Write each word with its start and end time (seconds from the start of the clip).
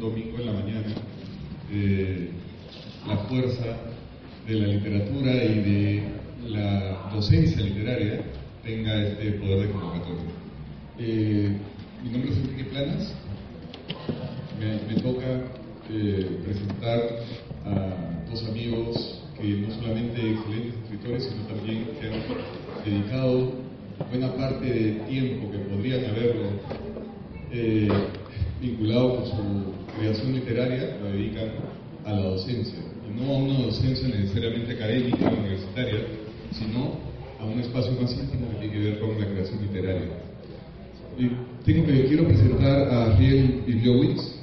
domingo 0.00 0.38
en 0.38 0.46
la 0.46 0.52
mañana, 0.52 0.94
eh, 1.72 2.30
la 3.06 3.16
fuerza 3.18 3.76
de 4.46 4.54
la 4.54 4.66
literatura 4.68 5.44
y 5.44 5.60
de 5.60 6.02
la 6.48 7.10
docencia 7.12 7.62
literaria 7.62 8.20
tenga 8.62 9.02
este 9.02 9.32
poder 9.32 9.66
de 9.66 9.72
convocatoria. 9.72 10.22
Eh, 10.98 11.56
mi 12.02 12.10
nombre 12.10 12.30
es 12.30 12.38
Enrique 12.38 12.64
Planas. 12.64 13.14
Me, 14.58 15.00
toca 15.00 15.44
eh, 15.90 16.40
presentar 16.44 17.00
a 17.64 18.30
dos 18.30 18.44
amigos 18.48 19.22
que 19.40 19.48
no 19.48 19.70
solamente 19.70 20.32
excelentes 20.32 20.74
escritores, 20.82 21.24
sino 21.24 21.44
también 21.44 21.86
que 22.00 22.06
han 22.08 22.84
dedicado 22.84 23.52
buena 24.10 24.32
parte 24.34 24.66
del 24.66 25.00
tiempo 25.06 25.50
que 25.52 25.58
podrían 25.58 26.04
haberlo 26.06 26.50
vinculado 28.60 29.16
con 29.16 29.26
su 29.26 29.98
creación 29.98 30.32
literaria, 30.32 30.98
lo 31.02 31.10
dedican 31.10 31.48
a 32.04 32.12
la 32.12 32.22
docencia. 32.22 32.78
Y 33.06 33.20
no 33.20 33.32
a 33.32 33.38
una 33.38 33.58
docencia 33.60 34.08
necesariamente 34.08 34.72
académica 34.72 35.30
universitaria, 35.30 36.00
sino 36.52 36.98
a 37.40 37.44
un 37.44 37.60
espacio 37.60 37.92
más 38.00 38.12
íntimo 38.12 38.48
que 38.50 38.68
tiene 38.68 38.72
que 38.72 38.90
ver 38.90 39.00
con 39.00 39.20
la 39.20 39.26
creación 39.26 39.60
literaria. 39.62 40.08
Tengo 41.64 41.86
que, 41.86 42.04
quiero 42.06 42.24
presentar 42.26 42.88
a 42.88 43.14
Ariel 43.14 43.62
Ibliowicz. 43.66 44.34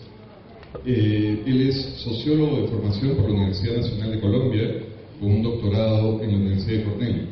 Eh, 0.86 1.44
él 1.46 1.70
es 1.70 1.76
sociólogo 1.98 2.62
de 2.62 2.68
formación 2.68 3.16
por 3.16 3.30
la 3.30 3.36
Universidad 3.36 3.78
Nacional 3.78 4.12
de 4.12 4.20
Colombia, 4.20 4.72
con 5.20 5.32
un 5.32 5.44
doctorado 5.44 6.22
en 6.22 6.32
la 6.32 6.38
Universidad 6.38 6.78
de 6.78 6.84
Cornell. 6.84 7.28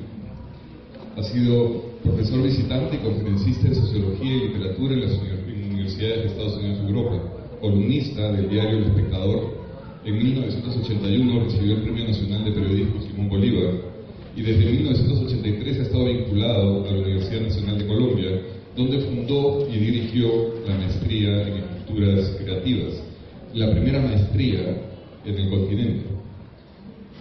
Ha 1.17 1.23
sido 1.23 1.83
profesor 2.03 2.41
visitante 2.41 2.95
y 2.95 2.99
conferencista 2.99 3.67
en 3.67 3.75
sociología 3.75 4.33
y 4.33 4.47
literatura 4.47 4.93
en 4.93 5.01
las 5.01 5.11
universidades 5.11 5.42
de 5.83 6.27
Estados 6.27 6.55
Unidos 6.55 6.79
y 6.81 6.91
Europa, 6.91 7.21
columnista 7.59 8.31
del 8.31 8.49
diario 8.49 8.77
El 8.77 8.83
Espectador. 8.85 9.53
En 10.05 10.17
1981 10.17 11.43
recibió 11.43 11.75
el 11.75 11.81
Premio 11.81 12.07
Nacional 12.07 12.45
de 12.45 12.51
Periodismo 12.51 13.01
Simón 13.01 13.29
Bolívar 13.29 13.73
y 14.35 14.41
desde 14.43 14.71
1983 14.71 15.79
ha 15.79 15.81
estado 15.81 16.05
vinculado 16.05 16.85
a 16.85 16.91
la 16.91 16.99
Universidad 16.99 17.41
Nacional 17.41 17.77
de 17.79 17.87
Colombia, 17.87 18.41
donde 18.77 18.99
fundó 19.01 19.67
y 19.69 19.77
dirigió 19.77 20.29
la 20.65 20.77
maestría 20.77 21.47
en 21.49 21.53
escrituras 21.57 22.37
creativas, 22.41 23.03
la 23.53 23.71
primera 23.71 24.01
maestría 24.01 24.61
en 25.25 25.37
el 25.37 25.49
continente. 25.49 26.05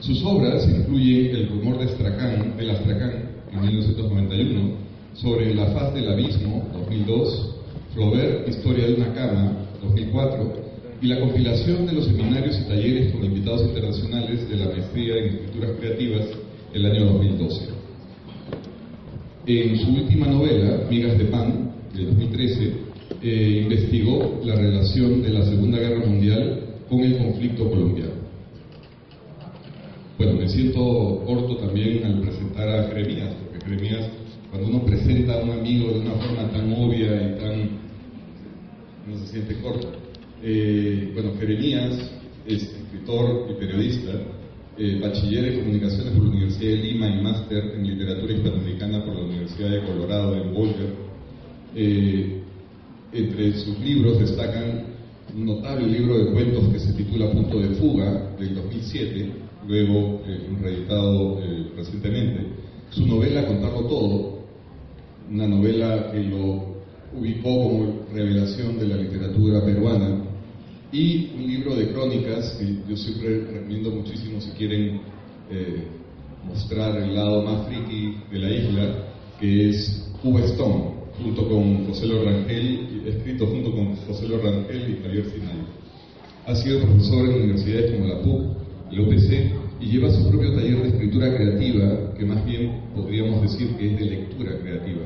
Sus 0.00 0.22
obras 0.24 0.68
incluyen 0.68 1.34
El 1.34 1.48
rumor 1.48 1.78
de 1.78 1.86
Astracán, 1.86 2.56
del 2.56 2.70
Astracán, 2.70 3.24
en 3.52 3.60
1991, 3.60 4.82
Sobre 5.14 5.54
la 5.54 5.66
faz 5.66 5.92
del 5.92 6.10
abismo, 6.10 6.66
2002, 6.72 7.51
Flaubert, 7.94 8.48
Historia 8.48 8.86
de 8.86 8.94
una 8.94 9.12
cama, 9.12 9.52
2004, 9.82 10.72
y 11.02 11.06
la 11.08 11.20
compilación 11.20 11.86
de 11.86 11.92
los 11.92 12.06
seminarios 12.06 12.58
y 12.60 12.68
talleres 12.68 13.12
con 13.12 13.24
invitados 13.24 13.62
internacionales 13.62 14.48
de 14.48 14.56
la 14.56 14.66
maestría 14.66 15.16
en 15.16 15.24
escrituras 15.34 15.70
creativas 15.78 16.26
el 16.72 16.86
año 16.86 17.04
2012. 17.06 17.68
En 19.46 19.78
su 19.78 19.90
última 19.90 20.26
novela, 20.28 20.86
Migas 20.88 21.18
de 21.18 21.24
Pan, 21.24 21.72
de 21.92 22.04
2013, 22.04 22.72
eh, 23.22 23.60
investigó 23.64 24.40
la 24.44 24.54
relación 24.54 25.22
de 25.22 25.30
la 25.30 25.44
Segunda 25.44 25.78
Guerra 25.78 26.06
Mundial 26.06 26.60
con 26.88 27.00
el 27.00 27.18
conflicto 27.18 27.68
colombiano. 27.68 28.12
Bueno, 30.16 30.34
me 30.34 30.48
siento 30.48 31.24
corto 31.26 31.56
también 31.56 32.04
al 32.04 32.20
presentar 32.20 32.68
a 32.68 32.88
Jeremías, 32.88 33.34
porque 33.40 33.64
Jeremías, 33.64 34.06
cuando 34.50 34.68
uno 34.68 34.84
presenta 34.84 35.34
a 35.34 35.42
un 35.42 35.50
amigo 35.50 35.92
de 35.92 36.00
una 36.00 36.12
forma 36.12 36.48
tan 36.52 36.72
obvia 36.72 37.10
y 37.10 37.40
tan... 37.40 37.81
no 39.06 39.18
se 39.18 39.26
siente 39.26 39.60
corto. 39.60 39.92
Eh, 40.42 41.10
bueno, 41.14 41.32
Jeremías 41.38 42.10
es 42.46 42.62
escritor 42.62 43.48
y 43.50 43.54
periodista, 43.54 44.12
eh, 44.78 44.98
bachiller 45.00 45.44
en 45.44 45.60
comunicaciones 45.60 46.12
por 46.14 46.24
la 46.24 46.30
Universidad 46.30 46.70
de 46.70 46.76
Lima 46.76 47.08
y 47.08 47.22
máster 47.22 47.74
en 47.76 47.86
literatura 47.86 48.32
hispanoamericana 48.32 49.04
por 49.04 49.14
la 49.14 49.24
Universidad 49.24 49.70
de 49.70 49.84
Colorado 49.84 50.34
en 50.34 50.54
Boulder. 50.54 50.94
Eh, 51.74 52.40
entre 53.12 53.52
sus 53.58 53.78
libros 53.80 54.18
destacan 54.18 54.92
un 55.34 55.46
notable 55.46 55.86
libro 55.86 56.18
de 56.18 56.32
cuentos 56.32 56.68
que 56.68 56.78
se 56.78 56.92
titula 56.92 57.30
Punto 57.30 57.58
de 57.58 57.74
Fuga 57.76 58.34
del 58.38 58.54
2007, 58.54 59.30
luego 59.66 60.22
eh, 60.26 60.48
reeditado 60.60 61.40
eh, 61.42 61.68
recientemente. 61.76 62.46
Su 62.90 63.06
novela 63.06 63.46
Contarlo 63.46 63.86
Todo, 63.86 64.38
una 65.30 65.46
novela 65.46 66.10
que 66.12 66.20
lo 66.24 66.71
ubicó 67.14 67.48
como 67.48 68.06
revelación 68.12 68.78
de 68.78 68.86
la 68.88 68.96
literatura 68.96 69.64
peruana, 69.64 70.24
y 70.92 71.30
un 71.34 71.46
libro 71.46 71.74
de 71.74 71.88
crónicas 71.90 72.54
que 72.58 72.76
yo 72.88 72.96
siempre 72.96 73.46
recomiendo 73.46 73.90
muchísimo 73.90 74.40
si 74.40 74.50
quieren 74.50 75.00
eh, 75.50 75.84
mostrar 76.46 76.96
el 76.98 77.14
lado 77.14 77.42
más 77.42 77.66
friki 77.66 78.16
de 78.30 78.38
la 78.38 78.50
isla, 78.50 79.04
que 79.40 79.70
es 79.70 80.12
Cuba 80.22 80.40
Stone, 80.40 80.92
junto 81.18 81.48
con 81.48 81.86
José 81.86 82.06
Rangel, 82.08 83.02
escrito 83.06 83.46
junto 83.46 83.72
con 83.72 83.96
José 83.96 84.26
Rangel 84.28 84.90
y 84.90 85.02
Javier 85.02 85.24
Sinay. 85.30 85.66
Ha 86.46 86.54
sido 86.56 86.80
profesor 86.82 87.26
en 87.26 87.34
universidades 87.36 87.92
como 87.92 88.06
la 88.06 88.20
PUC, 88.20 88.56
el 88.92 89.00
OPC, 89.00 89.62
y 89.80 89.86
lleva 89.86 90.10
su 90.10 90.28
propio 90.28 90.54
taller 90.54 90.82
de 90.82 90.88
escritura 90.88 91.34
creativa, 91.34 92.14
que 92.18 92.24
más 92.24 92.44
bien 92.44 92.82
podríamos 92.94 93.42
decir 93.42 93.74
que 93.76 93.92
es 93.92 93.98
de 93.98 94.04
lectura 94.04 94.58
creativa. 94.58 95.02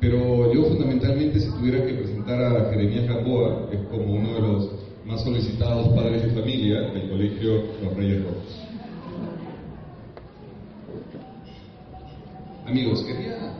Pero 0.00 0.50
yo 0.54 0.64
fundamentalmente, 0.64 1.40
si 1.40 1.50
tuviera 1.50 1.84
que 1.84 1.92
presentar 1.92 2.42
a 2.42 2.70
Jeremías 2.70 3.06
Gamboa, 3.06 3.68
es 3.70 3.80
como 3.90 4.14
uno 4.14 4.32
de 4.32 4.40
los 4.40 4.70
más 5.04 5.22
solicitados 5.22 5.88
padres 5.88 6.22
de 6.22 6.40
familia 6.40 6.80
del 6.92 7.10
Colegio 7.10 7.64
Los 7.82 7.96
Reyes 7.96 8.24
Rojos. 8.24 8.66
Amigos, 12.66 13.02
quería 13.02 13.52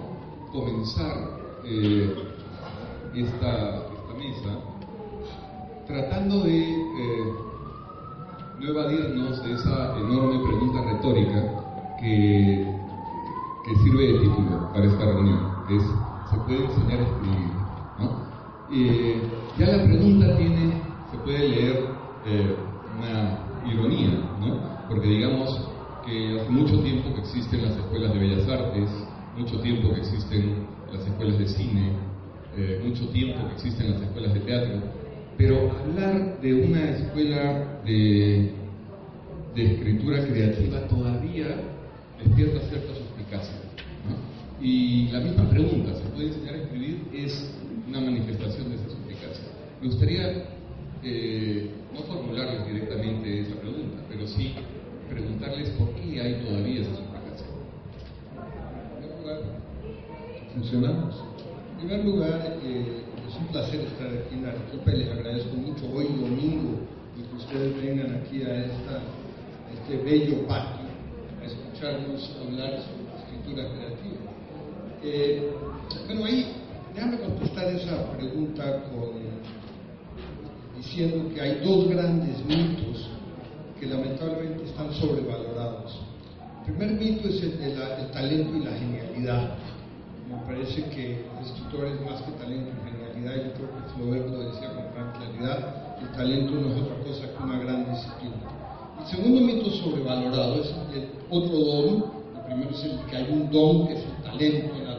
comenzar 0.51 1.41
eh, 1.65 2.15
esta, 3.15 3.77
esta, 3.77 4.15
mesa 4.17 4.59
tratando 5.87 6.45
de 6.45 6.61
eh, 6.61 7.35
no 8.61 8.69
evadirnos 8.69 9.45
de 9.45 9.53
esa 9.53 9.99
enorme 9.99 10.39
pregunta 10.47 10.85
retórica 10.85 11.97
que, 12.01 12.67
que 13.67 13.75
sirve 13.83 14.13
de 14.13 14.19
título 14.21 14.73
para 14.73 14.87
esta 14.87 15.05
reunión. 15.05 15.41
Es, 15.69 15.85
¿se 16.31 16.37
puede 16.39 16.65
enseñar 16.65 17.01
a 17.01 17.03
escribir? 17.03 17.51
¿no? 17.99 18.31
Eh, 18.73 19.21
ya 19.59 19.67
la 19.67 19.85
pregunta 19.85 20.37
tiene, 20.37 20.83
se 21.11 21.19
puede 21.19 21.49
leer 21.49 21.85
eh, 22.27 22.57
una 22.99 23.39
ironía, 23.71 24.11
¿no? 24.41 24.61
Porque 24.89 25.09
digamos 25.09 25.69
que 26.07 26.41
hace 26.41 26.51
mucho 26.51 26.81
tiempo 26.83 27.15
que 27.15 27.21
existen 27.21 27.63
las 27.63 27.77
escuelas 27.77 28.15
de 28.15 28.19
bellas 28.21 28.49
artes, 28.49 28.91
mucho 29.37 29.61
tiempo 29.61 29.93
que 29.93 30.01
existen 30.01 30.67
las 30.93 31.07
escuelas 31.07 31.39
de 31.39 31.49
cine, 31.49 31.93
eh, 32.57 32.81
mucho 32.85 33.09
tiempo 33.09 33.49
que 33.49 33.55
existen 33.55 33.93
las 33.93 34.03
escuelas 34.03 34.35
de 34.35 34.41
teatro, 34.41 34.83
pero 35.37 35.71
hablar 35.71 36.41
de 36.41 36.55
una 36.55 36.91
escuela 36.91 37.81
de, 37.85 38.53
de 39.55 39.75
escritura 39.75 40.27
creativa 40.27 40.87
todavía 40.89 41.57
despierta 42.23 42.61
cierta 42.69 42.95
suspicacia. 42.95 43.70
Y 44.61 45.09
la 45.09 45.21
misma 45.21 45.49
pregunta, 45.49 45.95
¿se 45.95 46.03
puede 46.11 46.29
enseñar 46.29 46.55
a 46.55 46.59
escribir? 46.59 47.01
Es 47.15 47.51
una 47.89 48.01
manifestación 48.01 48.69
de 48.69 48.77
esa 48.77 48.91
suspicacia. 48.91 49.45
Me 49.81 49.89
gustaría 49.89 50.45
eh, 51.03 51.71
no 51.95 52.03
formularles 52.03 52.67
directamente 52.67 53.41
esa 53.41 53.55
pregunta, 53.57 54.03
pero 54.09 54.27
sí 54.27 54.55
preguntarles 55.09 55.71
por 55.71 55.89
qué 55.95 56.21
hay 56.21 56.45
todavía 56.45 56.83
esa 56.83 56.91
suspicacia. 56.91 57.47
En 58.37 59.01
primer 59.01 59.19
lugar, 59.19 59.39
¿funcionamos? 60.55 61.15
En 61.73 61.79
primer 61.79 62.05
lugar, 62.05 62.59
eh, 62.63 63.03
es 63.29 63.37
un 63.37 63.47
placer 63.47 63.81
estar 63.81 64.09
aquí 64.09 64.35
en 64.35 64.45
Arequipa 64.45 64.91
y 64.93 64.97
les 64.99 65.09
agradezco 65.09 65.57
mucho 65.57 65.87
hoy 65.91 66.05
domingo 66.05 66.81
y 67.17 67.23
que 67.23 67.37
ustedes 67.37 67.83
vengan 67.83 68.15
aquí 68.17 68.43
a, 68.43 68.67
esta, 68.67 68.97
a 68.99 69.73
este 69.73 70.05
bello 70.05 70.47
patio 70.47 70.87
a 71.41 71.47
escucharnos 71.47 72.37
hablar 72.45 72.83
sobre 72.83 73.11
escritura 73.21 73.65
creativa. 73.73 74.20
Eh, 75.03 75.51
bueno, 76.07 76.25
ahí 76.25 76.47
déjame 76.95 77.19
contestar 77.21 77.69
esa 77.69 78.13
pregunta 78.13 78.83
diciendo 80.77 81.35
que 81.35 81.41
hay 81.41 81.61
dos 81.65 81.89
grandes 81.89 82.45
mitos 82.45 83.09
que 83.79 83.87
lamentablemente 83.87 84.65
están 84.65 84.93
sobrevalorados. 84.93 86.01
El 86.67 86.75
primer 86.75 87.01
mito 87.01 87.29
es 87.29 87.43
el 87.43 87.59
del 87.59 88.11
talento 88.13 88.57
y 88.57 88.65
la 88.65 88.73
genialidad. 88.73 89.55
Me 90.29 90.37
parece 90.47 90.85
que 90.91 91.25
el 91.25 91.47
escritor 91.47 91.87
es 91.87 92.01
más 92.03 92.21
que 92.23 92.33
talento 92.33 92.71
y 92.71 92.91
genialidad. 92.91 93.47
Yo 93.47 93.53
creo 93.55 93.69
que 93.71 93.95
Flaubert 93.95 94.29
lo 94.29 94.51
decía 94.51 94.69
con 94.75 94.85
gran 94.95 95.13
claridad. 95.13 95.97
El 96.01 96.09
talento 96.13 96.53
no 96.53 96.69
es 96.69 96.83
otra 96.83 96.97
cosa 97.05 97.29
que 97.33 97.43
una 97.43 97.59
gran 97.59 97.91
disciplina. 97.91 98.37
El 99.01 99.07
segundo 99.07 99.41
mito 99.41 99.71
sobrevalorado 99.71 100.61
es 100.61 100.75
el 100.95 101.09
otro 101.31 101.59
don. 101.59 102.05
El 102.37 102.45
primero 102.47 102.71
es 102.71 102.85
el 102.85 102.99
que 103.09 103.17
hay 103.17 103.33
un 103.33 103.51
don, 103.51 103.89
que 103.89 103.95
es 103.95 104.05
el 104.05 104.23
talento 104.23 104.90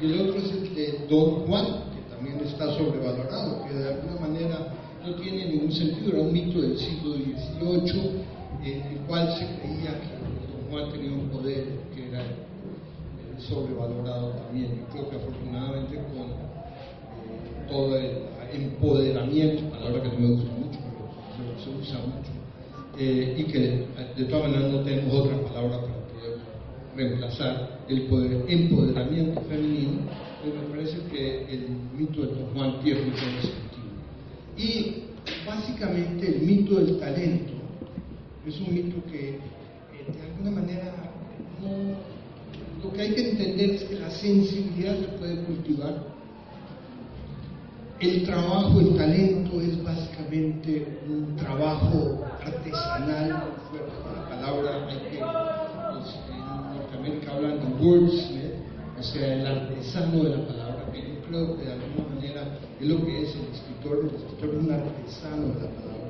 y 0.00 0.06
el 0.06 0.20
otro 0.20 0.36
es 0.38 0.52
el 0.52 0.74
de 0.74 1.06
Don 1.08 1.46
Juan, 1.46 1.64
que 1.94 2.14
también 2.14 2.40
está 2.46 2.66
sobrevalorado, 2.76 3.64
que 3.66 3.74
de 3.74 3.88
alguna 3.88 4.20
manera 4.20 4.72
no 5.04 5.14
tiene 5.14 5.46
ningún 5.46 5.72
sentido. 5.72 6.12
Era 6.12 6.20
un 6.20 6.32
mito 6.32 6.60
del 6.60 6.78
siglo 6.78 7.14
XVIII, 7.14 8.24
en 8.64 8.82
el 8.82 8.98
cual 9.06 9.34
se 9.38 9.46
creía 9.60 10.00
que 10.00 10.08
Don 10.52 10.70
Juan 10.70 10.92
tenía 10.92 11.12
un 11.12 11.28
poder 11.30 11.66
que 11.94 12.08
era 12.08 12.22
sobrevalorado 13.38 14.30
también. 14.32 14.82
Y 14.82 14.92
creo 14.92 15.08
que 15.08 15.16
afortunadamente 15.16 15.96
con 15.96 16.28
eh, 16.28 17.68
todo 17.68 17.96
el 17.96 18.18
empoderamiento, 18.52 19.70
palabra 19.70 20.02
que 20.02 20.08
no 20.08 20.18
me 20.18 20.28
gusta 20.34 20.52
mucho, 20.52 20.78
pero 21.38 21.58
se, 21.64 21.70
usa 21.70 21.98
mucho, 22.00 22.30
eh, 22.98 23.36
y 23.38 23.44
que 23.44 23.86
de 24.16 24.24
todas 24.24 24.50
maneras 24.50 24.72
no 24.72 24.80
tenemos 24.80 25.14
otra 25.14 25.36
palabra 25.44 25.80
para 25.80 25.99
reemplazar 26.96 27.80
el 27.88 28.02
poder, 28.02 28.44
empoderamiento 28.48 29.40
femenino, 29.42 30.02
pues 30.42 30.54
me 30.54 30.60
parece 30.70 30.98
que 31.10 31.52
el 31.52 31.68
mito 31.96 32.22
de 32.22 32.28
Don 32.28 32.46
Juan 32.54 32.80
tiene 32.82 33.02
mucho 33.02 33.18
sentido. 33.18 33.90
Y 34.56 35.04
básicamente 35.46 36.28
el 36.28 36.42
mito 36.42 36.76
del 36.76 36.98
talento 36.98 37.52
es 38.46 38.60
un 38.60 38.74
mito 38.74 39.04
que 39.10 39.30
eh, 39.30 39.40
de 40.06 40.30
alguna 40.30 40.50
manera 40.50 40.94
no 41.62 42.10
lo 42.82 42.92
que 42.92 43.02
hay 43.02 43.14
que 43.14 43.30
entender 43.30 43.70
es 43.70 43.82
que 43.84 43.98
la 43.98 44.10
sensibilidad 44.10 44.96
se 44.98 45.08
puede 45.18 45.42
cultivar. 45.42 46.02
El 48.00 48.24
trabajo, 48.24 48.80
el 48.80 48.96
talento 48.96 49.60
es 49.60 49.82
básicamente 49.84 50.98
un 51.06 51.36
trabajo 51.36 52.24
artesanal, 52.42 53.28
la 53.28 54.28
palabra 54.28 54.86
hay 54.88 54.98
que, 55.10 55.18
en 57.06 57.24
Norteamérica 57.24 57.32
hablan 57.32 57.60
de 57.60 57.84
wordsmith, 57.84 58.54
o 58.98 59.02
sea, 59.02 59.34
el 59.34 59.46
artesano 59.46 60.24
de 60.24 60.30
la 60.30 60.46
palabra, 60.46 60.92
que 60.92 60.98
yo 61.00 61.22
creo 61.28 61.56
que 61.56 61.64
de 61.64 61.72
alguna 61.72 62.14
manera 62.14 62.58
es 62.80 62.86
lo 62.86 63.04
que 63.04 63.22
es 63.22 63.34
el 63.34 63.54
escritor, 63.54 64.10
el 64.10 64.16
escritor 64.16 64.50
es 64.50 64.64
un 64.64 64.72
artesano 64.72 65.42
de 65.42 65.54
la 65.54 65.70
palabra. 65.70 66.00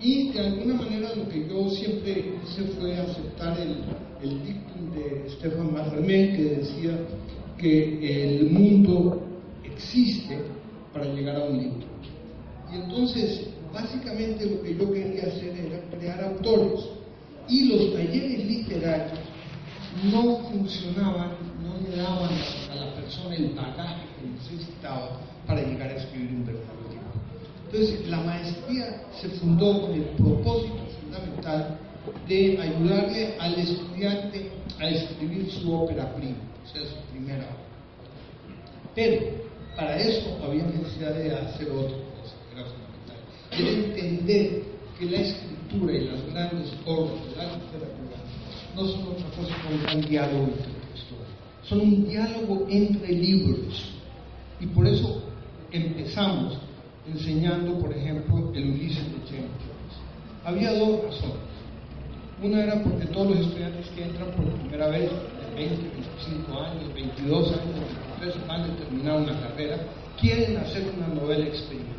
Y 0.00 0.32
de 0.32 0.40
alguna 0.40 0.74
manera 0.74 1.14
lo 1.14 1.28
que 1.28 1.48
yo 1.48 1.70
siempre 1.70 2.34
hice 2.44 2.62
fue 2.78 2.96
aceptar 2.96 3.58
el, 3.58 3.76
el 4.22 4.44
dictum 4.44 4.90
de 4.94 5.30
Stefan 5.30 5.72
Mallarmé 5.72 6.36
que 6.36 6.42
decía 6.56 6.98
que 7.58 8.34
el 8.34 8.50
mundo 8.50 9.22
existe 9.64 10.38
para 10.92 11.06
llegar 11.06 11.36
a 11.36 11.44
un 11.44 11.58
libro. 11.58 11.86
Y 12.70 12.76
entonces, 12.76 13.48
básicamente 13.72 14.46
lo 14.46 14.62
que 14.62 14.76
yo 14.76 14.92
quería 14.92 15.22
hacer 15.22 15.56
era 15.58 15.80
crear 15.90 16.22
autores. 16.24 16.80
Y 17.48 17.68
los 17.68 17.92
talleres 17.94 18.44
literarios 18.44 19.23
no 20.02 20.38
funcionaban, 20.50 21.30
no 21.62 21.88
le 21.88 21.96
daban 21.96 22.30
a 22.70 22.74
la 22.74 22.94
persona 22.94 23.36
el 23.36 23.50
bagaje 23.50 24.06
que 24.18 24.26
necesitaba 24.26 25.20
para 25.46 25.62
llegar 25.62 25.90
a 25.90 25.96
escribir 25.96 26.30
un 26.30 26.46
verdadero 26.46 26.88
libro. 26.90 27.04
Entonces, 27.66 28.08
la 28.08 28.20
maestría 28.20 29.02
se 29.20 29.28
fundó 29.30 29.82
con 29.82 29.92
el 29.92 30.02
propósito 30.16 30.86
fundamental 31.00 31.78
de 32.28 32.58
ayudarle 32.60 33.36
al 33.38 33.54
estudiante 33.54 34.50
a 34.80 34.88
escribir 34.88 35.50
su 35.50 35.72
ópera 35.72 36.14
prima, 36.14 36.36
o 36.64 36.68
sea, 36.72 36.82
su 36.82 36.96
primera 37.12 37.44
obra. 37.44 37.64
Pero 38.94 39.22
para 39.76 39.96
eso 39.96 40.38
había 40.44 40.64
necesidad 40.64 41.14
de 41.14 41.34
hacer 41.34 41.70
otra 41.70 41.96
cosa, 41.96 42.34
que 42.48 42.60
era 42.60 42.68
fundamental, 42.68 43.16
era 43.50 43.70
entender 43.70 44.62
que 44.98 45.06
la 45.06 45.18
escritura 45.18 45.92
y 45.92 46.04
las 46.06 46.26
grandes 46.32 46.72
obras 46.86 47.14
de 47.30 47.36
la 47.36 47.56
literatura 47.56 47.93
no 48.74 48.86
son 48.86 49.02
otra 49.02 49.26
cosa 49.36 49.54
que 49.62 49.96
un 49.96 50.02
diálogo 50.02 50.44
intelectual, 50.44 51.26
son 51.62 51.80
un 51.80 52.08
diálogo 52.08 52.66
entre 52.68 53.12
libros. 53.12 53.92
Y 54.60 54.66
por 54.66 54.86
eso 54.86 55.22
empezamos 55.70 56.58
enseñando, 57.06 57.78
por 57.78 57.92
ejemplo, 57.92 58.52
el 58.54 58.70
Ulises 58.70 59.04
de 59.04 59.18
James 59.28 59.50
Joyce. 59.58 60.00
Había 60.44 60.72
dos 60.78 61.04
razones. 61.04 61.54
Una 62.42 62.62
era 62.62 62.82
porque 62.82 63.06
todos 63.06 63.30
los 63.30 63.46
estudiantes 63.46 63.88
que 63.90 64.04
entran 64.04 64.30
por 64.32 64.44
primera 64.44 64.88
vez, 64.88 65.10
de 65.10 65.54
20, 65.54 65.88
25 65.88 66.60
años, 66.60 66.94
22 66.94 67.48
años, 67.52 67.74
23, 68.20 68.46
van 68.46 68.62
a 68.62 68.76
terminar 68.76 69.20
una 69.20 69.40
carrera, 69.40 69.78
quieren 70.20 70.56
hacer 70.56 70.82
una 70.96 71.08
novela 71.08 71.46
experimental. 71.46 71.94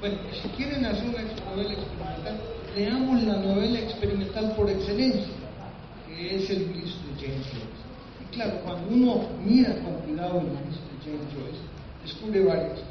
Bueno, 0.00 0.16
si 0.40 0.48
quieren 0.50 0.84
hacer 0.84 1.08
una 1.08 1.22
novela 1.50 1.72
experimental, 1.74 2.40
leamos 2.76 3.22
la 3.24 3.36
novela 3.36 3.80
experimental 3.80 4.54
por 4.56 4.70
excelencia, 4.70 5.41
es 6.30 6.50
el 6.50 6.62
Ulises 6.70 6.96
de 7.06 7.26
James 7.26 7.46
Joyce. 7.46 7.82
Y 8.20 8.34
claro, 8.34 8.60
cuando 8.64 8.88
uno 8.88 9.20
mira 9.44 9.74
con 9.80 9.94
cuidado 10.06 10.40
el 10.40 10.46
Ulises 10.46 10.82
de 10.90 11.04
James 11.04 11.34
Joyce, 11.34 11.62
descubre 12.02 12.44
varias 12.44 12.72
cosas. 12.72 12.86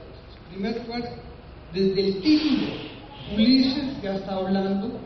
En 0.48 0.54
primer 0.54 0.86
lugar, 0.86 1.16
desde 1.74 2.08
el 2.08 2.22
título, 2.22 2.68
Ulises 3.34 4.02
ya 4.02 4.16
está 4.16 4.36
hablando 4.36 5.00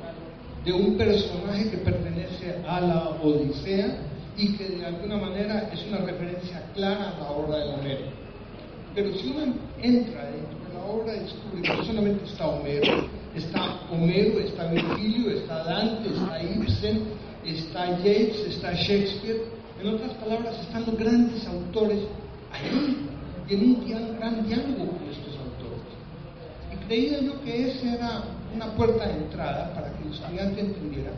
de 0.63 0.74
un 0.74 0.98
personaje 0.98 1.69
que 1.69 1.77
pertenece 1.77 2.56
a 2.68 2.81
la 2.81 3.10
Odisea 3.22 3.98
y 4.38 4.57
que 4.57 4.63
de 4.69 4.86
alguna 4.86 5.18
manera 5.18 5.69
es 5.72 5.86
una 5.88 6.00
referencia 6.00 6.63
clara 6.74 7.12
a 7.12 7.19
la 7.19 7.30
obra 7.31 7.57
de 7.60 7.74
Homero. 7.74 8.06
Pero 8.95 9.13
si 9.13 9.30
uno 9.30 9.54
entra 9.81 10.25
dentro 10.25 10.57
de 10.57 10.63
la 10.63 10.64
obra, 10.86 11.14
descubre 11.14 11.62
que 11.62 11.74
no 11.74 11.84
solamente 11.84 12.26
está 12.26 12.48
Homero, 12.48 13.08
está 13.36 13.80
Homero, 13.92 14.40
está 14.40 14.66
Virgilio, 14.68 15.32
está 15.32 15.64
Dante, 15.64 16.10
está 16.10 16.44
Ibsen, 16.44 17.04
está 17.46 17.98
Yates, 17.98 18.40
está 18.48 18.74
Shakespeare. 18.74 19.42
En 19.82 19.90
otras 19.90 20.14
palabras, 20.14 20.60
están 20.62 20.86
los 20.86 20.98
grandes 20.98 21.46
autores 21.48 22.00
ahí, 22.52 23.08
y 23.50 23.54
en 23.54 23.64
un 23.64 24.18
gran 24.18 24.48
diálogo 24.48 24.92
con 24.92 25.10
estos 25.10 25.36
autores. 25.38 25.86
Y 26.74 26.86
creía 26.88 27.22
yo 27.22 27.42
que 27.44 27.70
ese 27.70 27.94
era 27.94 28.24
una 28.54 28.68
puerta 28.75 29.08
de 29.08 29.13
entrada 29.13 29.74
para 29.74 29.92
que 29.94 30.08
el 30.08 30.13
estudiante 30.13 30.62
entendiera 30.62 31.12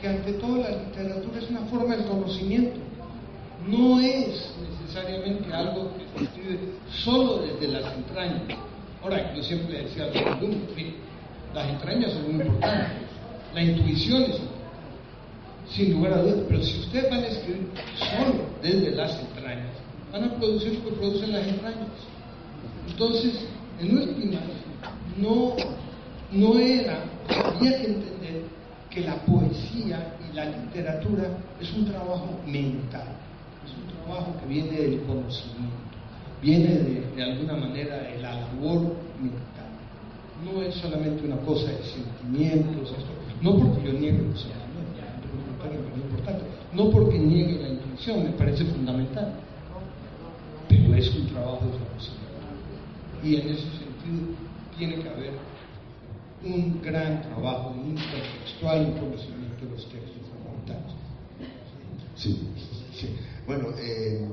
que 0.00 0.08
ante 0.08 0.32
todo 0.34 0.58
la 0.58 0.70
literatura 0.70 1.38
es 1.38 1.50
una 1.50 1.60
forma 1.62 1.96
de 1.96 2.04
conocimiento, 2.04 2.78
no 3.66 4.00
es 4.00 4.52
necesariamente 4.70 5.52
algo 5.52 5.90
que 5.96 6.18
se 6.18 6.24
escribe 6.24 6.58
solo 6.90 7.38
desde 7.38 7.68
las 7.68 7.94
entrañas. 7.94 8.42
Ahora, 9.06 9.32
yo 9.36 9.42
siempre 9.44 9.84
decía 9.84 10.02
a 10.02 10.06
los 10.08 10.16
alumnos, 10.16 10.68
las 11.54 11.68
entrañas 11.68 12.10
son 12.10 12.22
muy 12.24 12.44
importantes, 12.44 13.08
la 13.54 13.62
intuición 13.62 14.22
es 14.24 14.36
sin 15.70 15.92
lugar 15.92 16.14
a 16.14 16.22
dudas, 16.22 16.40
pero 16.48 16.60
si 16.60 16.80
ustedes 16.80 17.08
van 17.08 17.20
a 17.20 17.26
escribir 17.28 17.68
solo 18.00 18.34
desde 18.60 18.90
las 18.96 19.16
entrañas, 19.20 19.70
van 20.10 20.24
a 20.24 20.34
producir 20.34 20.74
lo 20.74 20.90
que 20.90 20.96
producen 20.96 21.32
las 21.32 21.46
entrañas. 21.46 21.86
Entonces, 22.88 23.46
en 23.80 23.96
últimas, 23.96 24.42
no 25.18 25.54
no 26.32 26.58
era, 26.58 27.04
había 27.28 27.78
que 27.78 27.86
entender 27.86 28.42
que 28.90 29.02
la 29.02 29.14
poesía 29.24 30.16
y 30.28 30.34
la 30.34 30.46
literatura 30.46 31.28
es 31.60 31.72
un 31.74 31.84
trabajo 31.84 32.40
mental, 32.44 33.06
es 33.64 33.72
un 33.72 34.04
trabajo 34.04 34.34
que 34.40 34.46
viene 34.46 34.72
del 34.72 35.02
conocimiento, 35.02 35.85
viene 36.42 36.68
de, 37.14 37.22
alguna 37.22 37.56
manera 37.56 37.96
de 37.96 38.18
la 38.20 38.40
labor 38.40 38.96
mental. 39.20 39.66
No 40.44 40.62
es 40.62 40.74
solamente 40.76 41.26
una 41.26 41.36
cosa 41.38 41.70
de 41.70 41.82
sentimientos, 41.82 42.94
no 43.40 43.56
porque 43.58 43.86
yo 43.86 43.92
niegue 43.92 44.22
los 44.22 44.40
sentimientos, 44.40 44.66
no 46.72 46.90
porque 46.90 47.18
niegue 47.18 47.62
la 47.62 47.68
intuición, 47.68 48.24
me 48.24 48.30
parece 48.30 48.64
fundamental, 48.66 49.32
pero 50.68 50.94
es 50.94 51.14
un 51.14 51.26
trabajo 51.28 51.64
de. 51.64 51.86
Y 53.28 53.36
en 53.36 53.48
ese 53.48 53.62
sentido 53.62 54.34
tiene 54.76 54.96
que 54.96 55.08
haber 55.08 55.32
un 56.44 56.80
gran 56.82 57.22
trabajo 57.22 57.74
intertextual 57.84 58.82
y 58.82 59.00
conocimiento 59.00 59.64
de 59.64 59.70
los 59.70 59.88
textos 59.88 60.22
fundamentales. 60.30 60.92
Sí, 62.14 62.48
sí. 62.94 63.08
Bueno, 63.46 63.68
eh, 63.78 64.26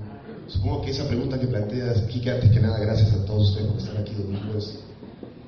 supongo 0.48 0.82
que 0.82 0.92
esa 0.92 1.08
pregunta 1.08 1.40
que 1.40 1.46
planteas, 1.46 2.02
Kike, 2.04 2.32
antes 2.32 2.52
que 2.52 2.60
nada, 2.60 2.80
gracias 2.80 3.14
a 3.14 3.24
todos 3.26 3.50
ustedes 3.50 3.68
por 3.68 3.80
estar 3.80 3.98
aquí 3.98 4.14
domingo. 4.14 4.58
Es, 4.58 4.80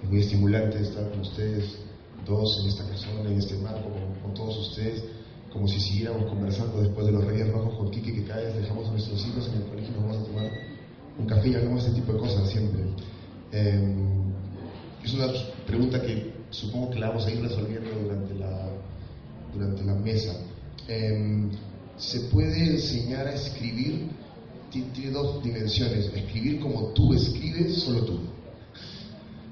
muy 0.04 0.20
estimulante 0.20 0.80
estar 0.80 1.10
con 1.10 1.22
ustedes 1.22 1.80
dos 2.28 2.60
en 2.62 2.70
esta 2.70 2.84
persona, 2.84 3.28
en 3.28 3.40
este 3.40 3.58
marco, 3.58 3.90
con, 4.22 4.34
todos 4.36 4.70
ustedes, 4.70 5.04
como 5.52 5.68
si 5.68 5.80
siguiéramos 5.80 6.30
conversando 6.30 6.80
después 6.80 7.08
de 7.08 7.14
los 7.14 7.26
Reyes 7.26 7.52
Rojos 7.52 7.74
con 7.74 7.90
Kike, 7.90 8.14
que 8.14 8.24
cada 8.26 8.44
vez 8.44 8.56
dejamos 8.56 8.88
a 8.88 8.92
nuestros 8.92 9.26
hijos 9.26 9.48
en 9.48 9.64
el 9.64 9.64
colegio 9.64 9.90
y 9.90 10.00
nos 10.00 10.04
vamos 10.04 10.18
a 10.18 10.26
tomar 10.32 10.52
un 11.18 11.26
café 11.26 11.50
y 11.50 11.56
hablamos 11.56 11.86
este 11.86 12.00
tipo 12.00 12.14
de 12.14 12.20
cosas 12.20 12.48
siempre. 12.52 12.84
Eh, 13.52 13.96
es 15.04 15.14
una 15.16 15.28
pregunta 15.66 16.00
que 16.04 16.34
supongo 16.52 16.92
que 16.92 17.00
la 17.00 17.08
vamos 17.08 17.26
a 17.26 17.32
ir 17.32 17.42
resolviendo 17.42 17.90
durante 18.00 18.36
la, 18.36 18.70
durante 19.56 19.84
la 19.86 19.96
mesa. 19.96 20.36
Em, 20.88 21.50
¿Se 21.98 22.20
puede 22.22 22.74
enseñar 22.74 23.28
a 23.28 23.34
escribir? 23.34 24.10
Tiene 24.70 25.12
dos 25.12 25.42
dimensiones. 25.42 26.12
Escribir 26.14 26.60
como 26.60 26.88
tú 26.88 27.14
escribes, 27.14 27.76
solo 27.84 28.04
tú. 28.04 28.20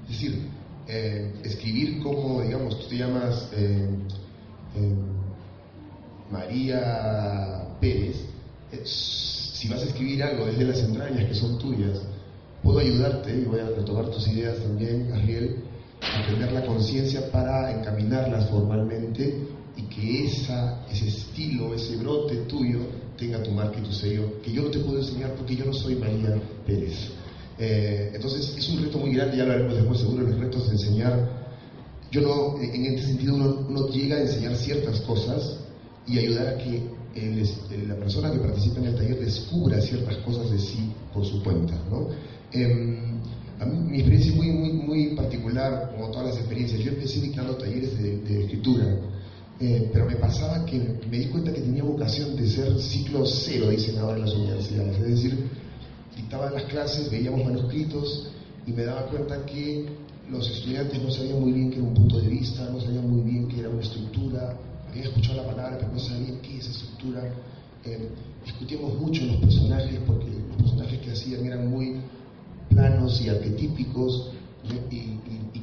Es 0.04 0.20
decir, 0.20 0.48
eh, 0.86 1.32
escribir 1.42 2.02
como, 2.02 2.42
digamos, 2.42 2.78
tú 2.80 2.88
te 2.88 2.98
llamas 2.98 3.48
eh, 3.52 3.88
eh, 4.76 4.94
María 6.30 7.68
Pérez. 7.80 8.16
si 8.84 9.68
vas 9.68 9.80
a 9.80 9.84
escribir 9.86 10.22
algo 10.22 10.44
desde 10.44 10.64
las 10.64 10.80
entrañas 10.80 11.26
que 11.26 11.34
son 11.34 11.58
tuyas, 11.58 12.02
puedo 12.62 12.80
ayudarte, 12.80 13.34
y 13.34 13.44
voy 13.44 13.60
a 13.60 13.70
retomar 13.70 14.10
tus 14.10 14.28
ideas 14.28 14.58
también, 14.58 15.10
Ariel, 15.14 15.64
a 16.02 16.26
tener 16.26 16.52
la 16.52 16.66
conciencia 16.66 17.30
para 17.30 17.72
encaminarlas 17.72 18.50
formalmente 18.50 19.53
y 19.76 19.82
que 19.82 20.26
esa, 20.26 20.86
ese 20.90 21.08
estilo, 21.08 21.74
ese 21.74 21.96
brote 21.96 22.36
tuyo 22.48 22.80
tenga 23.18 23.42
tu 23.42 23.50
marca 23.50 23.78
y 23.78 23.82
tu 23.82 23.92
sello, 23.92 24.40
que 24.42 24.52
yo 24.52 24.62
no 24.62 24.70
te 24.70 24.78
puedo 24.80 24.98
enseñar 24.98 25.34
porque 25.34 25.56
yo 25.56 25.64
no 25.64 25.72
soy 25.72 25.96
María 25.96 26.40
Pérez. 26.66 26.94
Eh, 27.58 28.12
entonces 28.14 28.54
es 28.56 28.68
un 28.70 28.82
reto 28.82 28.98
muy 28.98 29.12
grande, 29.12 29.36
ya 29.36 29.44
lo 29.44 29.52
haremos 29.52 29.74
después 29.74 30.00
seguro, 30.00 30.22
los 30.22 30.38
retos 30.38 30.66
de 30.66 30.72
enseñar. 30.72 31.44
Yo 32.10 32.20
no, 32.20 32.60
en 32.60 32.84
este 32.86 33.08
sentido, 33.08 33.34
uno, 33.34 33.88
llega 33.88 34.16
a 34.16 34.20
enseñar 34.20 34.56
ciertas 34.56 35.00
cosas 35.00 35.58
y 36.06 36.18
ayudar 36.18 36.48
a 36.48 36.58
que 36.58 36.82
la 37.86 37.96
persona 37.96 38.30
que 38.30 38.38
participa 38.38 38.78
en 38.80 38.86
el 38.86 38.96
taller 38.96 39.20
descubra 39.20 39.80
ciertas 39.80 40.16
cosas 40.18 40.50
de 40.50 40.58
sí 40.58 40.92
por 41.12 41.24
su 41.24 41.42
cuenta. 41.42 41.74
¿no? 41.90 42.08
Em, 42.52 43.20
a 43.60 43.64
mí, 43.64 43.78
mi 43.78 43.98
experiencia 43.98 44.32
es 44.32 44.36
muy, 44.36 44.50
muy, 44.50 44.72
muy 44.72 45.16
particular, 45.16 45.90
como 45.92 46.10
todas 46.10 46.28
las 46.28 46.36
experiencias. 46.38 46.80
Yo 46.80 46.90
empecé 46.90 47.20
dictando 47.20 47.56
talleres 47.56 47.98
de, 47.98 48.42
escritura, 48.42 48.96
eh, 49.60 49.88
pero 49.92 50.06
me 50.06 50.16
pasaba 50.16 50.64
que 50.66 50.78
me 51.08 51.18
di 51.18 51.26
cuenta 51.26 51.52
que 51.52 51.60
tenía 51.60 51.84
vocación 51.84 52.34
de 52.36 52.46
ser 52.48 52.78
ciclo 52.80 53.24
cero, 53.24 53.70
dicen 53.70 53.98
ahora 53.98 54.16
en 54.16 54.22
las 54.22 54.34
universidades. 54.34 54.98
Es 54.98 55.06
decir, 55.06 55.48
dictaba 56.16 56.50
las 56.50 56.64
clases, 56.64 57.10
veíamos 57.10 57.44
manuscritos 57.44 58.30
y 58.66 58.72
me 58.72 58.84
daba 58.84 59.06
cuenta 59.06 59.44
que 59.46 59.86
los 60.30 60.50
estudiantes 60.50 61.00
no 61.02 61.10
sabían 61.10 61.40
muy 61.40 61.52
bien 61.52 61.70
qué 61.70 61.76
era 61.76 61.86
un 61.86 61.94
punto 61.94 62.18
de 62.18 62.28
vista, 62.28 62.68
no 62.70 62.80
sabían 62.80 63.08
muy 63.08 63.30
bien 63.30 63.48
qué 63.48 63.60
era 63.60 63.68
una 63.68 63.82
estructura, 63.82 64.56
habían 64.88 65.06
escuchado 65.06 65.42
la 65.42 65.46
palabra 65.46 65.78
pero 65.78 65.92
no 65.92 65.98
sabían 66.00 66.40
qué 66.40 66.58
es 66.58 66.68
estructura. 66.68 67.22
Eh, 67.84 68.08
discutíamos 68.44 68.98
mucho 68.98 69.24
los 69.24 69.36
personajes 69.36 70.00
porque 70.06 70.26
los 70.26 70.56
personajes 70.56 70.98
que 71.00 71.10
hacían 71.12 71.44
eran 71.44 71.70
muy 71.70 72.00
planos 72.70 73.20
y 73.20 73.28
arquetípicos 73.28 74.30
y, 74.90 75.20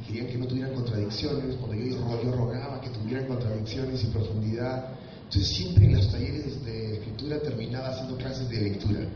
querían 0.08 0.28
que 0.28 0.38
no 0.38 0.48
tuvieran 0.48 0.74
contradicciones. 0.74 1.56
Cuando 1.56 1.76
yo, 1.76 2.24
yo 2.24 2.32
rogaba 2.32 2.82
que 2.82 2.90
tuvieran 2.90 3.28
contradicciones 3.28 4.04
y 4.04 4.08
profundidad. 4.08 4.94
Entonces 5.24 5.48
siempre 5.48 5.86
en 5.86 5.96
los 5.96 6.12
talleres 6.12 6.66
de 6.66 6.96
escritura 6.96 7.40
terminaba 7.40 7.90
haciendo 7.90 8.18
clases 8.18 8.50
de 8.50 8.62
lectura 8.62 9.08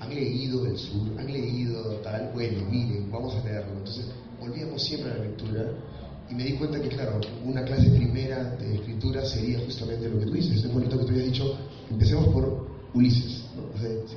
han 0.00 0.14
leído 0.14 0.66
el 0.66 0.76
sur, 0.78 1.18
han 1.18 1.26
leído 1.26 1.96
tal, 2.02 2.30
bueno, 2.34 2.64
miren, 2.70 3.10
vamos 3.10 3.34
a 3.36 3.44
leerlo. 3.44 3.72
Entonces 3.78 4.06
volvíamos 4.40 4.82
siempre 4.82 5.10
a 5.10 5.16
la 5.16 5.24
lectura 5.24 5.70
y 6.30 6.34
me 6.34 6.44
di 6.44 6.52
cuenta 6.54 6.80
que, 6.80 6.88
claro, 6.88 7.20
una 7.44 7.64
clase 7.64 7.90
primera 7.90 8.56
de 8.56 8.74
escritura 8.76 9.24
sería 9.24 9.60
justamente 9.60 10.08
lo 10.08 10.18
que 10.18 10.26
tú 10.26 10.32
dices. 10.32 10.64
Es 10.64 10.72
bonito 10.72 10.98
que 10.98 11.04
tú 11.04 11.12
hayas 11.12 11.26
dicho, 11.26 11.58
empecemos 11.90 12.28
por 12.28 12.74
Ulises. 12.94 13.42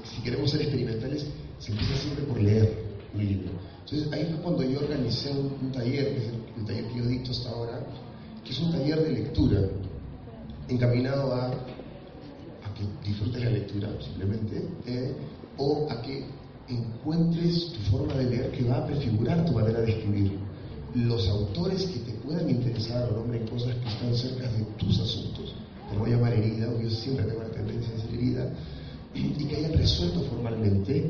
si, 0.04 0.22
queremos 0.22 0.52
ser 0.52 0.62
experimentales, 0.62 1.26
se 1.60 1.72
empieza 1.72 1.98
siempre 1.98 2.26
por 2.26 2.40
leer 2.40 2.84
un 3.14 3.26
libro. 3.26 3.52
Entonces 3.90 4.12
ahí 4.12 4.26
fue 4.26 4.42
cuando 4.42 4.64
yo 4.64 4.80
organicé 4.80 5.32
un, 5.32 5.72
taller, 5.72 6.14
que 6.14 6.18
es 6.18 6.34
el, 6.58 6.66
taller 6.66 6.88
que 6.90 6.98
yo 6.98 7.06
dicto 7.06 7.32
hasta 7.32 7.50
ahora, 7.52 7.80
que 8.44 8.52
es 8.52 8.60
un 8.60 8.72
taller 8.74 9.02
de 9.02 9.12
lectura 9.14 9.62
encaminado 10.68 11.34
a, 11.34 11.52
que 12.76 13.08
disfrutes 13.08 13.44
la 13.44 13.50
lectura 13.50 13.90
simplemente. 14.04 14.68
Eh, 14.86 15.16
o 15.58 15.88
a 15.90 16.02
que 16.02 16.26
encuentres 16.68 17.72
tu 17.72 17.80
forma 17.90 18.14
de 18.16 18.30
leer 18.30 18.52
que 18.52 18.66
va 18.66 18.80
a 18.80 18.86
prefigurar 18.86 19.46
tu 19.46 19.54
manera 19.54 19.80
de 19.80 19.92
escribir. 19.92 20.38
Los 20.94 21.28
autores 21.30 21.84
que 21.84 22.00
te 22.00 22.12
puedan 22.20 22.50
interesar 22.50 23.10
o 23.10 23.16
nombren 23.16 23.48
cosas 23.48 23.74
que 23.76 23.88
están 23.88 24.14
cerca 24.16 24.52
de 24.52 24.64
tus 24.78 25.00
asuntos, 25.00 25.54
te 25.90 25.98
voy 25.98 26.12
a 26.12 26.16
llamar 26.16 26.34
herida, 26.34 26.70
o 26.70 26.82
yo 26.82 26.90
siempre 26.90 27.26
tengo 27.26 27.42
la 27.42 27.52
tendencia 27.52 27.96
a 27.96 28.02
ser 28.02 28.14
herida, 28.14 28.54
y 29.16 29.46
que 29.46 29.56
hayan 29.56 29.74
resuelto 29.74 30.22
formalmente 30.24 31.10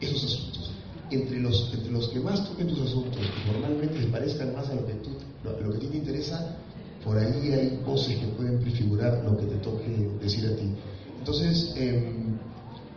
esos 0.00 0.24
asuntos. 0.24 0.73
Entre 1.14 1.38
los, 1.38 1.72
entre 1.72 1.92
los 1.92 2.08
que 2.08 2.18
más 2.18 2.44
toquen 2.48 2.66
tus 2.66 2.80
asuntos, 2.80 3.20
que 3.20 3.52
formalmente 3.52 4.00
les 4.00 4.10
parezcan 4.10 4.52
más 4.52 4.68
a 4.68 4.74
lo 4.74 4.84
que, 4.84 4.94
tú, 4.94 5.10
lo, 5.44 5.70
que 5.70 5.76
a 5.76 5.80
ti 5.80 5.86
te 5.86 5.96
interesa, 5.98 6.56
por 7.04 7.16
ahí 7.16 7.52
hay 7.52 7.80
voces 7.86 8.16
que 8.16 8.26
pueden 8.36 8.58
prefigurar 8.58 9.22
lo 9.24 9.36
que 9.36 9.46
te 9.46 9.56
toque 9.56 10.10
decir 10.20 10.44
a 10.46 10.56
ti. 10.56 10.74
Entonces, 11.20 11.72
eh, 11.76 12.12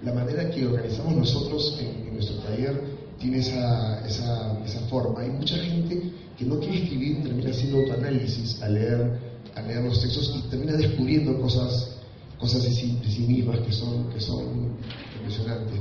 la 0.04 0.14
manera 0.14 0.50
que 0.50 0.66
organizamos 0.66 1.16
nosotros 1.16 1.78
en, 1.80 2.14
nuestro 2.14 2.38
taller 2.38 2.82
tiene 3.20 3.38
esa, 3.38 4.08
esa, 4.08 4.60
esa, 4.66 4.80
forma. 4.88 5.22
Hay 5.22 5.30
mucha 5.30 5.56
gente 5.58 6.12
que 6.36 6.46
no 6.46 6.60
quiere 6.60 6.84
escribir, 6.84 7.22
termina 7.22 7.52
haciendo 7.52 7.78
autoanálisis 7.78 8.60
leer, 8.68 9.20
a 9.54 9.62
leer 9.62 9.84
los 9.84 10.02
textos 10.02 10.34
y 10.36 10.50
termina 10.50 10.74
descubriendo 10.74 11.40
cosas, 11.40 11.98
cosas 12.40 12.64
de 12.64 12.72
sí, 12.72 13.00
de 13.04 13.12
sí 13.12 13.22
mismas 13.22 13.60
que 13.60 13.72
son, 13.72 14.10
que 14.10 14.20
son 14.20 14.76
impresionantes. 15.20 15.80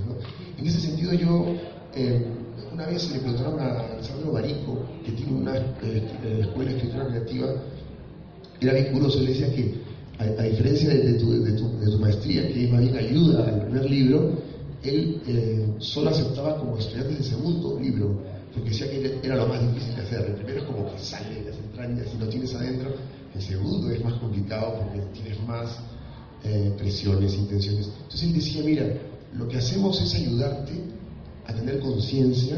En 0.59 0.67
ese 0.67 0.81
sentido 0.81 1.15
yo... 1.15 1.76
Eh, 1.97 2.27
una 2.75 2.85
vez 2.85 3.11
le 3.11 3.21
preguntaron 3.21 3.59
a 3.59 3.93
Alessandro 3.93 4.33
Barico, 4.33 4.85
que 5.03 5.13
tiene 5.13 5.33
una 5.33 5.57
eh, 5.57 5.63
eh, 5.83 6.39
escuela 6.43 6.71
de 6.71 6.77
escritura 6.77 7.07
creativa, 7.07 7.55
era 8.61 8.73
bien 8.75 8.93
curioso, 8.93 9.21
le 9.21 9.31
decía 9.31 9.55
que 9.55 9.75
a, 10.19 10.43
diferencia 10.43 10.91
de, 10.91 11.15
tu, 11.15 11.99
maestría, 11.99 12.53
que 12.53 12.69
más 12.69 12.81
bien 12.83 12.97
ayuda 12.97 13.49
al 13.49 13.63
primer 13.63 13.91
libro, 13.91 14.33
él 14.83 15.23
eh, 15.27 15.75
solo 15.79 16.11
aceptaba 16.11 16.59
como 16.59 16.77
estudiante 16.77 17.17
el 17.17 17.25
segundo 17.25 17.81
libro, 17.81 18.21
porque 18.53 18.71
decía 18.71 18.91
que 18.91 19.19
era 19.23 19.37
lo 19.37 19.47
más 19.47 19.63
difícil 19.63 19.95
de 19.95 20.03
hacer. 20.03 20.27
El 20.27 20.35
primero 20.35 20.59
es 20.61 20.65
como 20.65 20.93
que 20.93 20.99
sale 20.99 21.35
de 21.35 21.51
las 21.51 21.59
entrañas 21.59 22.07
y 22.15 22.19
lo 22.19 22.29
tienes 22.29 22.55
adentro. 22.55 22.95
El 23.35 23.43
segundo 23.43 23.91
es 23.91 24.05
más 24.05 24.15
complicado 24.15 24.81
porque 24.81 25.01
tienes 25.15 25.43
más 25.47 25.79
eh, 26.45 26.75
presiones, 26.77 27.35
intenciones. 27.35 27.87
Entonces 27.87 28.23
él 28.23 28.35
decía, 28.35 28.63
mira, 28.65 28.87
lo 29.35 29.49
que 29.49 29.59
hacemos 29.59 30.01
es 30.01 30.15
ayudarte 30.15 30.96
a 31.47 31.55
tener 31.55 31.81
conciencia 31.81 32.57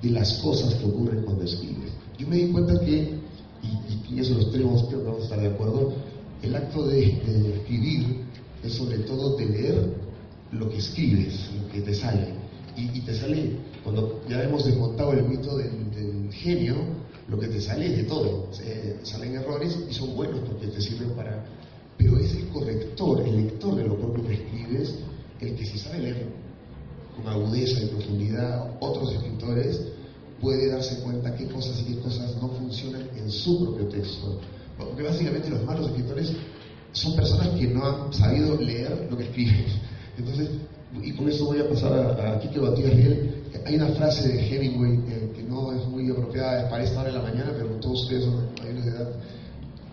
de 0.00 0.10
las 0.10 0.34
cosas 0.34 0.74
que 0.74 0.84
ocurren 0.84 1.22
cuando 1.22 1.44
escribes. 1.44 1.92
Yo 2.18 2.26
me 2.28 2.36
di 2.36 2.52
cuenta 2.52 2.78
que, 2.80 3.18
y, 3.62 4.14
y, 4.14 4.20
eso 4.20 4.34
los 4.34 4.50
tenemos, 4.50 4.84
creo 4.84 5.00
que 5.00 5.06
vamos 5.06 5.20
a 5.20 5.24
estar 5.24 5.40
de 5.40 5.48
acuerdo, 5.48 5.92
el 6.42 6.56
acto 6.56 6.86
de, 6.86 7.04
escribir 7.56 8.24
es 8.64 8.72
sobre 8.74 8.98
todo 8.98 9.36
de 9.36 9.46
leer 9.46 9.94
lo 10.50 10.68
que 10.68 10.78
escribes, 10.78 11.50
lo 11.60 11.72
que 11.72 11.80
te 11.80 11.94
sale. 11.94 12.28
Y, 12.76 13.00
te 13.00 13.14
sale, 13.14 13.56
cuando 13.84 14.22
ya 14.28 14.42
hemos 14.42 14.64
desmontado 14.64 15.12
el 15.12 15.24
mito 15.24 15.56
del, 15.56 15.70
genio, 16.32 16.76
lo 17.28 17.38
que 17.38 17.46
te 17.46 17.60
sale 17.60 17.86
es 17.86 17.96
de 17.98 18.04
todo. 18.04 18.48
salen 19.02 19.36
errores 19.36 19.78
y 19.88 19.92
son 19.92 20.16
buenos 20.16 20.40
porque 20.40 20.66
te 20.68 20.80
sirven 20.80 21.10
para... 21.10 21.44
Pero 21.98 22.18
es 22.18 22.34
el 22.34 22.48
corrector, 22.48 23.20
el 23.20 23.36
lector 23.36 23.76
de 23.76 23.84
lo 23.84 23.96
propio 23.96 24.26
que 24.26 24.34
escribes, 24.34 24.94
el 25.40 25.54
que 25.54 25.66
si 25.66 25.78
sabe 25.78 25.98
leer 25.98 26.26
con 27.22 27.32
agudeza 27.32 27.82
y 27.82 27.86
profundidad 27.86 28.76
otros 28.80 29.12
escritores, 29.12 29.80
puede 30.40 30.70
darse 30.70 31.02
cuenta 31.02 31.34
qué 31.34 31.46
cosas 31.46 31.80
y 31.80 31.94
qué 31.94 32.00
cosas 32.00 32.36
no 32.40 32.48
funcionan 32.48 33.08
en 33.16 33.30
su 33.30 33.64
propio 33.64 33.86
texto 33.86 34.40
porque 34.78 35.02
básicamente 35.02 35.50
los 35.50 35.64
malos 35.64 35.88
escritores 35.88 36.32
son 36.92 37.16
personas 37.16 37.48
que 37.48 37.66
no 37.68 37.84
han 37.84 38.12
sabido 38.12 38.60
leer 38.60 39.08
lo 39.10 39.16
que 39.16 39.24
escriben. 39.24 39.64
Entonces, 40.18 40.50
y 41.02 41.12
con 41.12 41.28
eso 41.28 41.46
voy 41.46 41.58
a 41.58 41.68
pasar 41.68 41.92
a, 41.92 42.34
a 42.34 42.40
Kike 42.40 42.60
Riel. 42.60 43.34
Hay 43.64 43.76
una 43.76 43.88
frase 43.88 44.28
de 44.28 44.46
Hemingway 44.46 45.32
que 45.34 45.42
no 45.42 45.72
es 45.72 45.86
muy 45.86 46.10
apropiada 46.10 46.68
para 46.68 46.84
esta 46.84 47.00
hora 47.00 47.12
de 47.12 47.18
la 47.18 47.22
mañana, 47.22 47.52
pero 47.56 47.68
todos 47.80 48.02
ustedes 48.02 48.24
son 48.24 48.46
mayores 48.58 48.84
de 48.84 48.90
edad. 48.90 49.08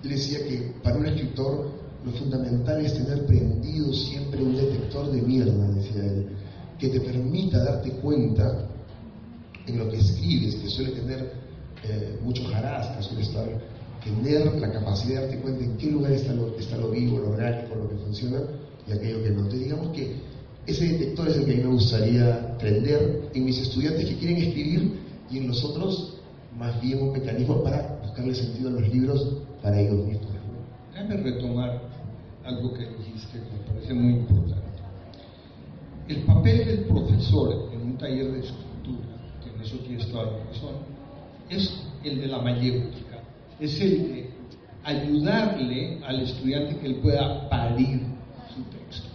Él 0.03 0.09
decía 0.09 0.39
que 0.39 0.73
para 0.83 0.97
un 0.97 1.05
escritor 1.05 1.71
lo 2.05 2.11
fundamental 2.13 2.85
es 2.85 2.93
tener 2.93 3.25
prendido 3.25 3.93
siempre 3.93 4.41
un 4.41 4.55
detector 4.55 5.11
de 5.11 5.21
mierda, 5.21 5.67
decía 5.71 6.05
él, 6.05 6.29
que 6.79 6.89
te 6.89 6.99
permita 7.01 7.63
darte 7.63 7.91
cuenta 7.91 8.67
en 9.67 9.77
lo 9.77 9.89
que 9.89 9.97
escribes, 9.97 10.55
que 10.55 10.69
suele 10.69 10.91
tener 10.91 11.33
eh, 11.83 12.19
mucho 12.23 12.43
jarasca, 12.45 13.01
suele 13.01 13.23
estar 13.23 13.45
tener 14.03 14.55
la 14.59 14.71
capacidad 14.71 15.21
de 15.21 15.27
darte 15.27 15.41
cuenta 15.41 15.63
en 15.63 15.77
qué 15.77 15.91
lugar 15.91 16.11
está 16.13 16.33
lo, 16.33 16.57
está 16.57 16.77
lo 16.77 16.89
vivo, 16.91 17.19
lo 17.19 17.31
orgánico, 17.31 17.75
lo 17.75 17.89
que 17.89 17.95
funciona 17.97 18.39
y 18.87 18.93
aquello 18.93 19.23
que 19.23 19.29
no. 19.31 19.39
Entonces 19.39 19.59
digamos 19.59 19.95
que 19.95 20.15
ese 20.65 20.85
detector 20.85 21.27
es 21.27 21.37
el 21.37 21.45
que 21.45 21.53
a 21.53 21.55
mí 21.57 21.63
me 21.63 21.73
gustaría 21.73 22.57
prender 22.57 23.29
en 23.33 23.45
mis 23.45 23.59
estudiantes 23.59 24.05
que 24.05 24.15
quieren 24.17 24.37
escribir 24.37 24.99
y 25.29 25.37
en 25.39 25.47
los 25.47 25.63
otros 25.63 26.17
más 26.57 26.79
bien 26.81 27.01
un 27.01 27.11
mecanismo 27.13 27.63
para 27.63 27.99
buscarle 28.03 28.35
sentido 28.35 28.69
a 28.69 28.73
los 28.73 28.89
libros 28.89 29.37
para 29.61 29.79
ellos 29.79 30.05
mismos. 30.05 30.27
Déjame 30.93 31.17
retomar 31.17 31.81
algo 32.43 32.73
que 32.73 32.87
dijiste 32.97 33.39
que 33.39 33.39
me 33.39 33.73
parece 33.73 33.93
muy 33.93 34.13
importante. 34.13 34.38
El 36.09 36.23
papel 36.23 36.65
del 36.65 36.79
profesor 36.85 37.69
en 37.71 37.81
un 37.83 37.97
taller 37.99 38.31
de 38.31 38.39
escritura, 38.39 39.05
que 39.43 39.51
en 39.51 39.61
eso 39.61 39.77
tienes 39.77 40.11
toda 40.11 40.23
la 40.23 40.43
razón, 40.43 40.75
es 41.51 41.83
el 42.03 42.19
de 42.19 42.27
la 42.27 42.39
mayéutica, 42.39 43.21
es 43.59 43.79
el 43.79 44.11
de 44.11 44.29
ayudarle 44.83 45.99
al 46.03 46.21
estudiante 46.21 46.77
que 46.77 46.87
él 46.87 46.95
pueda 46.95 47.47
parir 47.47 48.01
su 48.55 48.63
texto. 48.75 49.07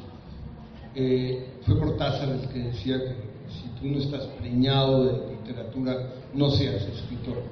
Eh, 0.95 1.55
fue 1.63 1.81
Cortázar 1.81 2.29
el 2.29 2.49
que 2.51 2.61
decía 2.61 2.97
que 2.97 3.17
si 3.51 3.69
tú 3.81 3.89
no 3.89 3.99
estás 3.99 4.27
preñado 4.39 5.05
de 5.05 5.35
literatura, 5.35 5.97
no 6.33 6.49
seas 6.51 6.81
escritor. 6.83 7.43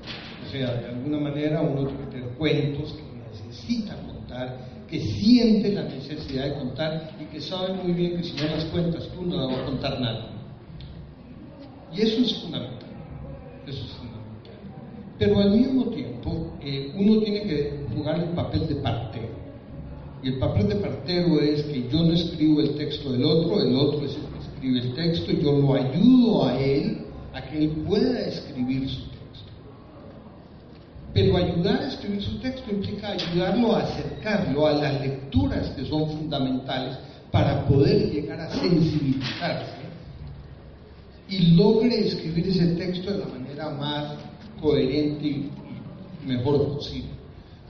O 0.46 0.50
sea, 0.52 0.72
de 0.72 0.86
alguna 0.86 1.18
manera 1.18 1.62
uno 1.62 1.88
tiene 1.88 2.04
que 2.04 2.10
tener 2.12 2.28
cuentos 2.38 2.92
que 2.92 3.02
necesita 3.42 3.96
contar, 4.06 4.71
que 4.92 5.00
siente 5.00 5.72
la 5.72 5.84
necesidad 5.84 6.44
de 6.44 6.54
contar 6.58 7.16
y 7.18 7.24
que 7.24 7.40
sabe 7.40 7.72
muy 7.82 7.92
bien 7.92 8.18
que 8.18 8.24
si 8.24 8.36
no 8.36 8.42
las 8.42 8.66
cuentas 8.66 9.08
tú 9.14 9.22
no 9.22 9.48
vas 9.48 9.58
a 9.58 9.64
contar 9.64 9.98
nada. 9.98 10.30
Y 11.94 12.02
eso 12.02 12.20
es 12.20 12.34
fundamental. 12.42 12.90
Eso 13.66 13.84
es 13.86 13.92
fundamental. 13.92 14.52
Pero 15.18 15.38
al 15.40 15.50
mismo 15.52 15.86
tiempo, 15.86 16.52
eh, 16.60 16.92
uno 16.94 17.22
tiene 17.22 17.42
que 17.44 17.86
jugar 17.94 18.20
el 18.20 18.30
papel 18.34 18.68
de 18.68 18.74
partero. 18.76 19.28
Y 20.22 20.28
el 20.28 20.38
papel 20.38 20.68
de 20.68 20.76
partero 20.76 21.40
es 21.40 21.62
que 21.62 21.88
yo 21.88 22.02
no 22.02 22.12
escribo 22.12 22.60
el 22.60 22.76
texto 22.76 23.12
del 23.12 23.24
otro, 23.24 23.62
el 23.62 23.74
otro 23.74 24.04
es 24.04 24.14
el 24.14 24.24
que 24.24 24.38
escribe 24.40 24.78
el 24.78 24.94
texto, 24.94 25.32
yo 25.32 25.52
lo 25.52 25.72
ayudo 25.72 26.44
a 26.44 26.60
él 26.60 26.98
a 27.32 27.40
que 27.48 27.64
él 27.64 27.70
pueda 27.88 28.28
escribir 28.28 28.90
su. 28.90 29.11
Pero 31.14 31.36
ayudar 31.36 31.82
a 31.82 31.88
escribir 31.88 32.22
su 32.22 32.38
texto 32.38 32.70
implica 32.70 33.10
ayudarlo 33.10 33.76
a 33.76 33.82
acercarlo 33.82 34.66
a 34.66 34.72
las 34.72 35.00
lecturas 35.00 35.68
que 35.70 35.84
son 35.84 36.08
fundamentales 36.08 36.96
para 37.30 37.66
poder 37.66 38.10
llegar 38.10 38.40
a 38.40 38.50
sensibilizarse 38.50 39.82
y 41.28 41.54
logre 41.54 42.06
escribir 42.06 42.48
ese 42.48 42.66
texto 42.74 43.10
de 43.10 43.18
la 43.18 43.26
manera 43.26 43.70
más 43.70 44.14
coherente 44.60 45.26
y 45.26 45.50
mejor 46.26 46.74
posible. 46.74 47.10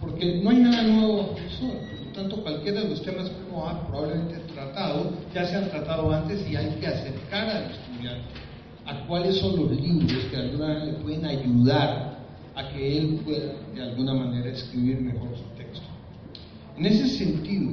Porque 0.00 0.40
no 0.42 0.50
hay 0.50 0.56
nada 0.56 0.82
nuevo. 0.82 1.28
Por 1.28 2.06
lo 2.06 2.12
tanto, 2.12 2.42
cualquiera 2.42 2.82
de 2.82 2.88
los 2.88 3.02
temas 3.02 3.28
que 3.28 3.36
uno 3.48 3.68
ha 3.68 3.86
probablemente 3.86 4.34
tratado 4.52 5.12
ya 5.32 5.46
se 5.46 5.56
han 5.56 5.70
tratado 5.70 6.12
antes 6.12 6.44
y 6.48 6.56
hay 6.56 6.70
que 6.80 6.86
acercar 6.86 7.48
al 7.48 7.70
estudiante 7.70 8.28
a 8.84 9.06
cuáles 9.06 9.36
son 9.36 9.56
los 9.56 9.70
libros 9.80 10.24
que 10.30 10.36
alguna 10.36 10.66
manera 10.66 10.84
le 10.86 10.92
pueden 10.94 11.24
ayudar 11.24 12.11
a 12.54 12.68
que 12.68 12.98
él 12.98 13.20
pueda 13.24 13.54
de 13.74 13.82
alguna 13.82 14.14
manera 14.14 14.50
escribir 14.50 15.00
mejor 15.00 15.30
su 15.36 15.44
texto. 15.56 15.86
En 16.76 16.86
ese 16.86 17.08
sentido, 17.08 17.72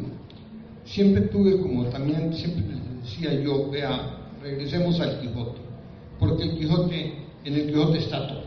siempre 0.85 1.23
tuve 1.23 1.59
como 1.61 1.85
también 1.85 2.33
siempre 2.33 2.63
les 2.67 3.03
decía 3.03 3.41
yo, 3.43 3.69
vea, 3.69 4.17
regresemos 4.41 4.99
al 4.99 5.19
Quijote 5.21 5.69
porque 6.19 6.43
el 6.43 6.57
Quijote, 6.57 7.13
en 7.45 7.53
el 7.53 7.67
Quijote 7.67 7.99
está 7.99 8.27
todo. 8.27 8.43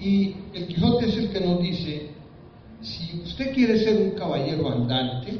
Y 0.00 0.34
el 0.52 0.66
Quijote 0.66 1.06
es 1.06 1.16
el 1.16 1.30
que 1.30 1.40
nos 1.40 1.60
dice, 1.62 2.08
si 2.82 3.20
usted 3.24 3.54
quiere 3.54 3.78
ser 3.78 4.02
un 4.02 4.10
caballero 4.10 4.70
andante, 4.70 5.38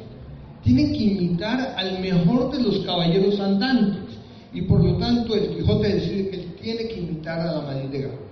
tiene 0.62 0.92
que 0.92 1.04
imitar 1.04 1.74
al 1.76 2.00
mejor 2.00 2.52
de 2.52 2.62
los 2.62 2.78
caballeros 2.84 3.38
andantes. 3.40 4.16
Y 4.52 4.62
por 4.62 4.82
lo 4.82 4.96
tanto 4.96 5.34
el 5.34 5.56
Quijote 5.56 5.88
decide 5.88 6.30
que 6.30 6.36
él 6.36 6.54
tiene 6.60 6.88
que 6.88 7.00
imitar 7.00 7.40
a 7.40 7.52
la 7.52 7.74
Gaulle. 7.74 8.27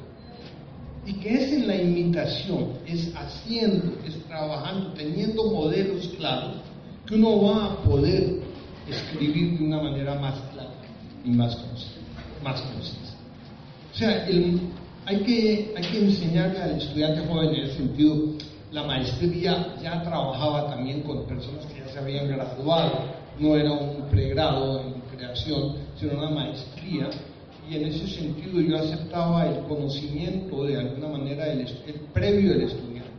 Y 1.07 1.13
que 1.15 1.35
es 1.35 1.53
en 1.53 1.69
la 1.69 1.77
imitación, 1.77 2.73
es 2.87 3.13
haciendo, 3.15 3.97
es 4.05 4.21
trabajando, 4.27 4.93
teniendo 4.95 5.51
modelos 5.53 6.09
claros, 6.19 6.57
que 7.07 7.15
uno 7.15 7.43
va 7.43 7.65
a 7.67 7.77
poder 7.83 8.41
escribir 8.89 9.59
de 9.59 9.65
una 9.65 9.83
manera 9.83 10.17
más 10.17 10.35
clara 10.53 10.75
y 11.25 11.31
más 11.31 11.57
concisa. 11.57 11.97
O 13.97 13.99
sea, 13.99 14.27
hay, 15.07 15.17
que, 15.21 15.75
hay 15.77 15.85
que 15.91 15.99
enseñarle 15.99 16.59
al 16.61 16.79
estudiante 16.79 17.27
joven 17.27 17.55
en 17.55 17.65
ese 17.65 17.77
sentido, 17.77 18.35
la 18.73 18.83
maestría 18.83 19.75
ya 19.83 20.03
trabajaba 20.03 20.69
también 20.69 21.03
con 21.03 21.25
personas 21.27 21.65
que 21.67 21.81
ya 21.81 21.89
se 21.89 21.99
habían 21.99 22.29
graduado, 22.29 23.05
no 23.39 23.57
era 23.57 23.73
un 23.73 24.09
pregrado 24.11 24.81
en 24.83 25.01
creación, 25.17 25.77
sino 25.99 26.19
una 26.19 26.31
maestría, 26.31 27.09
y 27.69 27.77
en 27.77 27.87
ese 27.87 28.07
sentido 28.07 28.61
yo 28.61 28.77
aceptaba 28.79 29.47
el 29.47 29.65
conocimiento 29.65 30.65
de 30.65 30.77
alguna 30.77 31.09
manera, 31.09 31.53
el, 31.53 31.61
el 31.61 32.01
previo 32.13 32.51
del 32.51 32.63
estudiante. 32.63 33.11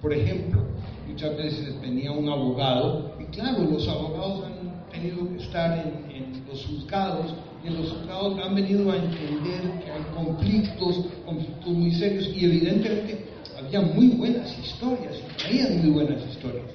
Por 0.00 0.12
ejemplo, 0.12 0.62
muchas 1.08 1.36
veces 1.36 1.80
venía 1.80 2.12
un 2.12 2.28
abogado, 2.28 3.14
y 3.20 3.24
claro, 3.26 3.64
los 3.64 3.86
abogados 3.88 4.44
han 4.44 4.90
tenido 4.90 5.28
que 5.30 5.42
estar 5.42 5.78
en, 5.78 6.44
los 6.48 6.64
juzgados 6.66 7.34
en 7.64 7.74
los 7.76 7.90
juzgados 7.90 8.38
han 8.44 8.54
venido 8.54 8.92
a 8.92 8.96
entender 8.96 9.62
que 9.82 9.90
hay 9.90 10.02
conflictos, 10.14 11.06
conflictos 11.24 11.68
muy 11.68 11.90
serios 11.92 12.28
y 12.36 12.44
evidentemente 12.44 13.24
había 13.58 13.80
muy 13.80 14.08
buenas 14.08 14.56
historias, 14.58 15.14
traían 15.38 15.78
muy 15.80 15.90
buenas 15.90 16.22
historias. 16.30 16.66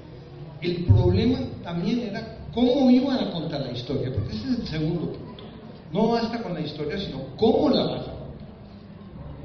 El 0.60 0.84
problema 0.84 1.38
también 1.62 2.00
era 2.00 2.38
cómo 2.52 2.90
iban 2.90 3.18
a 3.18 3.30
contar 3.30 3.60
la 3.60 3.72
historia, 3.72 4.12
porque 4.12 4.34
ese 4.34 4.50
es 4.50 4.58
el 4.58 4.66
segundo 4.66 5.12
punto. 5.12 5.29
No 5.90 6.08
basta 6.08 6.42
con 6.42 6.54
la 6.54 6.60
historia, 6.60 6.98
sino 6.98 7.36
cómo 7.36 7.70
la 7.70 7.84
vas 7.84 8.02
a 8.02 8.12
contar. 8.12 8.46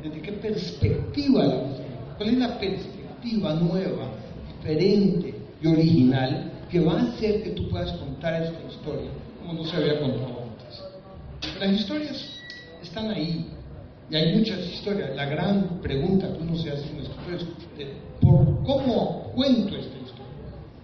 Desde 0.03 0.21
qué 0.21 0.31
perspectiva 0.33 1.43
la 1.43 1.55
vas 1.55 1.63
a 1.63 1.83
contar. 1.83 2.17
¿Cuál 2.17 2.29
es 2.29 2.37
la 2.37 2.59
perspectiva 2.59 3.53
nueva, 3.55 4.09
diferente 4.47 5.33
y 5.61 5.67
original 5.67 6.51
que 6.69 6.79
va 6.79 6.99
a 6.99 7.03
hacer 7.03 7.43
que 7.43 7.49
tú 7.51 7.69
puedas 7.69 7.91
contar 7.93 8.41
esta 8.41 8.59
historia 8.69 9.09
como 9.39 9.53
no 9.53 9.65
se 9.65 9.75
había 9.75 9.99
contado 9.99 10.45
las 11.59 11.71
historias 11.71 12.39
están 12.81 13.09
ahí. 13.09 13.47
Y 14.09 14.15
hay 14.15 14.37
muchas 14.37 14.59
historias. 14.59 15.15
La 15.15 15.25
gran 15.25 15.79
pregunta 15.81 16.31
que 16.31 16.43
uno 16.43 16.57
se 16.57 16.69
hace 16.69 16.89
en 16.89 16.99
escritor 16.99 17.33
es, 17.79 17.87
¿por 18.21 18.63
cómo 18.63 19.31
cuento 19.33 19.75
esta 19.75 19.97
historia? 19.97 20.25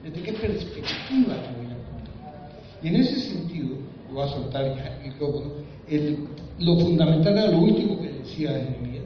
¿Desde 0.03 0.21
qué 0.21 0.33
perspectiva 0.33 1.35
la 1.35 1.51
voy 1.51 1.65
a 1.67 1.77
contar? 1.89 2.51
Y 2.81 2.87
en 2.87 2.95
ese 2.95 3.19
sentido, 3.19 3.77
voy 4.11 4.23
a 4.23 4.27
soltar 4.27 4.65
el 4.65 5.09
micrófono, 5.09 5.51
el, 5.87 6.27
lo 6.59 6.79
fundamental 6.79 7.37
era 7.37 7.51
lo 7.51 7.59
último 7.59 7.99
que 8.01 8.09
decía 8.09 8.51
Jeremías, 8.51 9.05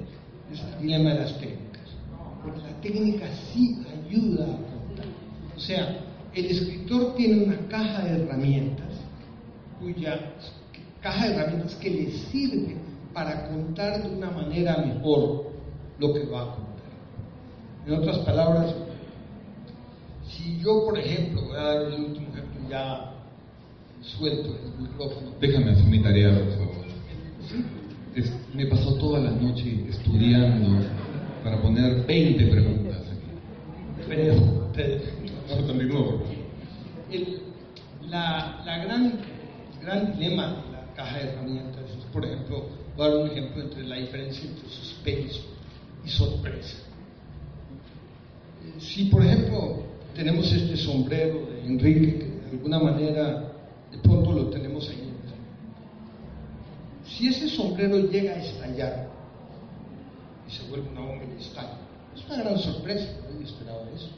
es 0.51 0.61
el 0.61 0.81
dilema 0.81 1.11
de 1.11 1.19
las 1.19 1.39
técnicas. 1.39 1.81
Porque 2.43 2.61
la 2.61 2.81
técnica 2.81 3.25
sí 3.51 3.77
ayuda 4.07 4.43
a 4.43 4.47
contar. 4.47 5.05
O 5.55 5.59
sea, 5.59 5.97
el 6.33 6.45
escritor 6.45 7.15
tiene 7.15 7.43
una 7.43 7.67
caja 7.67 8.03
de 8.03 8.23
herramientas 8.23 8.89
cuya 9.79 10.33
caja 11.01 11.27
de 11.27 11.35
herramientas 11.35 11.75
que 11.75 11.89
le 11.89 12.11
sirve 12.11 12.75
para 13.13 13.47
contar 13.47 14.03
de 14.03 14.15
una 14.15 14.31
manera 14.31 14.77
mejor 14.77 15.51
lo 15.99 16.13
que 16.13 16.25
va 16.25 16.41
a 16.41 16.55
contar. 16.55 16.65
En 17.87 17.93
otras 17.93 18.17
palabras, 18.19 18.73
si 20.27 20.59
yo, 20.59 20.85
por 20.85 20.97
ejemplo, 20.97 21.43
voy 21.43 21.55
a 21.55 21.61
dar 21.61 21.81
el 21.83 21.93
último 21.93 22.27
ejemplo 22.29 22.69
ya 22.69 23.14
suelto 24.05 24.57
el 24.63 24.83
micrófono. 24.83 25.31
Déjame 25.39 25.71
hacer 25.71 25.85
mi 25.85 25.99
tarea, 25.99 26.29
por 26.31 26.51
favor. 26.51 26.85
me 28.53 28.63
he 28.63 28.67
pasado 28.67 28.95
toda 28.95 29.19
la 29.19 29.31
noche 29.31 29.85
estudiando 29.89 30.85
para 31.43 31.61
poner 31.61 32.05
20 32.05 32.45
preguntas 32.47 33.01
aquí. 33.01 34.07
El, 37.11 37.39
la, 38.09 38.61
la 38.65 38.77
gran, 38.85 39.19
gran 39.81 40.13
dilema 40.13 40.63
caja 40.95 41.17
de 41.17 41.23
herramientas. 41.29 41.83
Por 42.13 42.25
ejemplo, 42.25 42.65
voy 42.95 43.05
a 43.05 43.09
dar 43.09 43.17
un 43.17 43.29
ejemplo 43.29 43.63
entre 43.63 43.83
la 43.83 43.97
diferencia 43.97 44.49
entre 44.49 44.69
suspenso 44.69 45.41
y 46.05 46.09
sorpresa. 46.09 46.77
Si, 48.79 49.05
por 49.05 49.25
ejemplo, 49.25 49.83
tenemos 50.15 50.51
este 50.51 50.77
sombrero 50.77 51.47
de 51.51 51.67
Enrique, 51.67 52.19
que 52.19 52.25
de 52.25 52.49
alguna 52.51 52.79
manera 52.79 53.54
de 53.95 54.01
pronto 54.01 54.31
lo 54.33 54.49
tenemos 54.49 54.89
ahí, 54.89 55.11
si 57.05 57.27
ese 57.27 57.47
sombrero 57.49 57.97
llega 57.97 58.33
a 58.33 58.37
estallar 58.37 59.07
y 60.47 60.51
se 60.51 60.67
vuelve 60.67 60.89
una 60.89 61.01
bomba 61.01 61.25
de 61.25 61.39
estalla, 61.39 61.77
es 62.15 62.25
una 62.25 62.37
gran 62.37 62.57
sorpresa, 62.57 63.07
nadie 63.29 63.45
esperaba 63.45 63.81
eso. 63.95 64.09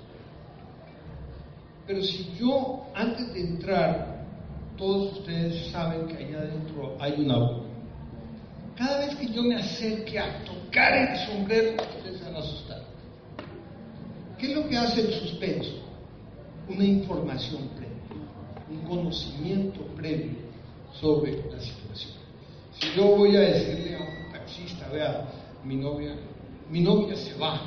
Pero 1.86 2.02
si 2.02 2.34
yo, 2.40 2.88
antes 2.96 3.34
de 3.34 3.42
entrar 3.42 4.18
todos 4.78 5.18
ustedes 5.18 5.72
saben 5.72 6.08
que 6.08 6.24
allá 6.24 6.40
adentro 6.40 6.96
hay 7.00 7.14
una 7.20 7.38
bomba. 7.38 7.66
Cada 8.76 9.00
vez 9.00 9.16
que 9.16 9.28
yo 9.28 9.42
me 9.44 9.56
acerque 9.56 10.20
a 10.20 10.44
tocar 10.44 10.94
el 10.94 11.18
sombrero, 11.28 11.82
ustedes 11.82 12.20
se 12.20 12.26
van 12.26 12.36
a 12.36 12.40
asustar. 12.40 12.84
¿Qué 14.38 14.52
es 14.52 14.56
lo 14.56 14.68
que 14.70 14.78
hace 14.78 15.02
el 15.02 15.14
suspenso? 15.14 15.84
Una 16.70 16.84
información 16.84 17.70
un 18.70 18.80
conocimiento 18.88 19.82
previo 19.96 20.38
sobre 21.00 21.34
la 21.52 21.60
situación. 21.60 22.14
Si 22.80 22.88
yo 22.96 23.16
voy 23.16 23.36
a 23.36 23.40
decirle 23.42 23.96
a 23.96 24.00
un 24.02 24.32
taxista, 24.32 24.88
vea, 24.90 25.26
mi 25.64 25.76
novia, 25.76 26.16
mi 26.70 26.82
novia 26.82 27.16
se 27.16 27.34
va, 27.36 27.60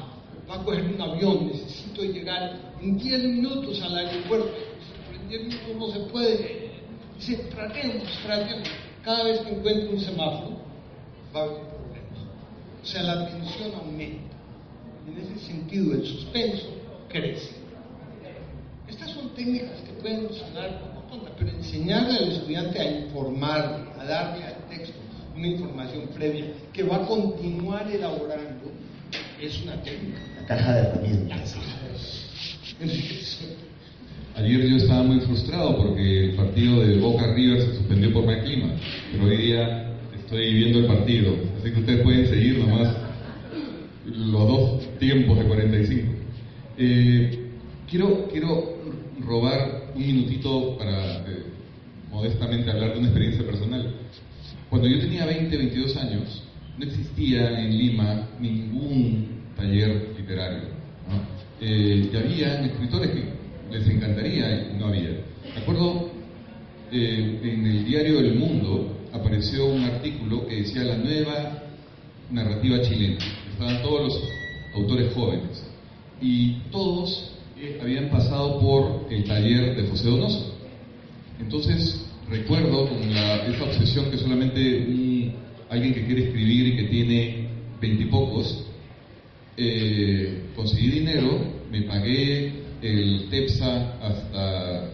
va 0.48 0.56
a 0.56 0.64
coger 0.64 0.84
un 0.84 1.00
avión, 1.00 1.48
necesito 1.48 2.02
llegar 2.02 2.56
en 2.80 2.98
10 2.98 3.24
minutos 3.24 3.80
al 3.82 3.96
aeropuerto. 3.96 4.50
En 5.14 5.28
10 5.28 5.42
minutos 5.42 5.76
no 5.76 5.86
se 5.88 6.00
puede 6.10 6.70
Dice, 7.20 7.36
tratemos, 7.54 8.08
tratemos. 8.22 8.68
Cada 9.04 9.24
vez 9.24 9.40
que 9.40 9.50
encuentre 9.50 9.88
un 9.90 10.00
semáforo, 10.00 10.56
va 11.34 11.40
a 11.40 11.44
haber 11.44 11.58
problemas. 11.58 12.18
O 12.82 12.86
sea, 12.86 13.02
la 13.02 13.28
tensión 13.28 13.74
aumenta. 13.74 14.36
En 15.06 15.18
ese 15.18 15.46
sentido, 15.46 15.94
el 15.94 16.06
suspenso 16.06 16.68
crece. 17.10 17.56
Estas 18.88 19.10
son 19.10 19.28
técnicas 19.34 19.82
que 19.82 19.92
pueden 20.00 20.32
sonar 20.32 20.89
pero 21.38 21.50
enseñarle 21.50 22.18
al 22.18 22.32
estudiante 22.32 22.78
a 22.78 23.00
informarle, 23.00 23.90
a 23.98 24.04
darle 24.04 24.44
al 24.44 24.68
texto 24.68 24.98
una 25.36 25.46
información 25.46 26.08
previa 26.14 26.46
que 26.72 26.82
va 26.82 26.96
a 26.96 27.06
continuar 27.06 27.90
elaborando, 27.90 28.70
es 29.40 29.62
una 29.62 29.82
técnica. 29.82 30.18
La 30.40 30.46
caja 30.46 30.74
de 30.74 30.80
herramientas. 30.80 31.56
Ayer 34.36 34.68
yo 34.68 34.76
estaba 34.76 35.02
muy 35.02 35.20
frustrado 35.20 35.76
porque 35.76 36.30
el 36.30 36.36
partido 36.36 36.82
de 36.82 36.98
Boca 36.98 37.34
River 37.34 37.60
se 37.62 37.76
suspendió 37.76 38.12
por 38.12 38.24
mal 38.24 38.42
clima, 38.44 38.74
pero 39.12 39.24
hoy 39.24 39.36
día 39.36 39.92
estoy 40.18 40.54
viendo 40.54 40.78
el 40.80 40.86
partido, 40.86 41.34
así 41.58 41.72
que 41.72 41.80
ustedes 41.80 42.02
pueden 42.02 42.28
seguir 42.28 42.58
nomás 42.58 42.96
los 44.06 44.48
dos 44.48 44.98
tiempos 44.98 45.38
de 45.38 45.44
45. 45.44 46.12
Eh, 46.78 47.50
quiero, 47.88 48.28
quiero 48.30 48.76
robar 49.20 49.79
un 49.94 50.06
minutito 50.06 50.76
para 50.78 51.18
eh, 51.18 51.44
modestamente 52.10 52.70
hablar 52.70 52.92
de 52.92 52.98
una 52.98 53.08
experiencia 53.08 53.44
personal. 53.44 53.94
Cuando 54.68 54.88
yo 54.88 55.00
tenía 55.00 55.26
20, 55.26 55.56
22 55.56 55.96
años, 55.96 56.42
no 56.78 56.84
existía 56.84 57.60
en 57.60 57.76
Lima 57.76 58.28
ningún 58.40 59.28
taller 59.56 60.14
literario. 60.16 60.68
Eh, 61.60 62.10
y 62.12 62.16
había 62.16 62.64
escritores 62.64 63.10
que 63.10 63.24
les 63.70 63.88
encantaría 63.88 64.70
y 64.70 64.78
no 64.78 64.86
había. 64.86 65.10
Me 65.54 65.60
acuerdo, 65.60 66.10
en 66.90 67.66
el 67.66 67.84
diario 67.84 68.20
El 68.20 68.36
Mundo 68.36 68.96
apareció 69.12 69.66
un 69.66 69.84
artículo 69.84 70.46
que 70.46 70.56
decía 70.56 70.84
la 70.84 70.96
nueva 70.96 71.62
narrativa 72.30 72.80
chilena. 72.82 73.18
Estaban 73.52 73.82
todos 73.82 74.04
los 74.04 74.22
autores 74.74 75.12
jóvenes 75.14 75.64
y 76.20 76.54
todos 76.70 77.29
habían 77.80 78.10
pasado 78.10 78.60
por 78.60 79.06
el 79.10 79.24
taller 79.24 79.76
de 79.76 79.88
José 79.88 80.08
Donoso. 80.08 80.54
Entonces 81.40 82.06
recuerdo 82.28 82.88
con 82.88 83.02
esa 83.02 83.64
obsesión 83.64 84.10
que 84.10 84.18
solamente 84.18 85.32
alguien 85.68 85.94
que 85.94 86.04
quiere 86.04 86.24
escribir 86.24 86.68
y 86.68 86.76
que 86.76 86.84
tiene 86.84 87.48
veintipocos, 87.80 88.64
eh, 89.56 90.44
conseguí 90.54 90.90
dinero, 90.90 91.38
me 91.70 91.82
pagué 91.82 92.52
el 92.82 93.28
TEPSA 93.30 93.98
hasta, 94.00 94.84
eh, 94.84 94.90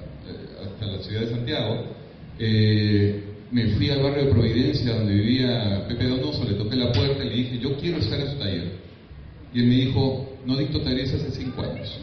hasta 0.64 0.87
la 0.87 1.02
ciudad 1.02 1.20
de 1.22 1.31
Santiago, 1.31 1.85
eh, 2.38 3.22
me 3.50 3.68
fui 3.68 3.90
al 3.90 4.02
barrio 4.02 4.24
de 4.24 4.33
Providencia 4.33 4.94
donde 4.94 5.14
vivía 5.14 5.87
Pepe 5.88 6.09
Donoso, 6.09 6.44
le 6.44 6.55
toqué 6.55 6.76
la 6.76 6.92
puerta 6.92 7.24
y 7.24 7.29
le 7.29 7.37
dije, 7.37 7.59
yo 7.59 7.76
quiero 7.76 7.98
estar 7.98 8.20
en 8.20 8.29
su 8.29 8.38
taller. 8.38 8.72
Y 9.55 9.61
él 9.61 9.66
me 9.66 9.74
dijo, 9.76 10.37
no 10.44 10.57
dicto 10.57 10.81
talleres 10.81 11.14
hace 11.14 11.31
cinco 11.31 11.62
años. 11.62 11.98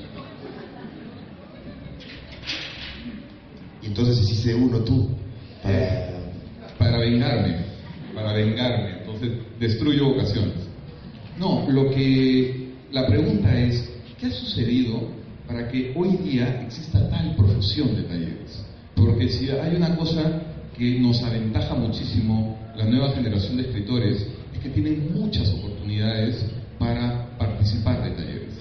Y 3.83 3.87
entonces 3.87 4.19
hiciste 4.21 4.55
uno 4.55 4.79
tú 4.79 5.09
para... 5.61 6.97
vengarme, 6.97 7.57
para 8.15 8.33
vengarme. 8.33 8.99
Entonces 8.99 9.31
destruyo 9.59 10.09
vocaciones. 10.09 10.55
No, 11.37 11.69
lo 11.69 11.89
que 11.91 12.71
la 12.91 13.07
pregunta 13.07 13.59
es, 13.59 13.89
¿qué 14.19 14.27
ha 14.27 14.31
sucedido 14.31 15.09
para 15.47 15.67
que 15.67 15.93
hoy 15.95 16.17
día 16.17 16.63
exista 16.63 17.09
tal 17.09 17.35
profusión 17.35 17.95
de 17.95 18.03
talleres? 18.03 18.63
Porque 18.95 19.29
si 19.29 19.49
hay 19.49 19.75
una 19.75 19.95
cosa 19.97 20.41
que 20.77 20.99
nos 20.99 21.21
aventaja 21.23 21.75
muchísimo 21.75 22.57
la 22.75 22.85
nueva 22.85 23.11
generación 23.11 23.57
de 23.57 23.63
escritores 23.63 24.25
es 24.53 24.59
que 24.59 24.69
tienen 24.69 25.13
muchas 25.13 25.49
oportunidades 25.49 26.45
para 26.79 27.37
participar 27.37 28.03
de 28.03 28.11
talleres. 28.11 28.53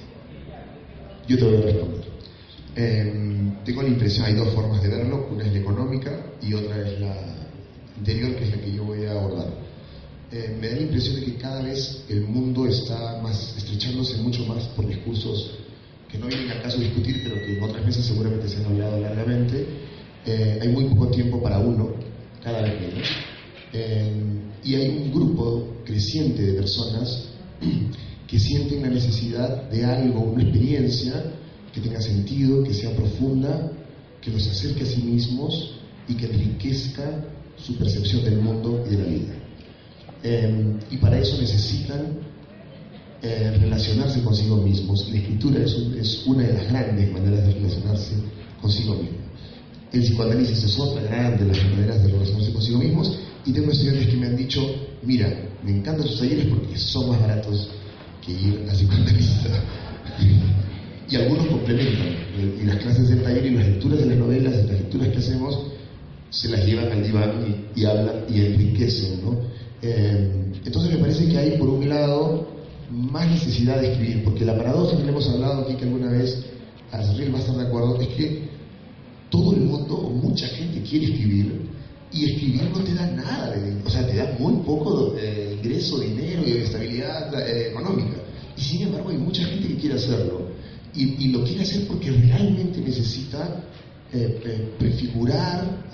Yo 1.29 1.39
te 1.39 1.45
voy 1.45 1.57
a 1.57 1.61
responder. 1.61 2.02
Em, 2.75 3.63
tengo 3.65 3.83
la 3.83 3.89
impresión, 3.89 4.25
hay 4.25 4.35
dos 4.35 4.55
formas 4.55 4.83
de 4.83 4.89
verlo, 4.89 5.29
una 5.31 5.45
es 5.45 5.53
la 5.53 5.59
económica 5.59 6.11
y 6.41 6.55
otra 6.55 6.89
es 6.89 7.01
la 7.01 7.15
interior, 7.99 8.35
que 8.37 8.45
es 8.45 8.51
la 8.57 8.63
que 8.63 8.73
yo 8.73 8.85
voy 8.85 9.05
a 9.05 9.13
abordar. 9.13 9.49
Em, 10.31 10.59
me 10.59 10.69
da 10.69 10.77
la 10.77 10.83
impresión 10.83 11.17
de 11.17 11.27
que 11.27 11.37
cada 11.37 11.63
vez 11.63 12.05
el 12.09 12.23
mundo 12.23 12.67
está 12.67 13.21
más 13.23 13.55
estrechándose 13.59 14.17
mucho 14.23 14.47
más 14.47 14.65
por 14.69 14.87
discursos 14.87 15.59
que 16.11 16.19
no 16.19 16.27
vienen 16.27 16.51
al 16.51 16.63
caso 16.63 16.79
de 16.79 16.85
discutir, 16.85 17.21
pero 17.23 17.37
que 17.37 17.59
en 17.59 17.63
otras 17.63 17.85
veces 17.85 18.07
seguramente 18.07 18.49
se 18.49 18.59
han 18.59 18.67
hablado 18.67 19.01
largamente. 19.01 19.67
Eh, 20.25 20.59
hay 20.63 20.69
muy 20.69 20.85
poco 20.85 21.09
tiempo 21.09 21.43
para 21.43 21.59
uno, 21.59 21.91
cada 22.43 22.63
vez 22.63 22.81
menos. 22.81 23.09
Em, 23.75 24.41
y 24.65 24.75
hay 24.77 24.89
un 24.89 25.13
grupo 25.13 25.77
creciente 25.85 26.43
de 26.43 26.53
personas 26.55 27.29
que 28.27 28.39
sienten 28.39 28.81
la 28.81 28.89
necesidad 28.89 29.69
de 29.71 29.85
algo, 29.85 30.21
una 30.21 30.43
experiencia 30.43 31.23
que 31.73 31.81
tenga 31.81 32.01
sentido, 32.01 32.63
que 32.63 32.75
sea 32.75 32.95
profunda, 32.95 33.73
que 34.21 34.31
los 34.31 34.47
acerque 34.47 34.85
a 34.85 34.87
sí 34.87 35.03
mismos 35.03 35.75
y 36.09 36.15
que 36.15 36.27
enriquezca 36.27 37.25
su 37.57 37.77
percepción 37.77 38.25
del 38.25 38.39
mundo 38.39 38.85
y 38.87 38.91
de 38.91 38.99
la 38.99 39.09
vida. 39.09 39.35
Em, 40.23 40.79
y 40.91 40.97
para 40.99 41.19
eso 41.19 41.41
necesitan 41.41 42.19
eh, 43.23 43.57
relacionarse 43.61 44.23
consigo 44.23 44.57
mismos. 44.57 45.09
La 45.11 45.19
escritura 45.19 45.65
es, 45.65 45.77
es, 45.99 46.27
una 46.27 46.45
de 46.45 46.55
las 46.55 46.69
grandes 46.69 47.13
maneras 47.13 47.47
de 47.47 47.53
relacionarse 47.55 48.15
consigo 48.61 48.95
mismo. 48.95 49.19
El 49.93 50.01
psicoanálisis 50.03 50.65
es 50.65 50.79
otra 50.79 51.03
gran 51.03 51.39
de 51.39 51.47
las 51.47 51.65
maneras 51.65 52.03
de 52.03 52.09
relacionarse 52.11 52.53
consigo 52.53 52.79
mismos. 52.79 53.19
Y 53.45 53.53
tengo 53.53 53.73
estudiantes 53.73 54.09
que 54.09 54.17
me 54.17 54.27
han 54.27 54.37
dicho, 54.37 54.61
mira, 55.03 55.51
me 55.65 55.71
encantan 55.71 56.07
sus 56.07 56.21
talleres 56.21 56.47
porque 56.47 56.79
son 56.79 57.11
más 57.11 57.21
baratos 57.21 57.69
que 58.25 58.33
ir 58.33 58.67
a 58.69 58.73
psicoanalista. 58.73 59.51
y 61.09 61.17
algunos 61.17 61.47
complementan. 61.47 62.09
Y 62.61 62.65
las 62.65 62.77
clases 62.77 63.09
del 63.09 63.23
taller 63.23 63.47
y 63.47 63.51
las 63.51 63.67
lecturas 63.67 63.99
de 63.99 64.07
las 64.07 64.19
novelas, 64.19 64.55
las 64.55 64.81
lecturas 64.81 65.09
que 65.09 65.19
hacemos, 65.19 65.59
se 66.31 66.49
las 66.49 66.65
llevan 66.65 66.91
al 66.91 67.03
diván 67.03 67.67
y, 67.77 67.85
hablan 67.85 68.25
y 68.29 68.41
enriquecen. 68.41 69.25
¿no? 69.25 69.39
Eh, 69.83 70.31
entonces 70.65 70.93
me 70.93 70.99
parece 70.99 71.29
que 71.29 71.37
hay, 71.37 71.59
por 71.59 71.69
un 71.69 71.89
lado, 71.89 72.49
más 72.91 73.31
necesidad 73.31 73.81
de 73.81 73.93
escribir, 73.93 74.25
porque 74.25 74.45
la 74.45 74.57
paradoja 74.57 74.97
que 74.97 75.03
le 75.03 75.11
hemos 75.11 75.29
hablado 75.29 75.63
aquí, 75.63 75.75
que 75.75 75.85
alguna 75.85 76.11
vez 76.11 76.45
Azriel 76.91 77.35
va 77.35 77.39
a 77.39 77.41
estar 77.41 77.57
de 77.57 77.67
acuerdo, 77.67 78.01
es 78.01 78.09
que 78.09 78.49
todo 79.31 79.55
el 79.55 79.61
mundo 79.63 79.95
o 79.95 80.11
mucha 80.11 80.47
gente 80.47 80.83
quiere 80.83 81.07
escribir 81.07 81.63
y 82.13 82.25
escribir 82.31 82.65
no 82.71 82.81
te 82.81 82.95
da 82.95 83.07
nada, 83.07 83.51
de, 83.51 83.83
o 83.85 83.91
sea, 83.91 84.07
te 84.07 84.17
da 84.17 84.37
muy 84.39 84.63
poco 84.65 85.15
eh, 85.19 85.57
ingreso, 85.59 85.99
dinero 85.99 86.43
y 86.47 86.53
estabilidad 86.59 87.33
eh, 87.41 87.71
económica. 87.71 88.17
Y 88.57 88.61
sin 88.61 88.83
embargo 88.83 89.09
hay 89.09 89.17
mucha 89.17 89.45
gente 89.45 89.69
que 89.69 89.77
quiere 89.77 89.97
hacerlo 89.97 90.52
y, 90.95 91.29
lo 91.29 91.45
quiere 91.45 91.63
hacer 91.63 91.87
porque 91.87 92.11
realmente 92.11 92.81
necesita 92.81 93.65
eh, 94.13 94.75
prefigurar, 94.79 95.85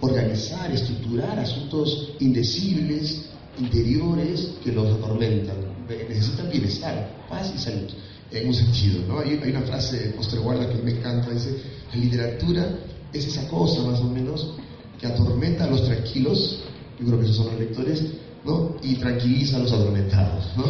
organizar, 0.00 0.70
estructurar 0.72 1.38
asuntos 1.38 2.14
indecibles, 2.20 3.26
interiores 3.58 4.54
que 4.62 4.72
los 4.72 4.96
atormentan. 4.96 5.56
Necesitan 5.88 6.50
bienestar, 6.50 7.24
paz 7.28 7.52
y 7.54 7.58
salud 7.58 7.90
en 8.30 8.48
un 8.48 8.54
sentido. 8.54 9.00
¿no? 9.06 9.20
Hay, 9.20 9.38
hay 9.42 9.50
una 9.50 9.62
frase 9.62 9.98
de 9.98 10.08
Posterguarda 10.10 10.68
que 10.68 10.82
me 10.82 10.92
encanta, 10.92 11.30
dice, 11.30 11.56
la 11.92 12.00
literatura 12.00 12.78
es 13.12 13.26
esa 13.26 13.48
cosa 13.48 13.82
más 13.82 14.00
o 14.00 14.04
menos 14.04 14.54
que 15.00 15.06
atormenta 15.06 15.64
a 15.64 15.70
los 15.70 15.84
tranquilos, 15.84 16.60
yo 16.98 17.06
creo 17.06 17.18
que 17.20 17.24
esos 17.26 17.36
son 17.36 17.46
los 17.46 17.60
lectores, 17.60 18.02
y 18.82 18.94
tranquiliza 18.96 19.56
a 19.56 19.60
los 19.60 19.72
atormentados, 19.72 20.44
¿no? 20.56 20.64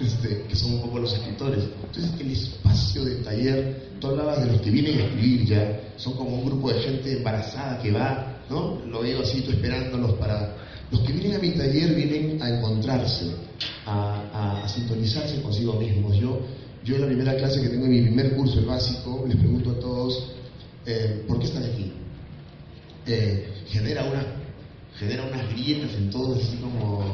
este, 0.00 0.44
que 0.48 0.56
son 0.56 0.74
un 0.74 0.82
poco 0.82 0.98
los 0.98 1.12
escritores. 1.12 1.64
Entonces, 1.84 2.20
el 2.20 2.30
espacio 2.32 3.04
del 3.04 3.22
taller, 3.22 3.90
tú 4.00 4.08
hablabas 4.08 4.40
de 4.40 4.52
los 4.52 4.60
que 4.60 4.70
vienen 4.70 4.98
a 4.98 5.04
escribir 5.04 5.46
ya, 5.46 5.80
son 5.96 6.14
como 6.14 6.36
un 6.36 6.46
grupo 6.46 6.72
de 6.72 6.80
gente 6.80 7.18
embarazada 7.18 7.80
que 7.82 7.90
va, 7.90 8.42
¿no? 8.48 8.80
lo 8.86 9.00
veo 9.00 9.22
así, 9.22 9.42
tú 9.42 9.50
esperándolos 9.50 10.12
para... 10.12 10.56
Los 10.90 11.02
que 11.02 11.12
vienen 11.12 11.34
a 11.34 11.38
mi 11.38 11.50
taller 11.50 11.94
vienen 11.94 12.40
a 12.40 12.48
encontrarse, 12.48 13.26
a, 13.84 14.62
a 14.62 14.68
sintonizarse 14.68 15.42
consigo 15.42 15.74
mismos. 15.74 16.16
Yo 16.16 16.40
yo 16.88 16.94
en 16.94 17.00
la 17.02 17.06
primera 17.08 17.36
clase 17.36 17.60
que 17.60 17.68
tengo 17.68 17.84
en 17.84 17.90
mi 17.90 18.00
primer 18.02 18.34
curso, 18.34 18.60
el 18.60 18.64
básico, 18.64 19.24
les 19.28 19.36
pregunto 19.36 19.72
a 19.72 19.78
todos, 19.78 20.32
eh, 20.86 21.22
¿por 21.28 21.38
qué 21.38 21.46
están 21.46 21.64
aquí? 21.64 21.92
Eh, 23.06 23.46
genera, 23.68 24.04
una, 24.04 24.24
genera 24.98 25.24
unas 25.24 25.48
grietas 25.50 25.94
en 25.94 26.10
todos, 26.10 26.42
así 26.42 26.56
como... 26.56 27.04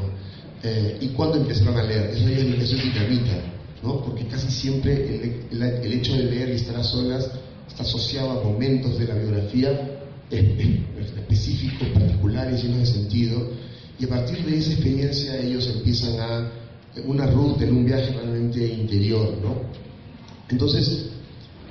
Eh, 0.63 0.99
¿Y 1.03 1.09
cuándo 1.09 1.37
empezaron 1.37 1.77
a 1.77 1.83
leer? 1.83 2.11
Eso, 2.11 2.27
eso 2.27 2.77
es 2.77 2.83
dinamita, 2.83 3.37
¿no? 3.83 4.03
Porque 4.03 4.27
casi 4.27 4.51
siempre 4.51 5.43
el, 5.51 5.63
el, 5.63 5.93
hecho 5.93 6.15
de 6.15 6.25
leer 6.25 6.49
y 6.49 6.53
estar 6.53 6.75
a 6.77 6.83
solas 6.83 7.31
está 7.69 7.83
asociado 7.83 8.31
a 8.31 8.43
momentos 8.43 8.99
de 8.99 9.07
la 9.07 9.15
biografía 9.15 9.91
específicos, 10.31 11.89
particulares, 11.89 12.63
llenos 12.63 12.79
de 12.79 12.87
sentido, 12.87 13.51
y 13.99 14.07
a 14.07 14.09
partir 14.09 14.43
de 14.45 14.57
esa 14.57 14.73
experiencia 14.73 15.37
ellos 15.39 15.69
empiezan 15.69 16.19
a 16.19 16.51
una 17.05 17.27
ruta, 17.27 17.65
en 17.65 17.77
un 17.77 17.85
viaje 17.85 18.13
realmente 18.13 18.67
interior, 18.67 19.37
¿no? 19.43 19.57
Entonces, 20.49 21.11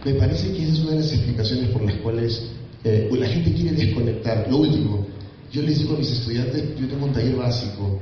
me 0.06 0.14
parece 0.14 0.52
que 0.52 0.64
esa 0.64 0.74
es 0.74 0.80
una 0.80 0.92
de 0.92 0.98
las 0.98 1.14
explicaciones 1.14 1.70
por 1.70 1.84
las 1.84 1.96
cuales 1.96 2.44
eh, 2.84 3.10
la 3.12 3.28
gente 3.28 3.54
quiere 3.54 3.72
desconectar. 3.72 4.48
Lo 4.50 4.58
último, 4.58 5.08
yo 5.54 5.62
les 5.62 5.78
digo 5.78 5.96
a 5.96 6.00
mis 6.00 6.12
estudiantes, 6.12 6.64
yo 6.80 6.88
tengo 6.88 7.06
un 7.06 7.14
taller 7.14 7.36
básico, 7.36 8.00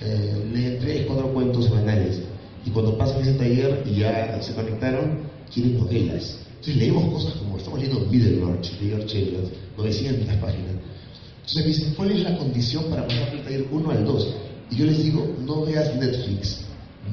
eh, 0.00 0.50
leen 0.52 0.78
tres, 0.80 1.04
cuatro 1.06 1.32
cuentos 1.34 1.66
semanales, 1.66 2.18
y 2.64 2.70
cuando 2.70 2.96
pasan 2.96 3.20
ese 3.20 3.34
taller 3.34 3.82
y 3.84 3.96
ya 3.96 4.40
se 4.40 4.54
conectaron, 4.54 5.18
quieren 5.52 5.76
novelas. 5.78 6.38
Entonces 6.48 6.76
leemos 6.76 7.12
cosas 7.12 7.34
como, 7.34 7.58
estamos 7.58 7.78
leyendo 7.78 8.06
Middlemarch, 8.06 8.78
de 8.80 8.86
George 8.88 9.18
Eliot, 9.18 9.52
900 9.76 10.36
páginas. 10.36 10.70
Entonces 11.36 11.56
me 11.56 11.66
dicen, 11.66 11.94
¿cuál 11.94 12.10
es 12.10 12.20
la 12.20 12.38
condición 12.38 12.84
para 12.84 13.06
pasar 13.06 13.32
del 13.32 13.42
taller 13.42 13.66
1 13.70 13.90
al 13.90 14.04
2? 14.06 14.34
Y 14.70 14.76
yo 14.76 14.86
les 14.86 15.04
digo, 15.04 15.36
no 15.44 15.66
veas 15.66 15.94
Netflix 15.96 16.60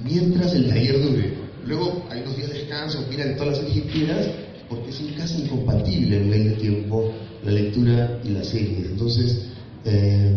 mientras 0.06 0.54
el 0.54 0.70
taller 0.70 1.02
dure. 1.02 1.34
Luego 1.68 2.06
hay 2.10 2.22
unos 2.22 2.38
días 2.38 2.50
de 2.50 2.60
descanso, 2.60 3.06
mira 3.10 3.26
de 3.26 3.34
todas 3.34 3.50
las 3.50 3.58
series 3.58 3.84
que 3.84 3.92
quieras, 3.92 4.30
porque 4.70 4.90
es 4.90 5.02
casi 5.18 5.42
incompatible 5.42 6.16
el 6.16 6.24
nivel 6.24 6.50
de 6.52 6.56
tiempo, 6.56 7.12
la 7.44 7.52
lectura 7.52 8.22
y 8.24 8.30
las 8.30 8.48
series. 8.48 8.88
Entonces, 8.92 9.51
eh, 9.86 10.36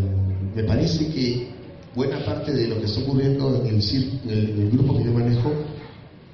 me 0.55 0.65
parece 0.65 1.09
que 1.09 1.49
buena 1.95 2.25
parte 2.25 2.53
de 2.53 2.69
lo 2.69 2.81
que 2.81 2.87
está 2.87 3.01
ocurriendo 3.01 3.63
en 3.65 3.67
el, 3.67 3.83
en 4.29 4.63
el 4.63 4.71
grupo 4.71 4.99
que 4.99 5.05
yo 5.05 5.13
manejo 5.13 5.53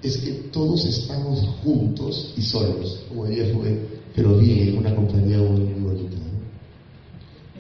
es 0.03 0.17
que 0.19 0.33
todos 0.51 0.85
estamos 0.87 1.41
juntos 1.63 2.33
y 2.37 2.43
solos, 2.43 3.05
como 3.09 3.27
diría 3.27 3.53
fue, 3.55 3.79
pero 4.15 4.39
bien, 4.39 4.69
en 4.69 4.79
una 4.79 4.95
compañía 4.95 5.39
muy, 5.39 5.61
bonita. 5.81 6.17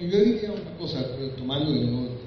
Yo 0.00 0.18
diría 0.18 0.52
una 0.52 0.76
cosa, 0.78 1.04
tomando 1.36 1.72
de 1.72 1.84
nuevo 1.84 2.20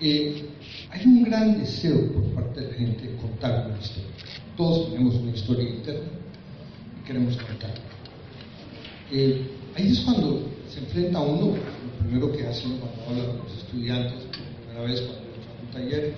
eh, 0.00 0.44
hay 0.90 1.06
un 1.06 1.22
gran 1.24 1.60
deseo 1.60 2.12
por 2.12 2.24
parte 2.34 2.60
de 2.60 2.72
la 2.72 2.74
gente 2.74 3.06
de 3.06 3.16
contar 3.16 3.66
una 3.66 3.78
historia. 3.78 4.10
Todos 4.56 4.90
tenemos 4.90 5.14
una 5.14 5.30
historia 5.30 5.68
interna 5.68 6.08
y 7.00 7.06
queremos 7.06 7.36
contarla. 7.36 7.80
Eh, 9.12 9.42
ahí 9.76 9.92
es 9.92 10.00
cuando 10.00 10.42
se 10.72 10.78
enfrenta 10.80 11.20
uno, 11.20 11.56
lo 11.56 12.04
primero 12.06 12.32
que 12.32 12.46
hace 12.46 12.62
cuando 12.62 13.02
habla 13.08 13.32
con 13.32 13.44
los 13.44 13.58
estudiantes, 13.58 14.12
por 14.12 14.66
primera 14.66 14.80
vez 14.82 15.00
cuando 15.00 15.20
a 15.20 15.62
un 15.62 15.70
taller, 15.72 16.14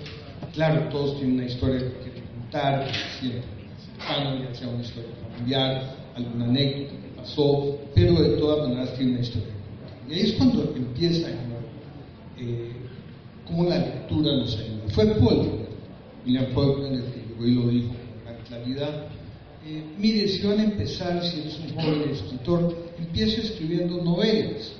claro, 0.53 0.89
todos 0.89 1.17
tienen 1.17 1.35
una 1.35 1.45
historia 1.45 1.79
que 1.79 2.21
contar, 2.39 2.91
siempre 3.19 3.53
ya 3.97 4.55
sea 4.55 4.67
una 4.67 4.83
historia 4.83 5.09
familiar, 5.37 5.95
alguna 6.15 6.45
anécdota 6.45 6.91
que 6.91 7.21
pasó, 7.21 7.79
pero 7.95 8.13
de 8.13 8.37
todas 8.37 8.67
maneras 8.67 8.95
tiene 8.95 9.13
una 9.13 9.21
historia. 9.21 9.53
Y 10.09 10.13
ahí 10.13 10.19
es 10.21 10.33
cuando 10.33 10.73
empieza 10.75 11.29
eh, 12.37 12.71
cómo 13.47 13.63
la 13.63 13.79
lectura 13.79 14.35
nos 14.35 14.55
ayuda. 14.57 14.83
Fue 14.89 15.05
Paul, 15.15 15.47
William 16.25 16.47
Faulkner, 16.53 16.93
el 16.93 17.03
que 17.05 17.21
llegó 17.27 17.47
y 17.47 17.51
lo 17.55 17.67
dijo 17.69 17.87
con 17.87 18.23
gran 18.23 18.43
claridad. 18.45 19.07
Eh, 19.65 19.83
mire, 19.97 20.27
si 20.27 20.45
van 20.45 20.59
a 20.59 20.63
empezar, 20.65 21.23
si 21.23 21.39
eres 21.39 21.59
un 21.59 21.75
joven 21.75 22.09
escritor, 22.11 22.75
empiece 23.05 23.41
escribiendo 23.41 24.03
novelas. 24.03 24.73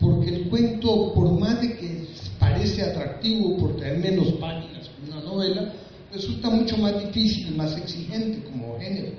Porque 0.00 0.30
el 0.30 0.48
cuento, 0.48 1.12
por 1.14 1.30
más 1.38 1.60
de 1.60 1.76
que 1.76 2.06
parece 2.38 2.82
atractivo 2.82 3.56
por 3.56 3.76
tener 3.76 3.98
menos 3.98 4.32
páginas 4.34 4.88
que 4.88 5.10
una 5.10 5.20
novela, 5.20 5.72
resulta 6.12 6.50
mucho 6.50 6.76
más 6.76 6.98
difícil 6.98 7.54
más 7.56 7.76
exigente 7.76 8.42
como 8.50 8.78
género, 8.78 9.12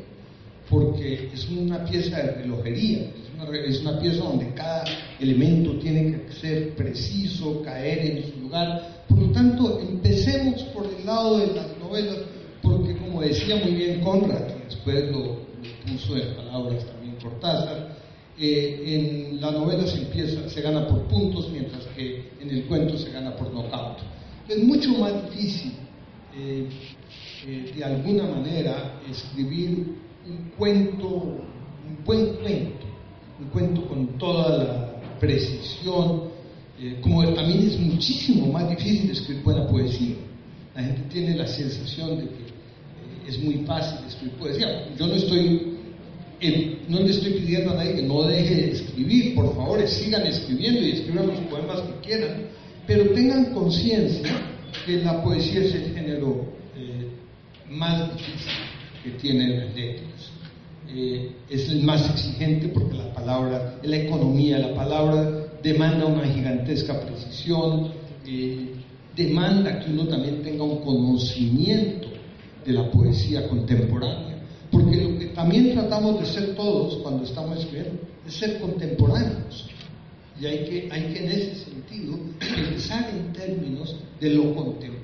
porque 0.70 1.30
es 1.34 1.50
una 1.50 1.84
pieza 1.86 2.18
de 2.18 2.32
relojería, 2.34 3.00
es 3.68 3.82
una, 3.82 4.00
pieza 4.00 4.24
donde 4.24 4.54
cada 4.54 4.84
elemento 5.20 5.78
tiene 5.80 6.22
que 6.22 6.34
ser 6.34 6.76
preciso, 6.76 7.62
caer 7.62 8.00
en 8.00 8.32
su 8.32 8.40
lugar. 8.42 9.04
Por 9.08 9.20
lo 9.20 9.32
tanto, 9.32 9.80
empecemos 9.80 10.62
por 10.74 10.86
el 10.86 11.06
lado 11.06 11.40
de 11.40 11.48
las 11.48 11.78
novelas, 11.78 12.18
porque 12.62 12.96
como 12.98 13.22
decía 13.22 13.58
muy 13.58 13.74
bien 13.74 14.02
Conrad, 14.02 14.48
después 14.66 15.12
lo, 15.12 15.44
puso 15.86 16.18
en 16.18 16.36
palabras 16.36 16.86
también 16.86 17.03
Cortázar, 17.24 17.96
eh, 18.38 18.84
en 18.86 19.42
la 19.42 19.52
novela 19.52 19.88
se 19.88 20.00
empieza, 20.00 20.50
se 20.50 20.62
gana 20.62 20.88
por 20.88 21.04
puntos, 21.04 21.50
mientras 21.52 21.86
que 21.96 22.32
en 22.42 22.50
el 22.50 22.66
cuento 22.66 22.98
se 22.98 23.12
gana 23.12 23.36
por 23.36 23.54
knockout. 23.54 24.00
Es 24.50 24.64
mucho 24.64 24.90
más 24.98 25.14
difícil, 25.30 25.72
eh, 26.36 26.68
eh, 27.48 27.72
de 27.76 27.84
alguna 27.84 28.24
manera, 28.24 29.00
escribir 29.10 29.96
un 30.28 30.52
cuento, 30.58 31.08
un 31.08 32.04
buen 32.04 32.34
cuento, 32.38 32.86
un 33.40 33.48
cuento 33.50 33.88
con 33.88 34.08
toda 34.18 34.58
la 34.58 35.20
precisión, 35.20 36.34
como 37.02 37.24
también 37.34 37.68
es 37.68 37.80
muchísimo 37.80 38.52
más 38.52 38.70
difícil 38.70 39.12
escribir 39.12 39.44
buena 39.44 39.68
poesía. 39.68 40.16
La 40.76 40.84
gente 40.84 41.02
tiene 41.10 41.36
la 41.36 41.48
sensación 41.48 42.18
de 42.18 42.24
que 42.26 43.30
es 43.30 43.40
muy 43.42 43.64
fácil 43.66 44.06
escribir 44.06 44.38
poesía. 44.38 44.90
Yo 44.98 45.08
no 45.08 45.14
estoy 45.14 45.73
no 46.90 47.00
le 47.00 47.12
estoy 47.12 47.34
pidiendo 47.34 47.72
a 47.72 47.76
nadie 47.76 47.96
que 47.96 48.02
no 48.02 48.24
deje 48.24 48.56
de 48.56 48.72
escribir, 48.72 49.36
por 49.36 49.56
favor, 49.56 49.88
sigan 49.88 50.28
escribiendo 50.28 50.82
y 50.82 50.92
escriban 50.92 51.28
los 51.28 51.38
poemas 51.40 51.82
que 51.82 52.08
quieran, 52.08 52.48
pero 52.86 53.10
tengan 53.14 53.54
conciencia 53.54 54.30
que 54.86 54.98
la 54.98 55.24
poesía 55.24 55.62
es 55.62 55.74
el 55.74 55.94
género 55.94 56.46
eh, 56.76 57.08
más 57.70 58.14
difícil 58.14 58.52
que 59.04 59.12
tienen 59.12 59.60
las 59.60 59.76
letras. 59.76 60.32
Eh, 60.90 61.32
es 61.50 61.70
el 61.70 61.84
más 61.84 62.10
exigente 62.10 62.68
porque 62.68 62.98
la 62.98 63.14
palabra, 63.14 63.80
la 63.82 63.98
economía, 63.98 64.60
la 64.60 64.76
palabra 64.76 65.48
demanda 65.64 66.06
una 66.06 66.26
gigantesca 66.28 67.00
precisión, 67.00 67.94
eh, 68.28 68.76
demanda 69.16 69.80
que 69.80 69.92
uno 69.92 70.08
también 70.08 70.42
tenga 70.44 70.64
un 70.64 70.82
conocimiento 70.82 72.10
de 72.66 72.74
la 72.74 72.92
poesía 72.92 73.48
contemporánea 73.48 74.23
también 75.44 75.74
tratamos 75.74 76.22
de 76.22 76.26
ser 76.26 76.56
todos 76.56 76.96
cuando 77.04 77.26
estamos 77.26 77.60
escribiendo 77.60 78.00
es 78.26 78.34
ser 78.34 78.62
contemporáneos. 78.62 79.66
Y 80.40 80.46
hay 80.46 80.64
que, 80.64 80.90
hay 80.90 81.14
que 81.14 81.20
en 81.20 81.32
ese 81.32 81.66
sentido 81.66 82.18
pensar 82.40 83.10
en 83.10 83.34
términos 83.34 83.94
de 84.22 84.30
lo 84.30 84.56
contemporáneo. 84.56 85.04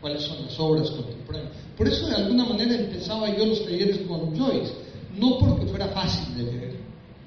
¿Cuáles 0.00 0.22
son 0.22 0.46
las 0.46 0.58
obras 0.58 0.90
contemporáneas? 0.90 1.52
Por 1.76 1.88
eso 1.88 2.06
de 2.06 2.16
alguna 2.16 2.46
manera 2.46 2.74
empezaba 2.74 3.36
yo 3.36 3.44
los 3.44 3.62
talleres 3.62 3.98
con 4.08 4.34
Joyce, 4.34 4.72
no 5.18 5.38
porque 5.38 5.66
fuera 5.66 5.88
fácil 5.88 6.34
de 6.34 6.50
leer. 6.50 6.76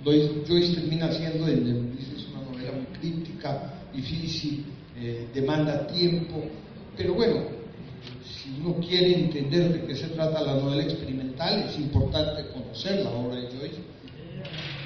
Joyce, 0.04 0.74
termina 0.74 1.12
siendo, 1.12 1.48
es 1.48 2.26
una 2.32 2.50
novela 2.50 2.72
muy 2.72 3.00
crítica, 3.00 3.74
difícil, 3.94 4.66
eh, 4.98 5.28
demanda 5.36 5.86
tiempo, 5.86 6.44
pero 6.98 7.14
bueno, 7.14 7.55
si 8.46 8.62
uno 8.62 8.76
quiere 8.76 9.22
entender 9.22 9.74
de 9.74 9.88
qué 9.88 9.96
se 9.96 10.08
trata 10.10 10.44
la 10.44 10.56
novela 10.56 10.84
experimental, 10.84 11.66
es 11.68 11.80
importante 11.80 12.48
conocer 12.50 13.04
la 13.04 13.10
obra 13.10 13.38
de 13.38 13.48
Joyce. 13.48 13.82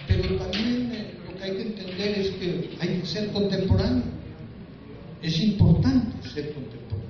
Pero 0.07 0.37
también 0.37 0.91
eh, 0.93 1.13
lo 1.27 1.37
que 1.37 1.43
hay 1.43 1.51
que 1.57 1.61
entender 1.63 2.19
es 2.19 2.29
que 2.31 2.69
hay 2.79 2.99
que 2.99 3.05
ser 3.05 3.27
contemporáneo. 3.31 4.03
Es 5.21 5.41
importante 5.41 6.25
ser 6.29 6.53
contemporáneo. 6.53 7.09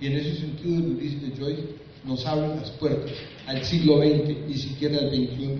Y 0.00 0.06
en 0.08 0.16
ese 0.18 0.34
sentido, 0.36 0.76
el 0.76 0.96
Ulises 0.96 1.22
de 1.22 1.36
Joyce 1.36 1.62
nos 2.04 2.26
abre 2.26 2.48
las 2.48 2.70
puertas 2.72 3.12
al 3.46 3.64
siglo 3.64 4.02
XX, 4.02 4.46
ni 4.46 4.54
siquiera 4.54 4.98
al 4.98 5.08
XXI, 5.08 5.58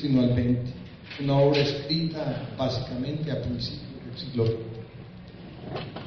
sino 0.00 0.22
al 0.22 0.32
XX. 0.32 1.20
Una 1.22 1.36
obra 1.36 1.60
escrita 1.60 2.54
básicamente 2.56 3.30
a 3.30 3.42
principios 3.42 3.82
del 4.06 4.18
siglo 4.18 4.46
XX. 4.46 4.56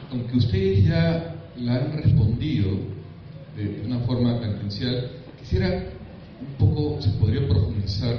Aunque 0.09 0.37
ustedes 0.37 0.85
ya 0.85 1.35
la 1.57 1.75
han 1.75 2.01
respondido, 2.01 2.92
de 3.55 3.83
una 3.85 3.99
forma 3.99 4.39
tangencial, 4.39 5.09
quisiera 5.39 5.83
un 6.41 6.55
poco, 6.57 7.01
se 7.01 7.09
podría 7.11 7.47
profundizar 7.47 8.15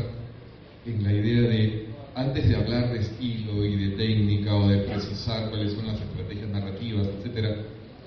en 0.86 1.02
la 1.02 1.12
idea 1.12 1.42
de, 1.42 1.86
antes 2.14 2.48
de 2.48 2.56
hablar 2.56 2.92
de 2.92 3.00
estilo 3.00 3.64
y 3.64 3.76
de 3.76 3.96
técnica 3.96 4.54
o 4.54 4.68
de 4.68 4.78
precisar 4.78 5.50
cuáles 5.50 5.72
son 5.72 5.86
las 5.86 6.00
estrategias 6.00 6.48
narrativas, 6.50 7.08
etcétera, 7.18 7.56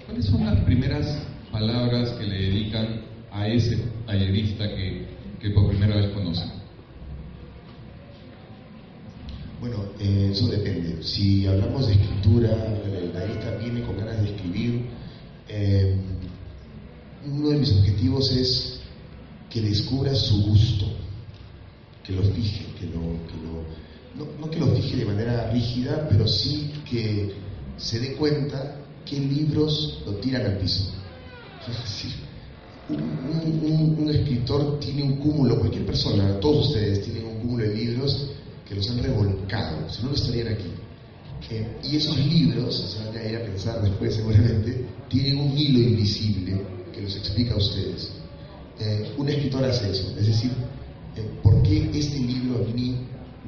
¿cuáles 0.05 0.25
son 0.25 0.45
las 0.45 0.59
primeras 0.61 1.27
palabras 1.51 2.11
que 2.11 2.25
le 2.25 2.35
dedican 2.35 3.01
a 3.31 3.47
ese 3.47 3.77
tallerista 4.05 4.67
que, 4.75 5.05
que 5.41 5.49
por 5.51 5.69
primera 5.69 5.95
vez 5.97 6.07
conoce? 6.11 6.45
Bueno, 9.59 9.85
eh, 9.99 10.29
eso 10.31 10.47
depende. 10.47 11.01
Si 11.01 11.47
hablamos 11.47 11.87
de 11.87 11.93
escritura, 11.93 12.49
el 12.85 13.11
tallerista 13.11 13.57
viene 13.57 13.81
con 13.81 13.97
ganas 13.97 14.21
de 14.21 14.29
escribir. 14.29 14.85
Eh, 15.49 15.95
uno 17.25 17.49
de 17.49 17.57
mis 17.57 17.71
objetivos 17.71 18.31
es 18.31 18.79
que 19.49 19.61
descubra 19.61 20.13
su 20.13 20.43
gusto, 20.43 20.85
que 22.03 22.13
lo 22.13 22.23
fije, 22.23 22.65
que 22.79 22.85
lo, 22.87 23.01
no, 24.39 24.49
que 24.49 24.59
lo 24.59 24.67
fije 24.75 24.97
de 24.97 25.05
manera 25.05 25.51
rígida, 25.51 26.07
pero 26.09 26.27
sí 26.27 26.71
que 26.89 27.33
se 27.77 27.99
dé 27.99 28.13
cuenta 28.13 28.81
qué 29.05 29.19
libros 29.19 30.03
lo 30.05 30.13
tiran 30.15 30.45
al 30.45 30.57
piso. 30.57 30.91
Es 31.69 31.77
decir, 31.77 32.11
un, 32.89 34.09
escritor 34.09 34.79
tiene 34.79 35.03
un 35.03 35.17
cúmulo, 35.17 35.59
cualquier 35.59 35.85
persona, 35.85 36.39
todos 36.39 36.69
ustedes 36.69 37.03
tienen 37.03 37.25
un 37.25 37.39
cúmulo 37.39 37.63
de 37.63 37.75
libros 37.75 38.31
que 38.67 38.75
los 38.75 38.89
han 38.89 39.03
revolcado, 39.03 39.89
si 39.89 40.03
no, 40.03 40.09
no 40.09 40.15
estarían 40.15 40.47
aquí. 40.49 40.71
Eh, 41.49 41.77
y 41.83 41.97
esos 41.97 42.17
libros, 42.17 42.75
se 42.75 43.05
van 43.05 43.17
a 43.17 43.29
ir 43.29 43.37
a 43.37 43.43
pensar 43.43 43.81
después 43.81 44.15
seguramente, 44.15 44.85
tienen 45.09 45.39
un 45.39 45.57
hilo 45.57 45.79
invisible 45.79 46.76
que 46.97 47.03
los 47.03 47.15
explica 47.15 47.53
a 47.53 47.57
ustedes. 47.57 48.09
Eh, 48.79 49.13
un 49.17 49.29
escritor 49.29 49.63
hace 49.63 49.91
eso, 49.91 50.13
es 50.17 50.27
decir, 50.27 50.51
eh, 51.15 51.29
¿por 51.41 51.61
qué 51.63 51.89
este 51.93 52.17
libro 52.17 52.63
a 52.63 52.73
mí 52.73 52.97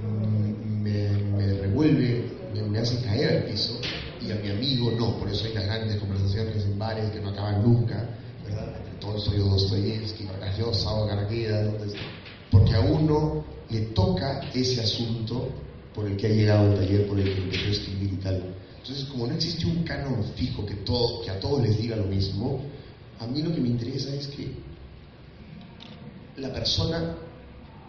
mm, 0.01 0.81
me, 0.81 1.53
revuelve, 1.61 2.25
me, 2.69 2.79
hace 2.79 3.01
caer 3.03 3.37
al 3.37 3.43
piso? 3.51 3.79
Y 4.21 4.31
a 4.31 4.35
mi 4.35 4.49
amigo 4.49 4.91
no. 4.91 5.17
Por 5.17 5.29
eso 5.29 5.45
hay 5.45 5.53
las 5.53 5.65
grandes 5.65 5.97
conversaciones 5.97 6.63
en 6.63 6.77
bares 6.77 7.09
que 7.11 7.21
no 7.21 7.29
acaban 7.29 7.63
nunca, 7.63 8.09
¿verdad? 8.45 8.75
Entre 8.91 9.19
soy 9.19 9.37
Dostoyevsky, 9.37 10.25
Vargas 10.25 10.85
o 10.85 11.05
Garqueda, 11.05 11.71
porque 12.51 12.75
a 12.75 12.81
uno 12.81 13.45
le 13.69 13.81
toca 13.93 14.41
ese 14.53 14.81
asunto 14.81 15.49
por 15.95 16.07
el 16.07 16.17
que 16.17 16.27
ha 16.27 16.29
llegado 16.29 16.71
el 16.71 16.79
taller, 16.79 17.07
por 17.07 17.19
el 17.19 17.33
que 17.33 17.41
empezó 17.41 17.65
a 17.65 17.71
escribir 17.71 18.13
y 18.13 18.17
tal. 18.17 18.43
Entonces, 18.81 19.05
como 19.05 19.27
no 19.27 19.33
existe 19.33 19.65
un 19.65 19.83
canon 19.83 20.23
fijo 20.35 20.65
que, 20.65 20.75
todo, 20.75 21.21
que 21.21 21.29
a 21.31 21.39
todos 21.39 21.61
les 21.61 21.77
diga 21.77 21.95
lo 21.95 22.05
mismo, 22.05 22.61
a 23.19 23.27
mí 23.27 23.41
lo 23.41 23.53
que 23.53 23.61
me 23.61 23.69
interesa 23.69 24.15
es 24.15 24.27
que 24.27 24.51
la 26.37 26.53
persona, 26.53 27.15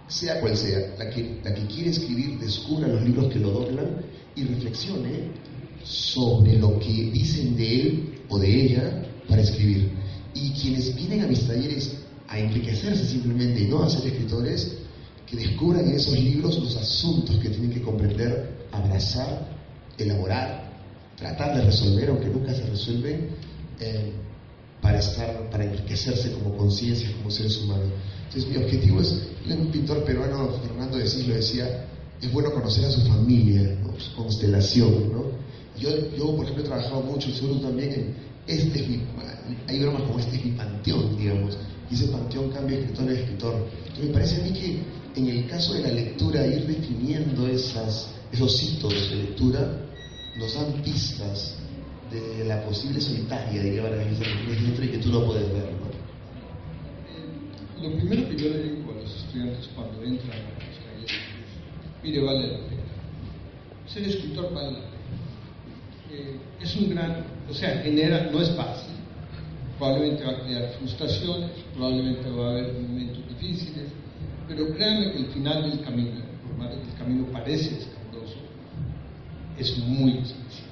sea 0.08 0.40
cual 0.40 0.56
sea, 0.56 0.94
la 0.98 1.08
que, 1.10 1.40
la 1.44 1.54
que 1.54 1.66
quiere 1.66 1.90
escribir, 1.90 2.38
descubra 2.38 2.88
los 2.88 3.02
libros 3.02 3.32
que 3.32 3.38
lo 3.38 3.50
doblan 3.52 4.02
y 4.34 4.44
reflexione 4.44 5.30
sobre 5.84 6.58
lo 6.58 6.78
que 6.78 6.88
dicen 6.88 7.56
de 7.56 7.80
él 7.80 8.18
o 8.28 8.38
de 8.38 8.62
ella 8.62 9.02
para 9.28 9.42
escribir. 9.42 9.90
Y 10.34 10.50
quienes 10.50 10.94
vienen 10.96 11.22
a 11.22 11.26
mis 11.28 11.46
talleres 11.46 11.96
a 12.26 12.38
enriquecerse 12.38 13.04
simplemente 13.04 13.62
y 13.62 13.68
no 13.68 13.82
a 13.82 13.90
ser 13.90 14.06
escritores, 14.06 14.78
que 15.26 15.36
descubran 15.36 15.86
en 15.86 15.94
esos 15.94 16.18
libros 16.18 16.58
los 16.58 16.76
asuntos 16.76 17.36
que 17.36 17.50
tienen 17.50 17.70
que 17.70 17.82
comprender, 17.82 18.66
abrazar, 18.72 19.48
elaborar, 19.96 20.72
tratar 21.16 21.56
de 21.56 21.64
resolver, 21.64 22.08
aunque 22.08 22.26
nunca 22.26 22.52
se 22.52 22.66
resuelven, 22.66 23.28
eh, 23.78 24.12
para 24.80 24.98
estar, 24.98 25.50
para 25.50 25.64
enriquecerse 25.64 26.32
como 26.32 26.56
conciencia, 26.56 27.12
como 27.16 27.30
seres 27.30 27.58
humanos. 27.58 27.88
Entonces 28.26 28.50
mi 28.50 28.56
objetivo 28.56 29.00
es, 29.00 29.28
un 29.48 29.70
pintor 29.70 30.04
peruano, 30.04 30.52
Fernando 30.62 30.96
de 30.96 31.04
lo 31.04 31.34
decía, 31.34 31.86
es 32.20 32.32
bueno 32.32 32.52
conocer 32.52 32.84
a 32.84 32.90
su 32.90 33.00
familia, 33.02 33.76
su 33.98 34.14
constelación, 34.14 35.12
¿no? 35.12 35.24
Yo, 35.78 35.90
yo, 36.16 36.36
por 36.36 36.44
ejemplo, 36.44 36.64
he 36.64 36.66
trabajado 36.66 37.00
mucho, 37.02 37.30
seguro 37.32 37.60
también, 37.60 37.92
en 37.92 38.14
este 38.46 39.00
hay 39.66 39.78
bromas 39.80 40.02
como 40.02 40.18
este 40.18 40.36
es 40.36 40.44
mi 40.44 40.52
panteón, 40.52 41.16
digamos, 41.16 41.56
y 41.90 41.94
ese 41.94 42.06
panteón 42.08 42.50
cambia 42.50 42.78
escritor 42.78 43.08
a 43.08 43.12
escritor. 43.12 43.68
Entonces 43.80 44.04
me 44.04 44.12
parece 44.12 44.40
a 44.40 44.44
mí 44.44 44.52
que 44.52 44.80
en 45.16 45.28
el 45.28 45.46
caso 45.48 45.74
de 45.74 45.82
la 45.82 45.90
lectura, 45.90 46.46
ir 46.46 46.66
definiendo 46.66 47.48
esas, 47.48 48.08
esos 48.32 48.62
hitos 48.62 49.10
de 49.10 49.16
lectura 49.16 49.86
nos 50.38 50.54
dan 50.54 50.82
pistas 50.82 51.54
de 52.10 52.44
la 52.44 52.62
posible 52.64 53.00
solitaria 53.00 53.62
de 53.62 53.70
llevar 53.70 53.92
a 53.92 53.96
letra 53.96 54.84
y 54.84 54.88
que 54.88 54.98
tú 54.98 55.10
no 55.10 55.26
puedes 55.26 55.52
ver. 55.52 55.70
¿no? 55.72 55.90
Lo 57.82 57.96
primero 57.96 58.28
que 58.28 58.36
yo 58.36 58.48
le 58.50 58.62
digo 58.62 58.92
a 58.92 59.00
los 59.00 59.16
estudiantes 59.16 59.68
cuando 59.74 60.02
entran 60.02 60.32
a 60.32 60.34
los 60.34 60.78
talleres 60.84 61.12
es, 61.12 62.02
mire, 62.02 62.20
vale 62.20 62.48
la 62.48 62.58
pena. 62.68 62.82
Ser 63.86 64.02
escritor 64.02 64.52
vale 64.52 64.72
la 64.72 64.78
pena. 64.78 64.90
Eh, 66.12 66.36
es 66.60 66.76
un 66.76 66.90
gran, 66.90 67.24
o 67.48 67.54
sea, 67.54 67.80
genera, 67.82 68.28
no 68.30 68.40
es 68.42 68.50
fácil, 68.50 68.96
probablemente 69.78 70.24
va 70.24 70.32
a 70.32 70.40
crear 70.40 70.72
frustraciones, 70.78 71.50
probablemente 71.74 72.28
va 72.30 72.48
a 72.48 72.50
haber 72.50 72.72
momentos 72.74 73.26
difíciles, 73.28 73.84
pero 74.46 74.74
créanme 74.74 75.12
que 75.12 75.18
el 75.18 75.26
final 75.28 75.70
del 75.70 75.80
camino, 75.82 76.20
por 76.42 76.58
más 76.58 76.74
que 76.74 76.90
el 76.90 76.98
camino 76.98 77.24
parece 77.32 77.78
escabroso, 77.78 78.36
es 79.56 79.78
muy 79.78 80.12
difícil. 80.12 80.64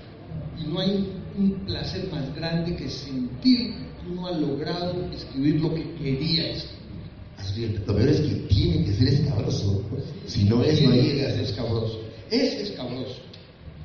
Y 0.59 0.65
no 0.65 0.81
hay 0.81 1.18
un 1.39 1.53
placer 1.67 2.09
más 2.11 2.35
grande 2.35 2.75
que 2.75 2.89
sentir 2.89 3.73
que 3.73 4.11
uno 4.11 4.27
ha 4.27 4.33
logrado 4.33 5.09
escribir 5.13 5.61
lo 5.61 5.75
que 5.75 5.95
quería 5.95 6.51
escribir. 6.51 7.83
Lo 7.87 7.95
peor 7.95 8.09
es 8.09 8.21
que 8.21 8.35
tiene 8.49 8.85
que 8.85 8.93
ser 8.95 9.09
escabroso. 9.09 9.85
Si 10.27 10.45
no 10.45 10.63
es, 10.63 10.83
no 10.83 10.91
llega 10.91 11.29
a 11.29 11.31
ser 11.31 11.45
escabroso. 11.45 12.01
Es 12.31 12.55
escabroso. 12.55 13.21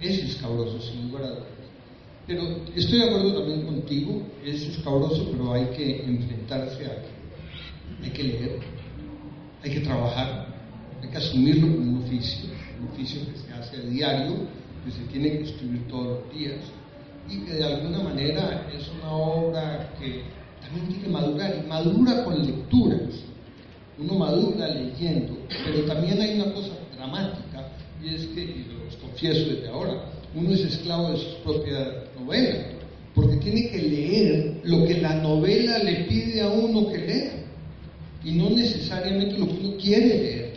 Es 0.02 0.18
escabroso, 0.20 0.82
sin 0.82 1.08
lugar 1.08 1.24
a 1.24 1.30
dudas. 1.30 1.48
Pero 2.26 2.44
estoy 2.76 3.00
de 3.00 3.06
acuerdo 3.06 3.40
también 3.40 3.66
contigo, 3.66 4.24
es 4.44 4.64
escabroso, 4.64 5.30
pero 5.32 5.54
hay 5.54 5.66
que 5.76 6.04
enfrentarse 6.04 6.86
a 6.86 7.04
hay 8.02 8.10
que 8.10 8.24
leer, 8.24 8.60
hay 9.64 9.72
que 9.72 9.80
trabajar, 9.82 10.48
hay 11.02 11.10
que 11.10 11.18
asumirlo 11.18 11.68
como 11.68 11.98
un 11.98 12.04
oficio, 12.04 12.50
un 12.82 12.88
oficio 12.88 13.22
que 13.26 13.38
se 13.38 13.54
hace 13.54 13.78
a 13.78 13.82
diario, 13.82 14.48
que 14.84 14.92
se 14.92 15.04
tiene 15.12 15.38
que 15.38 15.44
escribir 15.44 15.88
todos 15.88 16.20
los 16.24 16.34
días 16.34 16.60
y 17.30 17.40
que 17.40 17.54
de 17.54 17.64
alguna 17.64 18.00
manera 18.04 18.68
es 18.74 18.90
una 19.00 19.12
obra 19.12 19.94
que 20.00 20.24
también 20.62 20.88
tiene 20.88 21.04
que 21.04 21.10
madurar 21.10 21.62
y 21.64 21.68
madura 21.68 22.24
con 22.24 22.46
lecturas. 22.46 23.02
Uno 24.00 24.16
madura 24.16 24.68
leyendo, 24.68 25.38
pero 25.66 25.86
también 25.86 26.20
hay 26.20 26.40
una 26.40 26.52
cosa 26.54 26.72
dramática 26.96 27.70
y 28.04 28.16
es 28.16 28.26
que, 28.28 28.42
y 28.42 28.66
lo 28.68 29.08
confieso 29.08 29.50
desde 29.50 29.70
ahora, 29.70 30.06
uno 30.36 30.52
es 30.52 30.62
esclavo 30.62 31.12
de 31.12 31.18
sus 31.18 31.34
propias 31.44 31.88
novelas, 32.20 32.66
porque 33.14 33.38
tiene 33.38 33.70
que 33.70 33.78
leer 33.78 34.62
lo 34.64 34.86
que 34.86 35.00
la 35.00 35.16
novela 35.16 35.78
le 35.80 36.06
pide 36.06 36.42
a 36.42 36.50
uno 36.50 36.92
que 36.92 36.98
lea 36.98 37.46
y 38.24 38.32
no 38.32 38.50
necesariamente 38.50 39.38
lo 39.38 39.48
que 39.48 39.54
uno 39.54 39.78
quiere 39.78 40.08
leer. 40.08 40.54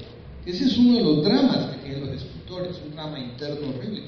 Ese 0.46 0.64
es 0.64 0.78
uno 0.78 0.96
de 0.96 1.02
los 1.02 1.24
dramas 1.24 1.72
que 1.72 1.88
tienen 1.88 2.06
los 2.06 2.22
escritores, 2.22 2.76
un 2.84 2.92
drama 2.92 3.18
interno 3.18 3.68
horrible. 3.68 4.02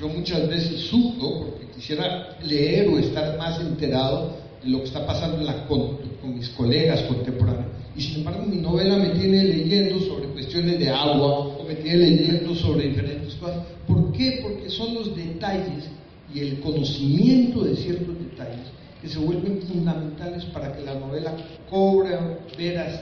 Yo 0.00 0.08
muchas 0.08 0.48
veces 0.48 0.80
sufro 0.82 1.40
porque 1.40 1.66
quisiera 1.80 2.36
leer 2.42 2.88
o 2.88 2.98
estar 2.98 3.38
más 3.38 3.58
enterado 3.58 4.36
de 4.62 4.68
lo 4.68 4.80
que 4.80 4.84
está 4.84 5.06
pasando 5.06 5.38
con, 5.66 6.10
mis 6.36 6.50
colegas 6.50 7.00
contemporáneos. 7.04 7.68
Y 7.96 8.02
sin 8.02 8.18
embargo 8.18 8.44
mi 8.44 8.58
novela 8.58 8.98
me 8.98 9.08
tiene 9.10 9.42
leyendo 9.44 9.98
sobre 10.00 10.26
cuestiones 10.28 10.78
de 10.78 10.90
agua 10.90 11.38
o 11.38 11.64
me 11.66 11.74
tiene 11.76 12.10
leyendo 12.10 12.54
sobre 12.54 12.88
diferentes 12.88 13.34
cosas. 13.36 13.64
¿Por 13.86 14.12
qué? 14.12 14.40
Porque 14.42 14.68
son 14.68 14.94
los 14.94 15.16
detalles 15.16 15.88
y 16.34 16.40
el 16.40 16.60
conocimiento 16.60 17.64
de 17.64 17.74
ciertos 17.74 18.14
detalles 18.18 18.66
que 19.00 19.08
se 19.08 19.18
vuelven 19.18 19.62
fundamentales 19.62 20.44
para 20.46 20.76
que 20.76 20.84
la 20.84 20.94
novela 20.94 21.34
cobre 21.70 22.10
veras, 22.58 23.00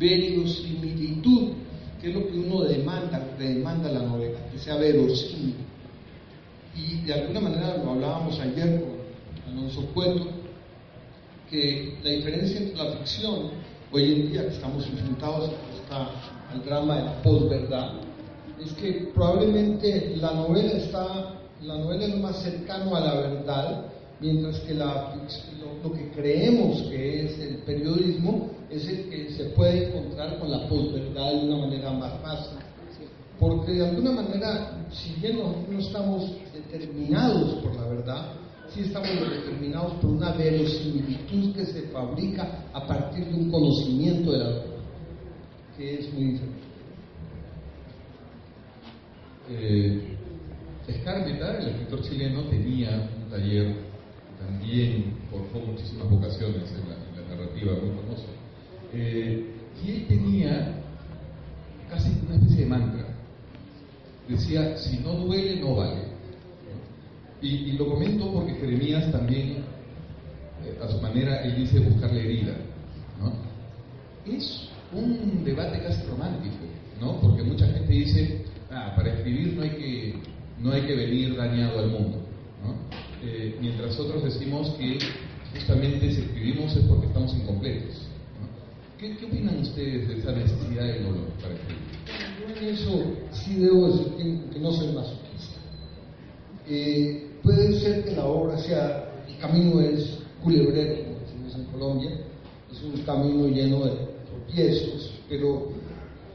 verosimilitud, 0.00 1.52
que 2.00 2.08
es 2.08 2.14
lo 2.14 2.26
que 2.26 2.36
uno 2.36 2.64
demanda, 2.64 3.24
le 3.38 3.54
demanda 3.54 3.88
la 3.88 4.02
novela, 4.02 4.38
que 4.52 4.58
sea 4.58 4.76
verosímil. 4.76 5.54
Y 6.76 7.00
de 7.06 7.14
alguna 7.14 7.40
manera 7.40 7.76
lo 7.78 7.92
hablábamos 7.92 8.38
ayer 8.38 8.80
con 8.80 9.52
Alonso 9.52 9.86
Cueto, 9.94 10.26
que 11.50 11.98
la 12.02 12.10
diferencia 12.10 12.58
entre 12.58 12.76
la 12.76 12.96
ficción, 12.96 13.50
hoy 13.92 14.12
en 14.12 14.32
día 14.32 14.42
que 14.42 14.54
estamos 14.54 14.86
enfrentados 14.86 15.50
al 15.90 16.64
drama 16.64 16.96
de 16.96 17.04
la 17.04 17.22
posverdad, 17.22 17.92
es 18.64 18.72
que 18.72 19.10
probablemente 19.14 20.16
la 20.16 20.32
novela 20.32 20.72
está, 20.72 21.34
la 21.62 21.78
novela 21.78 22.06
es 22.06 22.18
más 22.18 22.42
cercano 22.42 22.96
a 22.96 23.00
la 23.00 23.14
verdad, 23.14 23.86
mientras 24.20 24.58
que 24.60 24.74
la, 24.74 25.14
lo, 25.82 25.92
que 25.92 26.10
creemos 26.10 26.82
que 26.82 27.26
es 27.26 27.38
el 27.38 27.56
periodismo 27.58 28.50
es 28.70 28.88
el 28.88 29.08
que 29.08 29.30
se 29.32 29.44
puede 29.50 29.88
encontrar 29.88 30.38
con 30.38 30.50
la 30.50 30.66
posverdad 30.68 31.32
de 31.32 31.46
una 31.46 31.66
manera 31.66 31.90
más 31.92 32.12
fácil. 32.20 32.58
Porque 33.38 33.72
de 33.72 33.86
alguna 33.86 34.12
manera, 34.12 34.86
si 34.90 35.20
bien 35.20 35.38
nosotros 35.38 35.68
no 35.68 35.78
estamos 35.78 36.32
determinados 36.70 37.62
por 37.62 37.74
la 37.76 37.86
verdad, 37.88 38.32
sí 38.68 38.80
estamos 38.82 39.08
determinados 39.30 39.92
por 39.94 40.10
una 40.10 40.32
verosimilitud 40.32 41.54
que 41.54 41.66
se 41.66 41.82
fabrica 41.88 42.64
a 42.72 42.86
partir 42.86 43.26
de 43.26 43.34
un 43.34 43.50
conocimiento 43.50 44.32
de 44.32 44.38
la 44.38 44.48
verdad, 44.48 44.76
que 45.76 45.98
es 45.98 46.12
muy 46.12 46.24
diferente. 46.24 46.56
Eh, 49.48 50.12
el 50.88 51.68
escritor 51.68 52.02
chileno, 52.02 52.42
tenía 52.44 53.10
un 53.16 53.30
taller 53.30 53.76
también 54.38 55.14
forjó 55.30 55.66
muchísimas 55.66 56.10
vocaciones 56.10 56.70
en 56.72 56.88
la, 56.88 56.96
narrativa 57.34 57.72
muy 57.72 57.90
famosa. 57.90 58.28
Eh, 58.92 59.52
y 59.84 59.90
él 59.90 60.06
tenía 60.06 60.80
casi 61.90 62.10
una 62.24 62.36
especie 62.36 62.64
de 62.64 62.66
mantra 62.66 63.16
decía, 64.28 64.76
si 64.76 64.98
no 64.98 65.12
duele, 65.12 65.60
no 65.60 65.76
vale. 65.76 66.02
Y, 67.42 67.72
lo 67.72 67.86
comento 67.86 68.32
porque 68.32 68.54
Jeremías 68.54 69.10
también, 69.12 69.64
eh, 70.64 70.78
a 70.82 70.88
su 70.88 71.00
manera, 71.00 71.42
él 71.42 71.56
dice 71.56 71.80
buscar 71.80 72.12
la 72.12 72.20
herida. 72.20 72.54
Es 74.26 74.68
un 74.92 75.44
debate 75.44 75.80
casi 75.82 76.02
romántico, 76.06 76.56
¿no? 77.00 77.20
porque 77.20 77.42
mucha 77.44 77.66
gente 77.68 77.92
dice, 77.92 78.44
ah, 78.70 78.92
para 78.96 79.14
escribir 79.14 79.54
no 79.54 79.62
hay 79.62 79.70
que, 79.70 80.14
no 80.60 80.72
hay 80.72 80.82
que 80.82 80.96
venir 80.96 81.36
dañado 81.36 81.78
al 81.78 81.90
mundo. 81.90 82.18
Eh, 83.22 83.56
mientras 83.60 83.98
otros 83.98 84.24
decimos 84.24 84.70
que 84.78 84.98
justamente 85.52 86.12
si 86.12 86.22
escribimos 86.22 86.74
es 86.76 86.84
porque 86.84 87.06
estamos 87.06 87.34
incompletos. 87.34 88.06
¿Qué, 88.98 89.12
opinan 89.24 89.60
ustedes 89.60 90.08
de 90.08 90.18
esa 90.18 90.32
necesidad 90.32 90.84
de 90.84 91.02
dolor 91.02 91.28
para 91.40 91.54
escribir? 91.54 91.86
Yo 92.40 92.56
en 92.56 92.74
eso 92.74 93.04
sí 93.30 93.54
debo 93.56 93.88
decir 93.88 94.50
que, 94.52 94.58
no 94.58 94.72
soy 94.72 94.88
masoquista. 94.88 95.60
Eh, 96.68 97.25
puede 97.46 97.78
ser 97.78 98.04
que 98.04 98.16
la 98.16 98.24
obra 98.24 98.58
sea, 98.58 99.08
el 99.28 99.38
camino 99.38 99.80
es 99.80 100.18
culebrero, 100.42 101.04
como 101.04 101.20
decimos 101.20 101.54
en 101.54 101.64
Colombia, 101.66 102.10
es 102.72 102.82
un 102.82 103.00
camino 103.02 103.46
lleno 103.46 103.84
de 103.84 103.92
tropiezos, 104.26 105.12
pero, 105.28 105.68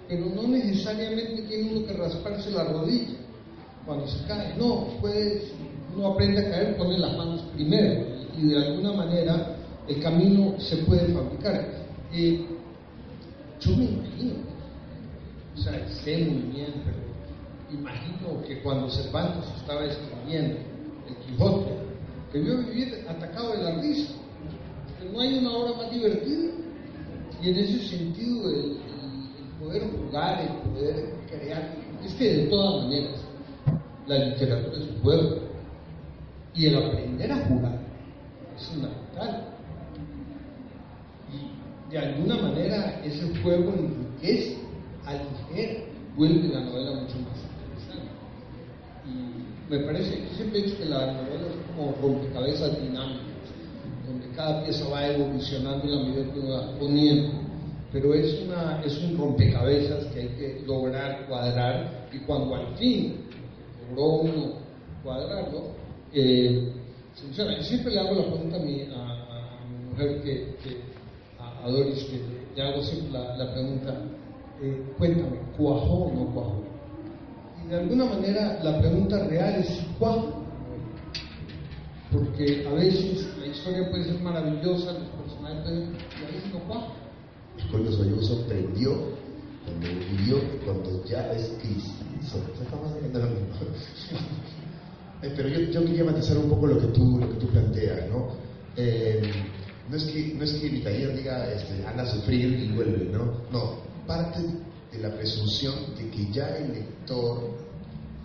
pero 0.07 0.26
no 0.28 0.47
necesariamente 0.47 1.41
tiene 1.49 1.70
uno 1.70 1.86
que 1.86 1.93
rasparse 1.93 2.49
la 2.51 2.64
rodilla 2.64 3.18
cuando 3.86 4.07
se 4.07 4.26
cae, 4.26 4.55
no, 4.57 4.88
puede 5.01 5.41
uno 5.93 6.14
aprende 6.14 6.47
a 6.47 6.49
caer, 6.49 6.78
pone 6.78 6.97
las 6.97 7.18
manos 7.18 7.41
primero 7.53 8.05
y 8.38 8.47
de 8.47 8.57
alguna 8.57 8.93
manera 8.93 9.57
el 9.89 10.01
camino 10.01 10.57
se 10.57 10.78
puede 10.78 11.14
fabricar. 11.14 11.68
Eh, 12.14 12.45
yo 13.59 13.76
me 13.76 13.84
imagino, 13.84 14.36
o 15.57 15.62
sea, 15.62 15.86
sé 16.05 16.20
muy 16.20 16.53
bien, 16.53 16.74
pero 16.86 17.78
imagino 17.78 18.41
que 18.47 18.62
cuando 18.62 18.89
Cervantes 18.89 19.43
estaba 19.59 19.84
escribiendo 19.84 20.70
Quijote, 21.16 21.72
que 22.32 22.39
vio 22.39 22.57
vivir 22.59 23.05
atacado 23.07 23.51
de 23.51 23.64
la 23.64 23.82
risa, 23.82 24.14
que 24.99 25.09
no 25.09 25.20
hay 25.20 25.39
una 25.39 25.51
obra 25.51 25.78
más 25.78 25.91
divertida, 25.91 26.51
y 27.41 27.49
en 27.49 27.57
ese 27.57 27.88
sentido 27.88 28.49
el, 28.49 28.78
poder 29.59 29.84
jugar, 29.91 30.41
el 30.41 30.72
poder 30.72 31.14
crear, 31.30 31.76
es 32.03 32.14
que 32.14 32.34
de 32.34 32.43
todas 32.47 32.84
maneras 32.84 33.22
la 34.07 34.18
literatura 34.18 34.78
es 34.78 34.89
un 34.89 35.01
juego, 35.01 35.38
y 36.55 36.66
el 36.66 36.76
aprender 36.76 37.32
a 37.32 37.45
jugar 37.47 37.80
es 38.57 38.66
fundamental. 38.68 39.47
Y 41.32 41.91
de 41.91 41.99
alguna 41.99 42.38
manera 42.38 43.01
ese 43.03 43.34
juego 43.41 43.74
enriquece, 43.74 44.57
aligera, 45.05 45.84
vuelve 46.16 46.47
la 46.49 46.62
novela 46.62 47.01
mucho 47.01 47.16
más 47.20 47.50
me 49.72 49.80
parece, 49.80 50.28
siempre 50.36 50.59
he 50.59 50.63
dicho 50.63 50.78
que 50.78 50.86
la 50.86 51.13
novela 51.13 51.47
es 51.47 51.76
como 51.76 51.95
rompecabezas 52.01 52.82
dinámicas, 52.82 53.24
donde 54.05 54.28
cada 54.36 54.65
pieza 54.65 54.86
va 54.89 55.07
evolucionando 55.07 55.86
en 55.86 55.91
la 55.95 56.03
medida 56.03 56.34
que 56.34 56.39
uno 56.39 56.51
va 56.51 56.78
poniendo. 56.78 57.32
Pero 57.93 58.13
es, 58.13 58.41
una, 58.41 58.82
es 58.84 58.97
un 59.01 59.17
rompecabezas 59.17 60.05
que 60.07 60.19
hay 60.19 60.28
que 60.28 60.63
lograr 60.65 61.26
cuadrar 61.28 62.09
y 62.11 62.19
cuando 62.19 62.55
al 62.55 62.76
fin 62.76 63.15
logró 63.89 64.24
uno 64.24 64.53
cuadrarlo, 65.03 65.72
eh, 66.13 66.74
yo 67.34 67.63
siempre 67.63 67.93
le 67.93 67.99
hago 68.01 68.15
la 68.15 68.26
pregunta 68.26 68.57
a 68.57 68.59
mi, 68.59 68.82
a, 68.82 69.59
mi 69.69 69.89
mujer, 69.89 70.22
que, 70.22 70.47
a, 71.39 71.69
Doris, 71.69 72.03
que 72.05 72.22
le 72.57 72.61
hago 72.61 72.84
siempre 72.84 73.11
la, 73.11 73.53
pregunta, 73.53 73.93
eh, 74.61 74.84
cuéntame, 74.97 75.38
¿cuajó 75.57 75.93
o 75.93 76.13
no 76.13 76.26
cuajó? 76.34 76.72
De 77.72 77.78
alguna 77.78 78.03
manera 78.03 78.59
la 78.61 78.80
pregunta 78.80 79.17
real 79.28 79.55
es 79.61 79.80
cuajó. 79.97 80.43
Porque 82.11 82.67
a 82.67 82.74
veces 82.74 83.26
la 83.39 83.47
historia 83.47 83.89
puede 83.89 84.03
ser 84.03 84.19
maravillosa, 84.19 84.91
los 84.91 85.07
personajes 85.07 85.61
pueden, 85.63 85.95
y 86.19 86.24
a 86.26 86.28
veces 86.28 86.53
no 86.53 86.59
cuajan. 86.67 86.91
El 87.57 87.67
Coño 87.69 87.91
Soy 87.93 88.26
sorprendió 88.26 88.91
cuando 89.63 89.88
vivió 89.88 90.41
cuando 90.65 91.05
ya 91.05 91.32
es 91.32 91.49
crisis. 91.61 91.93
Estamos 92.61 92.91
hablando 92.91 93.19
de 93.19 93.26
lo 93.26 93.32
mismo. 93.32 93.55
Pero 95.22 95.47
yo, 95.47 95.59
yo, 95.72 95.86
quería 95.86 96.03
matizar 96.03 96.38
un 96.39 96.49
poco 96.49 96.67
lo 96.67 96.78
que 96.78 96.88
tú, 96.88 97.19
lo 97.19 97.30
que 97.30 97.36
tú 97.36 97.47
planteas, 97.47 98.09
¿no? 98.09 98.32
Eh, 98.76 99.22
no, 99.89 99.95
es 99.95 100.03
que, 100.03 100.34
no 100.34 100.43
es 100.43 100.51
que 100.55 100.69
mi 100.69 100.82
taller 100.82 101.15
diga, 101.15 101.49
este, 101.53 101.86
anda 101.86 102.03
a 102.03 102.07
sufrir 102.07 102.51
y 102.59 102.74
vuelve, 102.74 103.05
¿no? 103.05 103.32
No, 103.49 103.78
parte 104.05 104.41
de 104.91 104.99
la 104.99 105.15
presunción 105.15 105.95
de 105.95 106.09
que 106.09 106.30
ya 106.34 106.57
el 106.57 106.74
lector 106.74 107.61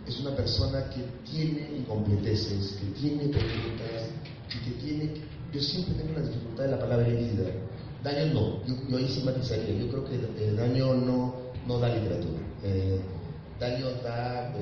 es 0.06 0.20
una 0.20 0.34
persona 0.36 0.88
que 0.90 1.02
tiene 1.30 1.78
incompleteces, 1.78 2.78
que 2.80 3.00
tiene 3.00 3.28
preguntas 3.28 4.10
y 4.54 4.64
que 4.64 4.70
tiene... 4.82 5.12
Yo 5.52 5.60
siempre 5.60 5.94
tengo 5.94 6.18
la 6.18 6.26
dificultad 6.26 6.64
de 6.64 6.70
la 6.70 6.78
palabra 6.78 7.06
herida. 7.06 7.44
Daño 8.02 8.34
no, 8.34 8.66
yo, 8.66 8.96
ahí 8.96 9.08
sí 9.08 9.22
matizaría. 9.24 9.78
Yo 9.78 9.88
creo 9.88 10.04
que 10.04 10.44
el 10.44 10.56
daño 10.56 10.94
no, 10.94 11.34
no 11.66 11.78
da 11.78 11.94
literatura. 11.94 12.40
Eh, 12.62 13.00
daño 13.58 13.90
da 14.02 14.52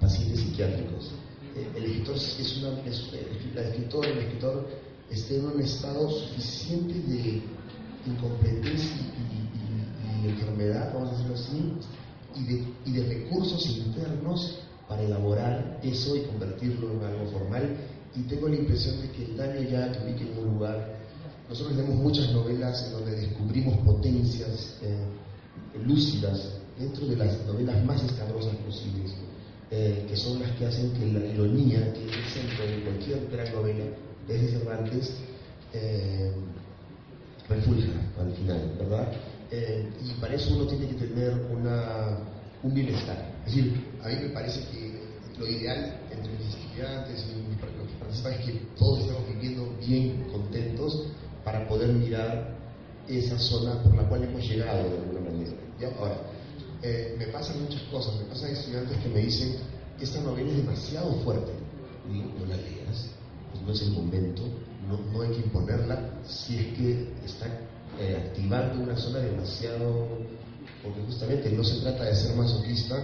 pacientes 0.00 0.40
psiquiátricos 0.40 1.12
el 1.56 1.84
escritor 1.84 2.16
es 2.16 2.56
una, 2.58 2.70
la 3.54 3.62
escritora, 3.62 4.08
el 4.08 4.18
escritor 4.18 4.68
esté 5.10 5.36
en 5.36 5.46
un 5.46 5.60
estado 5.60 6.10
suficiente 6.10 6.94
de 6.94 7.42
incompetència 8.06 8.90
y, 9.30 10.28
enfermedad, 10.28 10.92
vamos 10.94 11.10
a 11.10 11.12
decirlo 11.12 11.34
así, 11.34 11.72
y 12.86 12.92
de 12.92 13.04
recursos 13.06 13.66
internos 13.76 14.58
para 14.88 15.02
elaborar 15.02 15.80
eso 15.82 16.16
y 16.16 16.22
convertirlo 16.22 16.92
en 16.92 17.04
algo 17.04 17.30
formal. 17.30 17.76
Y 18.14 18.22
tengo 18.22 18.48
la 18.48 18.56
impresión 18.56 19.00
de 19.00 19.10
que 19.10 19.24
el 19.24 19.36
daño 19.36 19.68
ya 19.68 19.92
que 19.92 20.04
ubique 20.04 20.30
en 20.30 20.38
un 20.38 20.54
lugar. 20.54 20.94
Nosotros 21.48 21.76
tenemos 21.76 21.96
muchas 21.96 22.32
novelas 22.32 22.86
en 22.86 22.92
donde 22.92 23.16
descubrimos 23.16 23.76
potencias 23.78 24.78
eh, 24.82 25.04
lúcidas 25.84 26.58
dentro 26.78 27.06
de 27.06 27.16
las 27.16 27.44
novelas 27.46 27.84
más 27.84 28.02
escabrosas 28.02 28.56
posibles 28.56 29.14
eh, 29.70 30.06
que 30.08 30.16
son 30.16 30.40
las 30.40 30.52
que 30.52 30.66
hacen 30.66 30.92
que 30.92 31.06
la 31.06 31.26
ironía, 31.26 31.92
que 31.92 32.06
es 32.06 32.16
el 32.16 32.24
centro 32.24 32.64
de 32.64 32.82
cualquier 32.84 33.28
gran 33.28 33.52
novela, 33.52 33.84
desde 34.28 34.58
Cervantes, 34.58 35.14
eh, 35.72 36.32
refulja 37.48 37.90
al 38.20 38.32
final, 38.34 38.72
¿verdad? 38.78 39.12
Eh, 39.50 39.88
y 40.04 40.20
para 40.20 40.34
eso 40.34 40.54
uno 40.54 40.66
tiene 40.66 40.86
que 40.88 40.94
tener 40.94 41.32
una, 41.50 42.18
un 42.64 42.74
bienestar. 42.74 43.32
Es 43.46 43.54
decir, 43.54 43.84
a 44.02 44.08
mí 44.08 44.14
me 44.22 44.28
parece 44.30 44.60
que 44.70 45.04
lo 45.38 45.46
ideal 45.46 46.00
entre 46.10 46.32
mis 46.32 46.54
estudiantes 46.54 47.26
y 47.30 47.48
mis 47.48 47.58
participantes 47.58 48.24
es 48.24 48.46
que 48.46 48.52
todos 48.76 49.00
estamos 49.00 49.22
viviendo 49.28 49.76
bien 49.86 50.24
contentos 50.32 51.06
para 51.44 51.68
poder 51.68 51.92
mirar 51.92 52.56
esa 53.08 53.38
zona 53.38 53.82
por 53.82 53.94
la 53.94 54.08
cual 54.08 54.24
hemos 54.24 54.42
llegado 54.48 54.88
de 54.88 54.98
alguna 54.98 55.20
manera. 55.20 55.52
Ahora, 55.98 56.16
eh, 56.82 57.16
me 57.18 57.26
pasan 57.26 57.62
muchas 57.62 57.82
cosas, 57.82 58.14
me 58.16 58.24
pasan 58.24 58.50
estudiantes 58.50 58.96
que 58.98 59.08
me 59.08 59.20
dicen, 59.20 59.56
esta 60.00 60.20
novela 60.20 60.50
es 60.50 60.56
demasiado 60.56 61.12
fuerte, 61.22 61.52
no 62.08 62.46
la 62.46 62.56
leas, 62.56 63.10
pues 63.52 63.62
no 63.64 63.72
es 63.72 63.82
el 63.82 63.92
momento, 63.92 64.42
no, 64.88 65.22
hay 65.22 65.30
que 65.30 65.40
imponerla 65.40 66.20
si 66.26 66.58
es 66.58 66.66
que 66.78 67.08
está 67.24 67.46
eh, 67.98 68.24
activando 68.26 68.82
una 68.82 68.96
zona 68.96 69.18
demasiado, 69.18 70.08
porque 70.84 71.00
justamente 71.06 71.50
no 71.50 71.64
se 71.64 71.80
trata 71.80 72.04
de 72.04 72.14
ser 72.14 72.36
masoquista, 72.36 72.96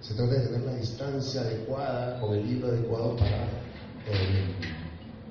se 0.00 0.14
trata 0.14 0.34
de 0.34 0.46
tener 0.46 0.60
la 0.62 0.74
distancia 0.76 1.40
adecuada 1.40 2.20
con 2.20 2.34
el 2.34 2.46
libro 2.46 2.68
adecuado 2.68 3.16
para, 3.16 3.44
eh, 4.06 4.54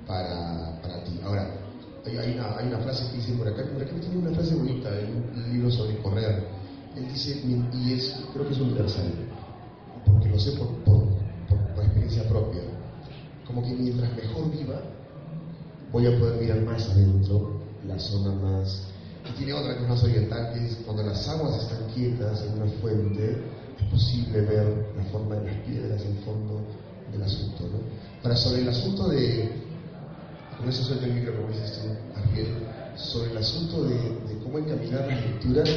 para, 0.06 0.82
para 0.82 1.04
ti. 1.04 1.20
Ahora, 1.24 1.50
hay, 2.06 2.34
una, 2.36 2.58
hay 2.58 2.68
una 2.68 2.80
frase 2.80 3.10
que 3.12 3.18
dice 3.18 3.34
por 3.34 3.48
acá, 3.48 3.64
por 3.72 3.82
acá 3.82 3.92
tiene 4.00 4.18
una 4.18 4.32
frase 4.32 4.56
bonita 4.56 4.90
en 5.00 5.16
un 5.16 5.54
libro 5.54 5.72
sobre 5.72 5.98
correr 6.00 6.64
él 6.96 7.08
dice, 7.12 7.42
y 7.74 7.94
es, 7.94 8.24
creo 8.34 8.48
que 8.48 8.54
es 8.54 8.60
universal, 8.60 9.12
porque 10.06 10.30
lo 10.30 10.40
sé 10.40 10.52
por, 10.52 10.68
por, 10.84 11.04
experiencia 11.84 12.28
propia, 12.30 12.62
como 13.48 13.64
que 13.64 13.74
mientras 13.74 14.16
mejor 14.16 14.52
viva, 14.52 14.80
voy 15.92 16.06
a 16.06 16.20
poder 16.20 16.40
mirar 16.40 16.62
más 16.62 16.90
adentro, 16.90 17.60
la 17.88 17.98
zona 18.00 18.32
más... 18.34 18.90
Tiene 19.38 19.54
otra 19.54 19.76
que 19.76 19.84
es 19.84 19.90
más 19.90 20.04
oriental, 20.04 20.54
que 20.54 20.68
es 20.68 20.76
cuando 20.86 21.04
las 21.04 21.28
aguas 21.28 21.62
están 21.62 21.88
quietas 21.94 22.44
en 22.44 22.62
una 22.62 22.72
fuente, 22.80 23.44
es 23.80 23.84
posible 23.90 24.42
ver 24.42 24.94
la 24.96 25.04
forma 25.06 25.36
de 25.36 25.52
las 25.52 25.56
piedras, 25.66 26.02
el 26.02 26.24
fondo 26.24 26.62
del 27.12 27.24
asunto. 27.24 27.64
¿no? 27.64 27.80
Ahora, 28.24 28.36
sobre 28.36 28.62
el 28.62 28.70
asunto 28.70 29.10
de, 29.10 29.50
con 30.58 30.70
eso 30.70 30.84
suelto 30.84 31.06
el 31.06 31.14
micro 31.14 31.36
como 31.36 31.48
dices 31.50 31.80
tú, 31.82 32.20
Ariel, 32.20 32.48
sobre 32.96 33.32
el 33.32 33.38
asunto 33.38 33.84
de, 33.84 33.96
de 33.96 34.40
cómo 34.44 34.60
encaminar 34.60 35.08
las 35.08 35.22
lecturas, 35.22 35.70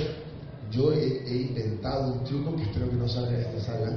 yo 0.70 0.92
he, 0.92 1.48
inventado 1.48 2.12
un 2.12 2.24
truco 2.24 2.56
que 2.56 2.62
espero 2.62 2.90
que 2.90 2.96
no 2.96 3.08
salga 3.08 3.32
de 3.32 3.42
esta 3.42 3.60
sala, 3.72 3.88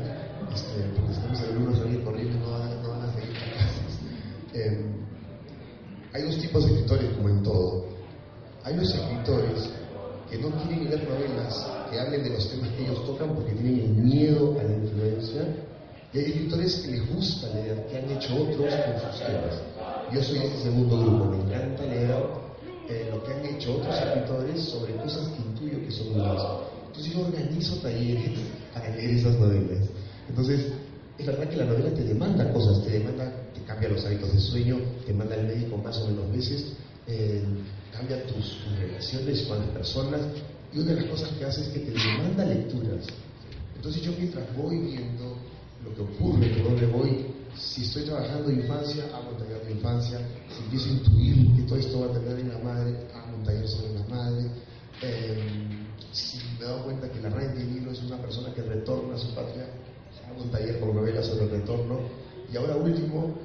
este, 0.53 0.81
porque 0.95 1.13
estamos 1.13 1.39
alumnos 1.41 1.77
salir 1.77 2.03
corriendo 2.03 2.37
no 2.39 2.51
van, 2.51 2.83
no 2.83 2.89
van 2.89 3.01
a 3.01 3.13
seguir 3.13 3.33
clases. 3.33 3.99
Eh, 4.53 4.85
hay 6.13 6.23
dos 6.23 6.37
tipos 6.37 6.65
de 6.65 6.71
escritores, 6.73 7.11
como 7.17 7.29
en 7.29 7.43
todo. 7.43 7.85
Hay 8.63 8.75
los 8.75 8.93
escritores 8.93 9.69
que 10.29 10.37
no 10.37 10.49
quieren 10.51 10.85
leer 10.85 11.07
novelas 11.09 11.79
que 11.89 11.99
hablen 11.99 12.23
de 12.23 12.29
los 12.29 12.49
temas 12.49 12.69
que 12.69 12.83
ellos 12.83 13.05
tocan 13.05 13.35
porque 13.35 13.53
tienen 13.53 13.79
el 13.79 13.89
miedo 13.89 14.59
a 14.59 14.63
la 14.63 14.73
influencia. 14.73 15.41
Y 16.13 16.17
hay 16.19 16.25
escritores 16.25 16.75
que 16.75 16.91
les 16.91 17.07
gusta 17.13 17.47
leer, 17.53 17.87
que 17.87 17.97
han 17.97 18.09
hecho 18.09 18.35
otros 18.35 18.73
con 18.73 19.11
sus 19.11 19.25
temas. 19.25 19.61
Yo 20.11 20.23
soy 20.23 20.39
este 20.39 20.63
segundo 20.63 20.99
grupo, 20.99 21.25
me 21.25 21.37
encanta 21.37 21.83
leer 21.83 22.15
eh, 22.89 23.09
lo 23.11 23.23
que 23.23 23.33
han 23.33 23.45
hecho 23.45 23.75
otros 23.75 23.95
escritores 23.95 24.63
sobre 24.63 24.95
cosas 24.95 25.27
que 25.29 25.41
intuyo 25.41 25.85
que 25.85 25.91
son 25.91 26.15
mías. 26.15 26.41
Entonces 26.87 27.13
yo 27.13 27.21
organizo 27.21 27.75
talleres 27.77 28.39
para 28.73 28.89
leer 28.95 29.11
esas 29.11 29.35
novelas. 29.39 29.87
Entonces, 30.27 30.65
es 31.17 31.25
verdad 31.25 31.49
que 31.49 31.57
la 31.57 31.65
novela 31.65 31.93
te 31.93 32.03
demanda 32.03 32.51
cosas, 32.51 32.83
te 32.83 32.91
demanda, 32.91 33.31
te 33.53 33.61
cambia 33.63 33.89
los 33.89 34.03
hábitos 34.05 34.33
de 34.33 34.39
sueño, 34.39 34.79
te 35.05 35.13
manda 35.13 35.35
el 35.35 35.47
médico 35.47 35.77
más 35.77 35.97
o 35.99 36.07
menos 36.07 36.31
veces, 36.31 36.73
eh, 37.09 37.43
cambia 37.91 38.23
tus, 38.27 38.59
relaciones 38.79 39.41
con 39.43 39.59
las 39.59 39.69
personas, 39.69 40.21
y 40.71 40.79
una 40.79 40.93
de 40.93 41.01
las 41.01 41.09
cosas 41.09 41.29
que 41.37 41.45
hace 41.45 41.61
es 41.61 41.67
que 41.69 41.79
te 41.79 41.91
demanda 41.91 42.45
lecturas. 42.45 43.05
Entonces 43.75 44.03
yo 44.03 44.11
mientras 44.17 44.55
voy 44.55 44.77
viendo 44.77 45.35
lo 45.83 45.95
que 45.95 46.01
ocurre, 46.01 46.47
por 46.49 46.71
dónde 46.71 46.85
voy, 46.85 47.25
si 47.57 47.83
estoy 47.83 48.03
trabajando 48.03 48.51
infancia, 48.51 49.05
hago 49.13 49.31
taller 49.37 49.65
de 49.65 49.71
infancia. 49.71 50.19
Si 50.49 50.63
empiezo 50.63 50.89
a 50.89 50.91
intuir 50.91 51.55
que 51.55 51.61
todo 51.63 51.79
esto 51.79 51.99
va 52.01 52.05
a 52.07 52.19
tener 52.19 52.39
en 52.39 52.49
la 52.49 52.59
madre, 52.59 52.95
hago 53.13 53.37
un 53.37 53.43
taller 53.43 53.67
sobre 53.67 53.93
la 53.95 54.07
madre. 54.07 54.45
Em, 55.01 55.87
si 56.11 56.37
me 56.59 56.65
doy 56.65 56.81
cuenta 56.83 57.11
que 57.11 57.21
la 57.21 57.29
reina 57.29 57.53
de 57.53 57.63
Nilo 57.63 57.91
es 57.91 58.01
una 58.03 58.17
persona 58.17 58.53
que 58.53 58.61
retorna 58.61 59.15
a 59.15 59.17
su 59.17 59.33
patria, 59.33 59.65
hago 60.29 60.43
un 60.43 60.51
taller 60.51 60.79
con 60.79 60.95
novelas 60.95 61.25
sobre 61.25 61.45
el 61.45 61.51
retorno. 61.51 61.99
Y 62.51 62.57
ahora 62.57 62.75
último, 62.75 63.35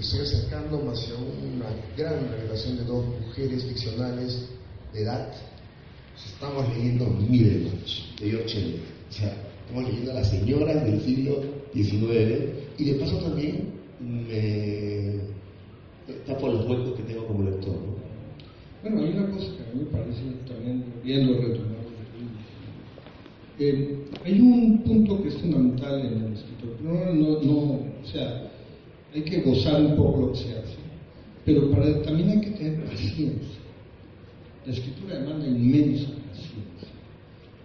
estoy 0.00 0.20
acercándome 0.20 0.92
hacia 0.92 1.14
una 1.14 1.66
gran 1.96 2.30
revelación 2.30 2.78
de 2.78 2.84
dos 2.84 3.04
mujeres 3.06 3.64
ficcionales 3.64 4.48
de 4.94 5.02
edad. 5.02 5.32
Estamos 6.32 6.68
leyendo 6.74 7.06
Middlemarch, 7.06 8.16
de 8.18 8.30
George 8.30 8.76
O 9.08 9.12
sea, 9.12 9.36
estamos 9.60 9.88
leyendo 9.88 10.10
a 10.12 10.14
las 10.14 10.30
señoras 10.30 10.84
del 10.84 11.00
siglo 11.02 11.42
XIX 11.74 12.78
y 12.78 12.84
de 12.84 12.94
paso 12.98 13.18
también 13.18 13.68
me 14.00 15.20
tapo 16.26 16.48
los 16.48 16.66
huecos 16.66 16.96
que 16.96 17.02
tengo 17.02 17.26
como 17.26 17.44
lector. 17.44 17.76
Bueno, 18.82 19.02
hay 19.02 19.10
una 19.10 19.30
cosa 19.30 19.46
que 19.56 19.62
a 19.62 19.74
mí 19.74 19.84
me 19.84 19.90
parece 19.90 20.22
también, 20.48 20.84
viendo 21.04 21.34
retomar 21.34 21.80
eh, 23.62 24.06
hay 24.24 24.40
un 24.40 24.78
punto 24.78 25.22
que 25.22 25.28
es 25.28 25.34
fundamental 25.34 26.00
en 26.00 26.24
el 26.24 26.32
escritor. 26.32 26.80
No, 26.82 27.12
no, 27.12 27.42
no, 27.42 27.58
o 28.02 28.06
sea, 28.10 28.49
hay 29.14 29.22
que 29.22 29.40
gozar 29.40 29.82
un 29.82 29.96
poco 29.96 30.20
lo 30.20 30.32
que 30.32 30.38
se 30.38 30.50
hace, 30.50 30.76
pero 31.44 31.70
para, 31.70 32.02
también 32.02 32.30
hay 32.30 32.40
que 32.40 32.50
tener 32.50 32.84
paciencia. 32.84 33.58
La 34.66 34.72
escritura 34.72 35.18
demanda 35.18 35.46
inmensa 35.46 36.08
paciencia. 36.28 36.88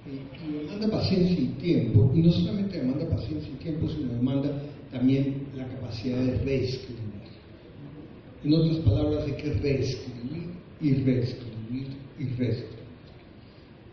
Y, 0.05 0.65
demanda 0.65 0.89
paciencia 0.89 1.39
y 1.39 1.47
tiempo, 1.61 2.11
y 2.15 2.19
no 2.21 2.31
solamente 2.31 2.77
demanda 2.77 3.09
paciencia 3.09 3.51
y 3.51 3.63
tiempo, 3.63 3.87
sino 3.89 4.13
demanda 4.13 4.61
también 4.91 5.47
la 5.55 5.67
capacidad 5.67 6.17
de 6.17 6.37
reescribir. 6.39 7.05
En 8.43 8.53
otras 8.53 8.77
palabras, 8.77 9.25
hay 9.25 9.33
que 9.33 9.53
reescribir 9.53 10.49
y 10.79 10.93
reescribir 10.93 11.87
y 12.19 12.25
reescribir. 12.37 12.75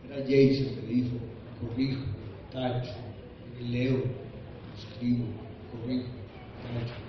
Era 0.07 0.17
Jason 0.25 0.75
que 0.75 0.87
le 0.87 0.95
dijo, 0.95 1.17
corrijo, 1.61 2.03
tacho, 2.53 2.93
leo, 3.71 4.03
escribo, 4.79 5.25
corrijo, 5.73 6.09
tacho. 6.63 7.02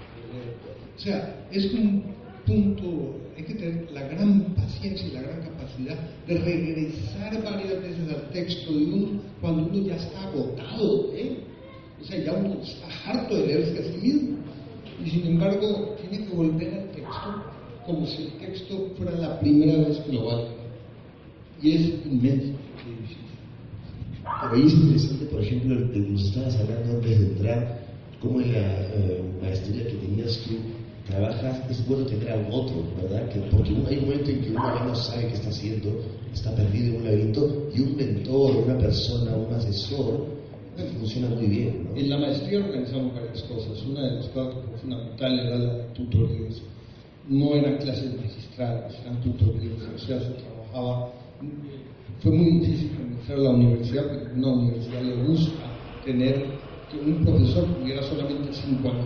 O 0.96 1.00
sea, 1.00 1.48
es 1.52 1.74
un 1.74 2.04
punto, 2.46 3.16
hay 3.38 3.44
que 3.44 3.56
tener 3.56 3.92
la 3.92 4.04
gran 4.04 4.42
paciencia 4.56 5.08
y 5.08 5.12
la 5.12 5.22
gran 5.22 5.42
capacidad 5.42 5.98
de 6.28 6.38
regresar 6.38 7.44
varias 7.44 7.82
veces 7.82 8.10
al 8.10 8.30
texto 8.32 8.72
de 8.72 8.86
uno 8.86 9.22
cuando 9.42 9.64
uno 9.64 9.88
ya 9.88 9.96
está 9.96 10.24
agotado 10.24 11.12
¿eh? 11.16 11.38
O 12.02 12.06
sea, 12.06 12.22
ya 12.22 12.34
uno 12.34 12.62
está 12.62 12.88
harto 13.10 13.36
de 13.36 13.48
leerse 13.48 13.80
a 13.80 13.84
sí 13.84 13.98
mismo. 14.02 14.38
Y 15.04 15.10
sin 15.10 15.28
embargo, 15.28 15.96
tiene 16.02 16.26
que 16.26 16.36
volver 16.36 16.74
al 16.74 16.92
texto 16.92 17.44
como 17.86 18.06
si 18.06 18.24
el 18.24 18.32
texto 18.34 18.92
fuera 18.98 19.14
la 19.18 19.40
primera 19.40 19.88
vez 19.88 19.98
que 20.00 20.14
lo 20.14 20.26
va. 20.26 20.44
Y 21.62 21.72
es 21.72 21.82
inmenso. 22.06 22.54
Pero 24.42 24.54
ahí 24.54 24.68
es 24.68 24.74
interesante, 24.74 25.26
por 25.26 25.42
ejemplo, 25.42 25.76
de 25.76 25.92
que 25.92 26.00
nos 26.00 26.26
estabas 26.26 26.56
hablando 26.58 26.96
antes 26.96 27.20
de 27.20 27.26
entrar, 27.26 27.83
cómo 28.24 28.40
en 28.40 28.54
la 28.54 28.60
eh, 28.60 29.22
maestría 29.42 29.86
que 29.86 29.98
tenías 29.98 30.40
tú 30.40 30.56
trabajas, 31.06 31.70
es 31.70 31.86
bueno 31.86 32.06
tener 32.06 32.32
a 32.32 32.48
otro, 32.50 32.82
¿verdad? 32.96 33.28
Que, 33.30 33.40
porque 33.52 33.70
hay 33.90 33.98
un 33.98 34.06
momento 34.06 34.32
en 34.32 34.42
que 34.42 34.52
uno 34.52 34.76
ya 34.80 34.86
no 34.86 34.96
sabe 34.96 35.28
qué 35.28 35.34
está 35.34 35.50
haciendo, 35.50 35.90
está 36.34 36.56
perdido 36.56 36.94
en 36.94 36.96
un 36.96 37.04
laberinto, 37.04 37.70
y 37.76 37.82
un 37.82 37.98
mentor, 37.98 38.56
una 38.56 38.78
persona, 38.78 39.36
un 39.36 39.54
asesor, 39.54 40.26
funciona 40.98 41.30
muy 41.36 41.48
bien. 41.48 41.90
En 41.96 42.10
la 42.10 42.18
maestría 42.18 42.60
organizamos 42.60 43.14
varias 43.14 43.44
cosas. 43.44 43.84
Una 43.84 44.02
de 44.10 44.16
las 44.16 44.28
cosas 44.30 44.56
fundamentales 44.82 45.46
era 45.46 45.58
la 45.58 45.94
tutorías. 45.94 46.62
No 47.30 47.54
eran 47.56 47.78
clases 47.78 48.16
magistrales, 48.16 48.94
eran 49.02 49.22
tutorías, 49.22 49.74
o 49.96 50.00
sea, 50.00 50.20
se 50.20 50.32
trabajaba. 50.32 51.12
Fue 52.22 52.32
muy 52.32 52.60
difícil 52.60 52.92
a 53.30 53.36
la 53.36 53.50
universidad, 53.52 54.04
porque 54.08 54.34
una 54.36 54.54
universidad 54.54 55.02
le 55.02 55.16
gusta 55.28 55.64
tener 56.06 56.63
que 56.94 57.10
un 57.10 57.26
profesor 57.26 57.66
tuviera 57.66 58.04
solamente 58.04 58.54
cinco 58.54 58.90
años. 58.90 59.06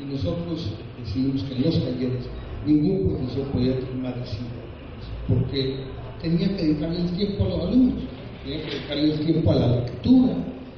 Y 0.00 0.12
nosotros 0.12 0.70
decidimos 0.98 1.42
que 1.44 1.54
en 1.54 1.62
los 1.62 1.84
talleres 1.84 2.24
ningún 2.66 3.08
profesor 3.10 3.46
podía 3.48 3.78
tener 3.78 3.94
más 3.96 4.16
de 4.16 4.26
cinco 4.26 4.54
años, 4.64 5.06
porque 5.28 5.76
tenía 6.20 6.56
que 6.56 6.62
dedicarle 6.62 7.00
el 7.00 7.10
tiempo 7.16 7.44
a 7.44 7.48
los 7.48 7.60
alumnos, 7.60 8.04
tenía 8.42 8.62
que 8.64 8.70
dedicarle 8.70 9.12
el 9.12 9.20
tiempo 9.20 9.52
a 9.52 9.54
la 9.54 9.76
lectura, 9.76 10.34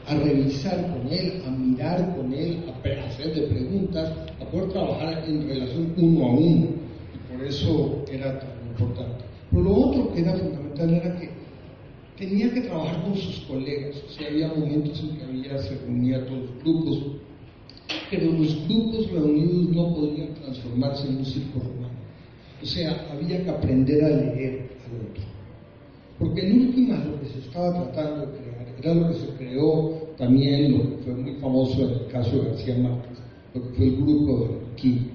a 0.07 0.15
revisar 0.15 0.93
con 0.93 1.13
él, 1.13 1.43
a 1.47 1.51
mirar 1.51 2.17
con 2.17 2.33
él, 2.33 2.59
a 2.69 3.07
hacerle 3.07 3.43
preguntas, 3.49 4.13
a 4.41 4.45
poder 4.45 4.69
trabajar 4.71 5.25
en 5.27 5.49
relación 5.49 5.95
uno 5.97 6.27
a 6.27 6.33
uno. 6.33 6.67
Y 7.15 7.33
por 7.33 7.45
eso 7.45 8.05
era 8.11 8.39
tan 8.39 8.51
importante. 8.69 9.25
Pero 9.51 9.63
lo 9.63 9.75
otro 9.75 10.13
que 10.13 10.21
era 10.21 10.35
fundamental 10.35 10.91
era 10.91 11.19
que 11.19 11.31
tenía 12.19 12.53
que 12.53 12.63
trabajar 12.63 13.03
con 13.03 13.15
sus 13.15 13.41
colegas. 13.47 14.03
O 14.07 14.13
sea, 14.13 14.29
había 14.29 14.49
momentos 14.49 15.01
en 15.01 15.17
que 15.17 15.25
había, 15.25 15.59
se 15.59 15.77
reunía 15.77 16.27
todos 16.27 16.41
los 16.41 16.63
grupos, 16.63 17.03
pero 18.11 18.33
los 18.33 18.69
grupos 18.69 19.11
reunidos 19.11 19.69
no 19.75 19.95
podían 19.95 20.35
transformarse 20.35 21.09
en 21.09 21.19
un 21.19 21.27
círculo 21.27 21.65
humano. 21.71 21.95
O 22.63 22.67
sea, 22.67 23.07
había 23.13 23.45
que 23.45 23.51
aprender 23.51 24.05
a 24.05 24.09
leer 24.09 24.71
al 24.87 25.11
otro. 25.11 25.25
Porque 26.19 26.47
en 26.47 26.69
últimas 26.69 27.07
lo 27.07 27.21
que 27.21 27.27
se 27.27 27.39
estaba 27.41 27.73
tratando 27.73 28.27
de 28.27 28.39
crear 28.39 28.67
era 28.83 28.95
lo 28.95 29.09
que 29.09 29.15
se 29.15 29.27
creó 29.37 30.07
también, 30.17 30.73
lo 30.73 30.83
que 30.83 30.97
fue 31.05 31.15
muy 31.15 31.35
famoso 31.35 31.83
en 31.83 31.91
el 31.91 32.07
caso 32.07 32.37
de 32.37 32.49
García 32.49 32.79
Márquez, 32.79 33.19
lo 33.55 33.63
que 33.63 33.69
fue 33.71 33.87
el 33.87 33.97
grupo 33.97 34.41
de 34.41 34.75
Kim. 34.77 35.09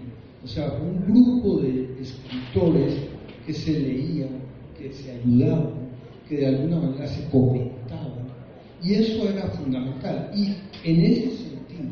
O 0.43 0.47
sea, 0.47 0.71
un 0.73 1.05
grupo 1.05 1.61
de 1.61 1.89
escritores 1.99 2.93
que 3.45 3.53
se 3.53 3.79
leían, 3.79 4.41
que 4.77 4.91
se 4.93 5.11
ayudaban, 5.11 5.80
que 6.31 6.37
de 6.37 6.47
alguna 6.47 6.79
manera 6.79 7.07
se 7.07 7.29
conectaban. 7.29 8.31
Y 8.81 8.93
eso 8.93 9.27
era 9.27 9.49
fundamental. 9.49 10.31
Y 10.33 10.55
en 10.89 11.01
ese 11.01 11.29
sentido, 11.31 11.91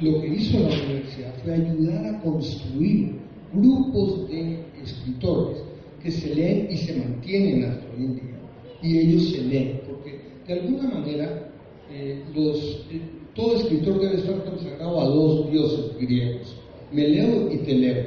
lo 0.00 0.20
que 0.20 0.28
hizo 0.28 0.60
la 0.60 0.68
universidad 0.68 1.34
fue 1.42 1.54
ayudar 1.54 2.06
a 2.06 2.20
construir 2.20 3.16
grupos 3.52 4.28
de 4.28 4.64
escritores 4.80 5.58
que 6.00 6.12
se 6.12 6.32
leen 6.32 6.68
y 6.70 6.76
se 6.76 6.94
mantienen 6.94 7.64
hasta 7.64 7.86
hoy 7.92 8.04
en 8.04 8.14
día. 8.14 8.38
Y 8.82 8.98
ellos 8.98 9.30
se 9.30 9.42
leen, 9.42 9.80
porque 9.88 10.20
de 10.46 10.60
alguna 10.60 10.88
manera 11.00 11.50
eh, 11.90 12.22
los, 12.36 12.86
eh, 12.92 13.00
todo 13.34 13.56
escritor 13.56 14.00
debe 14.00 14.18
estar 14.18 14.44
consagrado 14.44 15.00
a 15.00 15.06
dos 15.06 15.50
dioses 15.50 15.98
griegos. 15.98 16.56
Me 16.92 17.08
leo 17.08 17.52
y 17.52 17.56
te 17.58 17.74
leo. 17.74 18.06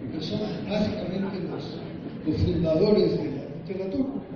Porque 0.00 0.24
son 0.24 0.40
básicamente 0.66 1.40
los 2.24 2.36
fundadores 2.38 3.18
de 3.18 3.24
la 3.24 3.44
literatura. 3.66 4.27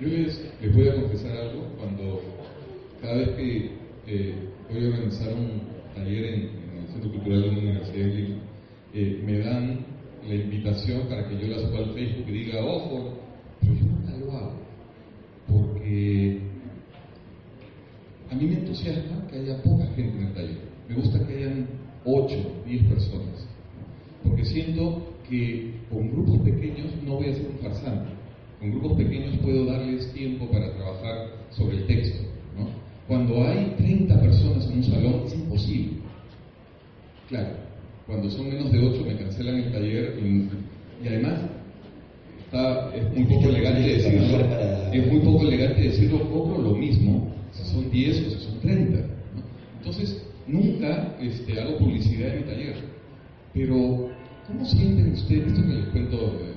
Yo 0.00 0.06
les, 0.06 0.40
voy 0.76 0.88
a 0.88 0.94
confesar 0.94 1.36
algo, 1.36 1.64
cuando 1.76 2.22
cada 3.02 3.14
vez 3.14 3.30
que 3.30 3.70
eh, 4.06 4.34
voy 4.70 4.84
a 4.84 4.88
organizar 4.90 5.34
un 5.34 5.62
taller 5.92 6.24
en, 6.24 6.40
el 6.78 6.86
Centro 6.92 7.10
Cultural 7.10 7.40
de 7.40 7.46
la 7.48 7.58
Universidad 7.58 8.06
de 8.06 8.14
Lima, 8.14 8.36
eh, 8.94 9.22
me 9.26 9.38
dan 9.40 9.86
la 10.28 10.34
invitación 10.36 11.08
para 11.08 11.28
que 11.28 11.40
yo 11.40 11.48
la 11.48 11.58
suba 11.58 11.78
al 11.80 11.94
Facebook 11.94 12.28
y 12.28 12.32
diga, 12.32 12.64
ojo, 12.64 13.18
pero 13.60 13.74
yo 13.74 13.86
nunca 13.86 14.16
lo 14.18 14.32
hago, 14.32 14.52
porque 15.48 16.42
a 18.30 18.34
mí 18.36 18.46
me 18.46 18.54
entusiasma 18.54 19.26
que 19.26 19.38
haya 19.38 19.60
poca 19.64 19.84
gente 19.96 20.16
en 20.16 20.26
el 20.28 20.32
taller. 20.32 20.58
Me 20.88 20.94
gusta 20.94 21.26
que 21.26 21.34
hayan 21.38 21.66
8, 22.04 22.62
10 22.66 22.82
personas, 22.84 23.48
porque 24.22 24.44
siento 24.44 25.12
que 25.28 25.72
con 25.90 26.08
grupos 26.12 26.38
pequeños 26.42 26.86
no 27.04 27.16
voy 27.16 27.30
a 27.30 27.34
ser 27.34 27.46
un 27.46 27.58
farsante 27.58 28.18
con 28.58 28.70
grupos 28.70 28.96
pequeños 28.98 29.36
puedo 29.38 29.66
darles 29.66 30.12
tiempo 30.12 30.46
para 30.50 30.72
trabajar 30.74 31.28
sobre 31.50 31.78
el 31.78 31.86
texto. 31.86 32.18
¿no? 32.56 32.68
Cuando 33.06 33.46
hay 33.46 33.74
30 33.78 34.20
personas 34.20 34.66
en 34.66 34.78
un 34.78 34.84
salón 34.84 35.22
es 35.26 35.34
imposible. 35.34 35.98
Claro, 37.28 37.50
cuando 38.06 38.30
son 38.30 38.48
menos 38.48 38.72
de 38.72 38.78
8 38.78 39.04
me 39.06 39.16
cancelan 39.16 39.56
el 39.56 39.72
taller 39.72 40.18
y, 40.18 41.06
además 41.06 41.40
está, 42.40 42.94
es 42.96 43.14
muy 43.14 43.24
poco 43.24 43.48
elegante 43.50 43.80
decirlo, 43.96 44.38
es 44.92 45.12
muy 45.12 45.20
poco 45.20 45.42
elegante 45.46 45.82
decirlo, 45.82 46.30
cobro 46.30 46.62
lo 46.62 46.74
mismo 46.74 47.32
si 47.52 47.64
son 47.70 47.90
10 47.90 48.26
o 48.26 48.30
si 48.30 48.44
son 48.44 48.60
30. 48.60 48.98
Entonces, 49.78 50.22
nunca 50.46 51.16
este, 51.20 51.60
hago 51.60 51.78
publicidad 51.78 52.34
en 52.34 52.40
mi 52.40 52.44
taller. 52.44 52.74
Pero, 53.54 54.10
¿cómo 54.46 54.64
sienten 54.64 55.12
ustedes, 55.12 55.46
esto 55.46 55.66
que 55.66 55.74
les 55.74 55.84
cuento 55.86 56.47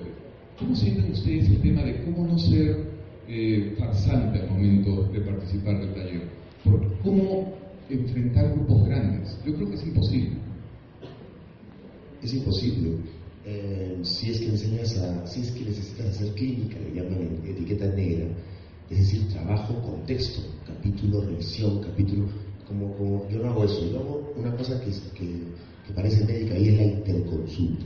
¿Cómo 0.61 0.75
sienten 0.75 1.11
ustedes 1.11 1.49
el 1.49 1.59
tema 1.59 1.81
de 1.81 2.03
cómo 2.03 2.27
no 2.27 2.37
ser 2.37 2.85
eh, 3.27 3.75
farsante 3.79 4.41
al 4.41 4.49
momento 4.51 5.09
de 5.11 5.21
participar 5.21 5.79
del 5.79 5.93
taller? 5.95 6.29
¿Cómo 7.03 7.51
enfrentar 7.89 8.53
grupos 8.53 8.87
grandes? 8.87 9.35
Yo 9.43 9.55
creo 9.55 9.69
que 9.69 9.75
es 9.75 9.83
imposible. 9.87 10.37
Es 12.21 12.33
imposible. 12.35 12.91
Eh, 13.43 13.97
si 14.03 14.29
es 14.29 14.39
que 14.39 14.49
enseñas 14.49 14.97
a, 14.99 15.25
si 15.25 15.41
es 15.41 15.49
que 15.49 15.65
necesitas 15.65 16.05
hacer 16.05 16.31
clínica, 16.35 16.77
le 16.79 16.93
llaman 16.93 17.39
etiqueta 17.43 17.87
negra, 17.95 18.27
es 18.91 18.99
decir, 18.99 19.29
trabajo 19.29 19.81
con 19.81 20.05
texto, 20.05 20.43
capítulo, 20.67 21.21
revisión, 21.21 21.81
capítulo, 21.81 22.27
como, 22.67 23.27
yo 23.31 23.39
no 23.39 23.49
hago 23.49 23.63
eso, 23.65 23.91
yo 23.91 23.99
hago 23.99 24.33
una 24.37 24.55
cosa 24.55 24.79
que, 24.79 24.91
que, 25.17 25.93
parece 25.95 26.23
médica 26.23 26.55
y 26.55 26.67
es 26.67 26.75
la 26.75 26.83
interconsulta. 26.83 27.85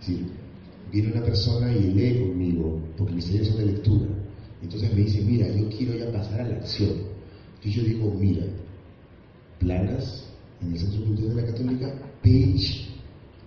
¿sí? 0.00 0.26
Viene 0.96 1.12
una 1.12 1.26
persona 1.26 1.70
y 1.72 1.92
lee 1.92 2.20
conmigo, 2.20 2.80
porque 2.96 3.14
mis 3.14 3.26
talleres 3.26 3.48
son 3.48 3.58
de 3.58 3.66
lectura. 3.66 4.06
Entonces 4.62 4.94
me 4.94 5.02
dice, 5.02 5.20
mira, 5.20 5.46
yo 5.54 5.68
quiero 5.68 5.94
ya 5.94 6.10
pasar 6.10 6.40
a 6.40 6.48
la 6.48 6.56
acción. 6.56 6.94
Y 7.62 7.70
yo 7.70 7.82
digo, 7.82 8.14
mira, 8.18 8.46
planas, 9.58 10.24
en 10.62 10.72
el 10.72 10.78
Centro 10.78 11.04
Cultural 11.04 11.36
de 11.36 11.42
la 11.42 11.48
Católica, 11.48 11.94
Page, 12.22 12.86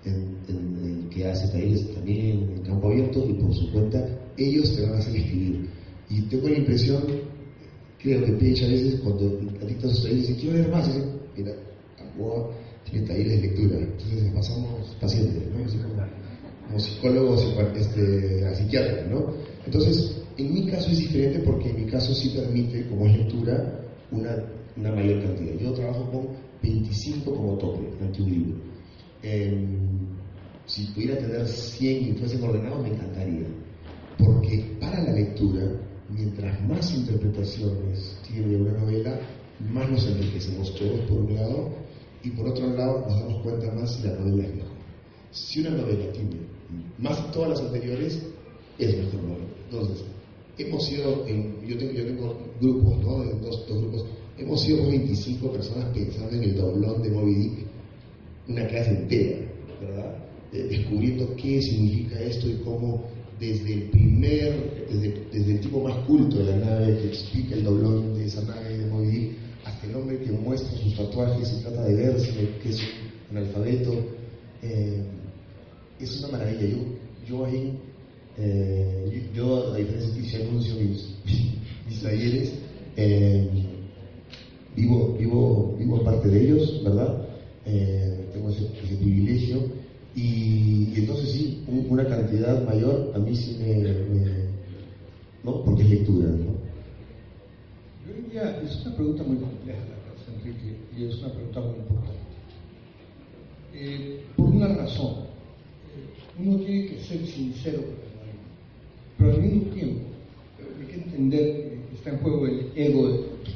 en, 0.06 1.10
que 1.10 1.26
hace 1.26 1.48
talleres 1.48 1.92
también 1.96 2.54
en 2.56 2.62
campo 2.62 2.88
abierto, 2.88 3.26
y 3.28 3.34
por 3.34 3.52
su 3.56 3.72
cuenta, 3.72 4.08
ellos 4.38 4.76
te 4.76 4.84
van 4.84 4.94
a 4.94 4.98
hacer 5.00 5.16
escribir. 5.16 5.68
Y 6.08 6.22
tengo 6.22 6.50
la 6.50 6.58
impresión, 6.58 7.04
creo 7.98 8.26
que 8.26 8.32
Page 8.34 8.66
a 8.66 8.70
veces, 8.70 9.00
cuando 9.02 9.26
a 9.26 9.82
sus 9.90 10.04
talleres, 10.04 10.28
dice, 10.28 10.40
quiero 10.40 10.58
leer 10.58 10.70
más, 10.70 10.86
dice, 10.86 11.04
mira, 11.36 11.52
Gamboa 11.98 12.52
tiene 12.88 13.08
talleres 13.08 13.42
de 13.42 13.48
lectura, 13.48 13.78
entonces 13.80 14.32
pasamos 14.36 14.96
pacientes, 15.02 15.44
¿no? 15.52 16.29
Como, 16.70 16.78
como 16.78 16.80
psicólogos, 16.80 17.56
este, 17.76 18.56
psiquiatra, 18.56 19.08
¿no? 19.08 19.34
Entonces, 19.66 20.22
en 20.38 20.54
mi 20.54 20.68
caso 20.68 20.90
es 20.92 21.00
diferente 21.00 21.40
porque 21.40 21.70
en 21.70 21.84
mi 21.84 21.92
caso 21.92 22.14
sí 22.14 22.30
permite, 22.30 22.88
como 22.88 23.08
es 23.08 23.18
lectura, 23.18 23.82
una, 24.12 24.36
una 24.78 24.92
mayor 24.92 25.24
cantidad. 25.24 25.54
Yo 25.56 25.74
trabajo 25.74 26.10
con 26.12 26.28
25 26.62 27.34
como 27.34 27.58
tope 27.58 27.90
ante 28.02 28.22
un 28.22 28.30
libro. 28.30 28.58
Em, 29.24 30.08
si 30.66 30.86
pudiera 30.94 31.18
tener 31.18 31.48
100 31.48 32.08
y 32.08 32.18
fuesen 32.18 32.44
ordenados, 32.44 32.84
me 32.84 32.90
encantaría. 32.90 33.48
Porque 34.18 34.78
para 34.80 35.04
la 35.04 35.14
lectura, 35.14 35.64
mientras 36.10 36.62
más 36.68 36.94
interpretaciones 36.96 38.18
tiene 38.28 38.56
una 38.58 38.78
novela, 38.78 39.20
más 39.72 39.90
nos 39.90 40.08
enriquecemos 40.08 40.74
todos, 40.76 41.02
por 41.02 41.20
un 41.20 41.36
lado, 41.36 41.70
y 42.24 42.30
por 42.32 42.48
otro 42.48 42.68
lado 42.76 43.06
nos 43.08 43.20
damos 43.20 43.44
cuenta 43.44 43.72
más 43.72 43.96
si 43.96 44.08
la 44.08 44.14
novela 44.14 44.44
es 44.44 44.56
mejor. 44.56 44.78
Si 45.32 45.60
una 45.62 45.72
novela 45.72 46.12
tiene 46.12 46.59
más 46.98 47.32
todas 47.32 47.50
las 47.50 47.60
anteriores, 47.62 48.22
es 48.78 48.98
mejor. 48.98 49.38
Entonces, 49.70 50.04
hemos 50.58 50.86
sido, 50.86 51.26
yo, 51.28 51.78
tengo, 51.78 51.94
yo 51.94 52.06
tengo 52.06 52.38
grupos, 52.60 52.98
¿no? 53.00 53.24
Dos, 53.40 53.66
grupos, 53.68 54.06
hemos 54.38 54.62
sido 54.62 54.88
25 54.88 55.52
personas 55.52 55.86
pensando 55.94 56.36
en 56.36 56.44
el 56.44 56.56
doblón 56.56 57.02
de 57.02 57.10
Moby 57.10 57.36
Dick, 57.36 57.54
una 58.48 58.68
clase 58.68 58.90
entera, 58.92 59.38
¿verdad? 59.82 60.16
descubriendo 60.52 61.36
qué 61.36 61.62
significa 61.62 62.20
esto 62.20 62.50
y 62.50 62.56
cómo 62.64 63.06
desde 63.40 63.74
el 63.74 63.84
primer, 63.92 64.88
desde, 64.90 65.26
desde, 65.32 65.52
el 65.54 65.60
tipo 65.62 65.82
más 65.82 65.96
culto 66.06 66.40
de 66.40 66.46
la 66.46 66.58
nave 66.58 66.98
que 66.98 67.08
explica 67.08 67.56
el 67.56 67.64
doblón 67.64 68.16
de 68.16 68.26
esa 68.26 68.42
nave 68.44 68.78
de 68.78 68.86
Moby 68.88 69.08
Dick, 69.08 69.32
hasta 69.64 69.88
el 69.88 69.96
hombre 69.96 70.20
que 70.20 70.32
muestra 70.32 70.78
sus 70.78 70.96
tatuajes 70.96 71.54
y 71.54 71.62
trata 71.62 71.84
de 71.86 71.94
verse, 71.94 72.32
que 72.62 72.70
es 72.70 72.82
un 73.32 73.38
alfabeto, 73.38 73.94
eh, 74.64 75.04
es 76.00 76.20
una 76.20 76.38
maravilla. 76.38 76.66
Yo, 76.66 76.78
yo 77.28 77.46
ahí 77.46 77.78
eh, 78.42 79.30
yo, 79.34 79.74
a 79.74 79.78
diferencia 79.78 80.14
de 80.14 80.28
que 80.28 80.48
anuncio 80.48 80.76
mis, 80.76 81.14
mis 81.88 82.02
talleres, 82.02 82.54
eh, 82.96 83.50
vivo, 84.78 85.14
vivo, 85.20 85.76
vivo 85.78 86.04
parte 86.06 86.30
de 86.30 86.44
ellos, 86.46 86.82
¿verdad? 86.86 87.22
Eh, 87.66 88.30
tengo 88.32 88.50
ese, 88.50 88.64
privilegio. 88.98 89.62
Y, 90.16 90.94
entonces 90.96 91.32
sí, 91.32 91.64
una 91.68 92.08
cantidad 92.08 92.66
mayor 92.66 93.12
a 93.14 93.20
mí 93.20 93.36
sí 93.36 93.58
me, 93.60 93.84
¿no? 95.44 95.62
Porque 95.64 95.84
es 95.84 95.90
lectura, 95.90 96.30
¿no? 96.30 96.54
Yo 98.08 98.14
diría, 98.24 98.62
es 98.62 98.86
una 98.86 98.96
pregunta 98.96 99.24
muy 99.24 99.38
compleja 99.38 99.80
la 99.80 99.96
que 100.16 100.50
Enrique, 100.50 100.78
y 100.98 101.04
es 101.04 101.20
una 101.20 101.34
pregunta 101.34 101.60
muy 101.60 101.76
importante. 101.76 102.20
por 104.38 104.50
una 104.50 104.68
razón, 104.70 105.29
ser 107.20 107.36
sincero 107.36 108.00
pero 109.20 109.34
al 109.34 109.42
mismo 109.42 109.74
tiempo 109.74 110.00
hay 110.80 110.88
que 110.88 110.96
entender 110.96 111.80
que 111.90 111.96
está 111.96 112.12
en 112.12 112.20
juego 112.20 112.48
el 112.48 112.72
ego 112.74 113.08
del 113.08 113.20
otro. 113.20 113.54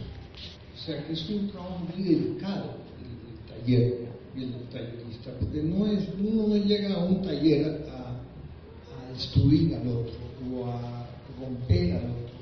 O 0.76 0.86
sea, 0.86 1.08
que 1.08 1.14
es 1.14 1.30
un 1.30 1.50
trabajo 1.50 1.86
muy 1.96 2.04
delicado 2.04 2.76
el, 3.00 3.62
taller 3.62 4.10
y 4.36 4.44
el 4.44 4.54
tallerista, 4.70 5.32
porque 5.40 5.64
no 5.64 5.88
es, 5.88 6.10
uno 6.20 6.48
no 6.50 6.58
llega 6.58 6.96
a 6.96 7.06
un 7.06 7.22
taller 7.22 7.88
a, 7.90 9.08
a 9.08 9.14
destruir 9.14 9.74
al 9.76 9.88
otro 9.88 10.14
o 10.54 10.66
a 10.66 11.08
romper 11.40 11.94
al 11.94 12.12
otro, 12.12 12.36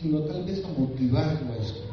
sino 0.00 0.20
tal 0.20 0.44
vez 0.44 0.64
a 0.64 0.68
motivarlo 0.68 1.52
a 1.52 1.56
destruir. 1.56 1.84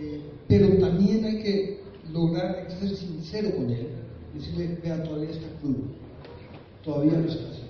Eh, 0.00 0.20
pero 0.48 0.76
también 0.78 1.24
hay 1.24 1.40
que 1.40 1.80
lograr 2.12 2.66
ser 2.80 2.96
sincero 2.96 3.54
con 3.54 3.70
él, 3.70 3.86
decirle, 4.34 4.76
vea, 4.82 5.04
todavía 5.04 5.30
está 5.30 5.46
crudo, 5.60 5.84
todavía 6.84 7.18
no 7.18 7.28
está 7.28 7.50
así 7.50 7.64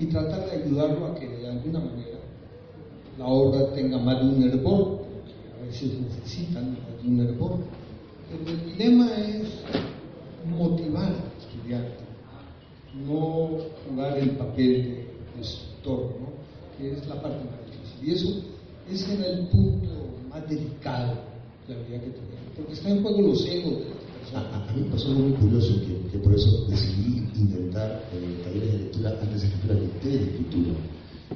y 0.00 0.06
tratar 0.06 0.46
de 0.46 0.62
ayudarlo 0.62 1.06
a 1.06 1.14
que 1.14 1.28
de 1.28 1.46
alguna 1.46 1.78
manera 1.78 2.18
la 3.18 3.26
obra 3.26 3.70
tenga 3.74 3.98
más 3.98 4.18
de 4.18 4.28
un 4.30 4.42
hervor, 4.48 5.02
a 5.60 5.66
veces 5.66 5.92
necesitan 6.00 6.70
más 6.70 7.02
de 7.02 7.08
un 7.08 7.20
hervor. 7.20 7.58
El 8.32 8.64
dilema 8.64 9.14
es 9.14 9.48
motivar 10.48 11.04
al 11.04 11.32
estudiante, 11.38 11.98
no 12.94 13.58
jugar 13.86 14.16
el 14.16 14.30
papel 14.30 14.82
de 14.82 15.06
destructor, 15.36 16.14
¿no? 16.18 16.30
que 16.78 16.92
es 16.92 17.06
la 17.06 17.20
parte 17.20 17.44
más 17.44 17.60
difícil. 17.66 18.08
Y 18.08 18.12
eso, 18.12 18.42
ese 18.90 19.14
era 19.18 19.26
el 19.38 19.48
punto 19.48 19.90
más 20.30 20.48
delicado 20.48 21.12
que 21.66 21.74
había 21.74 22.00
que 22.00 22.10
tener, 22.10 22.40
porque 22.56 22.72
está 22.72 22.88
en 22.88 23.02
juego 23.02 23.20
los 23.20 23.46
egos 23.46 23.80
de 23.80 23.99
a, 24.34 24.72
mí 24.72 24.82
me 24.82 24.90
pasó 24.90 25.08
algo 25.08 25.20
muy 25.20 25.32
curioso, 25.32 25.74
que, 26.10 26.18
por 26.18 26.34
eso 26.34 26.66
decidí 26.68 27.28
intentar 27.36 28.04
eh, 28.12 28.40
talleres 28.44 28.72
de 28.72 28.78
lectura 28.78 29.18
antes 29.20 29.42
de 29.42 29.48
escritura 29.48 29.74
que 30.02 30.08
de 30.08 30.22
escritura. 30.24 30.72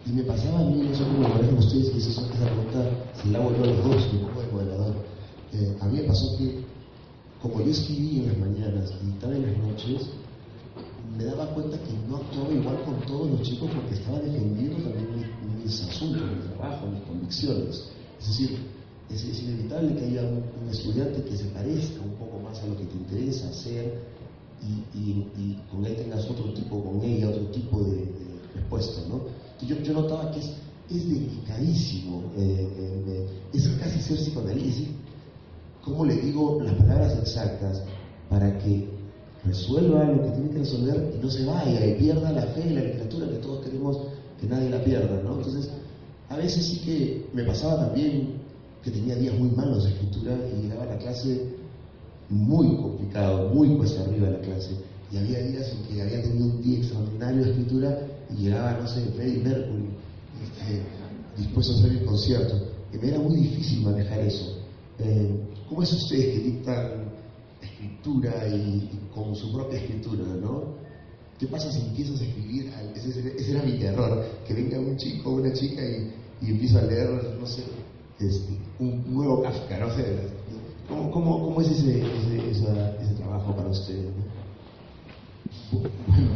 Y 0.07 0.13
me 0.13 0.23
pasaba 0.25 0.61
a 0.61 0.65
mí, 0.65 0.83
no 0.83 0.95
sé 0.95 1.05
cómo 1.05 1.29
lo 1.29 1.59
ustedes, 1.59 1.91
que 1.91 1.99
esa 1.99 2.23
pregunta 2.29 2.91
se 3.15 3.29
la 3.31 3.39
yo 3.39 3.65
a 3.65 3.67
los 3.67 3.85
dos, 3.85 4.05
como 4.07 4.41
el 4.41 4.53
moderador. 4.53 4.95
Eh, 5.53 5.77
a 5.81 5.87
mí 5.87 6.01
me 6.01 6.05
pasó 6.05 6.37
que, 6.37 6.65
como 7.41 7.61
yo 7.61 7.71
escribí 7.71 8.21
en 8.21 8.29
las 8.29 8.39
mañanas 8.39 8.93
y 9.05 9.11
estaba 9.11 9.35
en 9.37 9.43
las 9.43 9.59
noches, 9.59 10.09
me 11.17 11.25
daba 11.25 11.47
cuenta 11.55 11.79
que 11.79 11.93
no 12.09 12.17
actuaba 12.17 12.53
igual 12.53 12.83
con 12.85 13.01
todos 13.07 13.31
los 13.31 13.43
chicos 13.43 13.71
porque 13.73 13.95
estaba 13.95 14.19
defendiendo 14.19 14.83
también 14.83 15.09
mis, 15.17 15.65
mis 15.65 15.89
asuntos, 15.89 16.23
mi 16.23 16.55
trabajo, 16.55 16.87
mis 16.89 17.03
convicciones. 17.03 17.91
Es 18.21 18.29
decir, 18.29 18.59
es, 19.11 19.43
inevitable 19.43 19.95
que 19.97 20.05
haya 20.05 20.23
un, 20.23 20.69
estudiante 20.71 21.23
que 21.23 21.37
se 21.37 21.45
parezca 21.47 22.01
un 22.03 22.15
poco 22.15 22.39
más 22.41 22.59
a 22.63 22.67
lo 22.67 22.77
que 22.77 22.85
te 22.85 22.97
interesa 22.97 23.49
hacer 23.49 24.15
y, 24.63 25.59
con 25.71 25.85
él 25.85 25.97
tengas 25.97 26.25
otro 26.31 26.53
tipo, 26.55 26.83
con 26.83 27.03
ella 27.03 27.29
otro 27.29 27.47
tipo 27.49 27.83
de, 27.83 28.09
respuesta, 28.55 29.03
¿no? 29.09 29.21
Yo, 29.67 29.77
yo, 29.83 29.93
notaba 29.93 30.31
que 30.31 30.39
es, 30.39 30.55
delicadísimo, 30.89 32.31
eh, 32.37 32.69
eh, 32.77 33.27
es 33.53 33.69
casi 33.81 34.01
ser 34.01 34.17
psicoanálisis, 34.17 34.89
cómo 35.83 36.05
le 36.05 36.15
digo 36.15 36.61
las 36.63 36.75
palabras 36.75 37.19
exactas 37.19 37.83
para 38.31 38.59
que 38.59 38.89
resuelva 39.45 40.05
lo 40.05 40.23
que 40.23 40.31
tiene 40.31 40.51
que 40.51 40.59
resolver 40.59 41.15
y 41.15 41.23
no 41.23 41.31
se 41.31 41.45
vaya 41.45 41.87
y 41.87 41.95
pierda 41.99 42.33
la 42.33 42.43
fe 42.43 42.63
en 42.63 42.75
la 42.77 42.81
literatura 42.83 43.29
que 43.29 43.37
todos 43.37 43.65
queremos 43.65 43.99
que 44.41 44.47
nadie 44.47 44.71
la 44.71 44.83
pierda, 44.83 45.23
¿no? 45.23 45.37
Entonces, 45.37 45.71
a 46.29 46.37
veces 46.37 46.65
sí 46.65 46.79
que 46.79 47.27
me 47.35 47.45
pasaba 47.45 47.87
también 47.87 48.34
que 48.85 48.91
tenía 48.91 49.17
días 49.17 49.39
muy 49.39 49.49
malos 49.51 49.85
de 49.85 49.91
escritura 49.91 50.39
y 50.53 50.63
llegaba 50.63 50.83
a 50.83 50.87
la 50.95 50.99
clase 50.99 51.55
muy 52.29 52.77
complicado, 52.77 53.49
muy 53.55 53.77
puesto 53.77 54.03
arriba 54.03 54.31
la 54.31 54.41
clase. 54.41 54.77
Y 55.11 55.17
había 55.17 55.43
días 55.43 55.73
en 55.73 55.83
que 55.85 56.03
había 56.03 56.23
tenido 56.23 56.47
un 56.47 56.63
día 56.63 56.79
extraordinario 56.79 57.45
de 57.45 57.51
escritura 57.51 58.07
y 58.31 58.43
llegaba, 58.43 58.81
no 58.81 58.89
sé, 58.89 59.01
Freddie 59.17 59.43
Mercury, 59.43 59.89
este, 60.43 60.83
dispuesto 61.39 61.73
a 61.73 61.77
hacer 61.77 61.93
el 61.93 62.05
concierto. 62.05 62.69
Y 62.93 62.99
me 62.99 63.09
era 63.09 63.19
muy 63.19 63.37
difícil 63.37 63.83
manejar 63.83 64.21
eso. 64.21 64.59
Eh, 64.99 65.41
¿Cómo 65.69 65.83
es 65.83 65.93
ustedes 65.93 66.35
que 66.35 66.41
dictan 66.41 67.05
escritura 67.63 68.49
y, 68.49 68.91
con 69.15 69.35
su 69.35 69.53
propia 69.53 69.79
escritura, 69.79 70.25
no? 70.41 70.75
¿Qué 71.39 71.47
pasa 71.47 71.71
si 71.71 71.81
empiezas 71.81 72.21
a 72.21 72.25
escribir? 72.25 72.71
Ese, 72.95 73.51
era 73.51 73.63
mi 73.63 73.79
terror, 73.79 74.25
que 74.47 74.55
venga 74.55 74.79
un 74.79 74.97
chico 74.97 75.31
o 75.31 75.35
una 75.37 75.53
chica 75.53 75.83
y, 75.83 76.51
empiezo 76.51 76.79
a 76.79 76.83
leer, 76.83 77.37
no 77.41 77.47
sé, 77.47 77.63
este, 78.21 78.59
un 78.79 79.15
nuevo 79.15 79.43
Kafka, 79.43 79.79
no 79.79 79.95
sé. 79.95 80.35
¿Cómo, 80.89 81.61
es 81.61 81.71
ese, 81.71 82.03
ese, 82.51 83.15
trabajo 83.17 83.57
para 83.57 83.71
ustedes? 83.71 84.13
Bueno, 85.73 86.31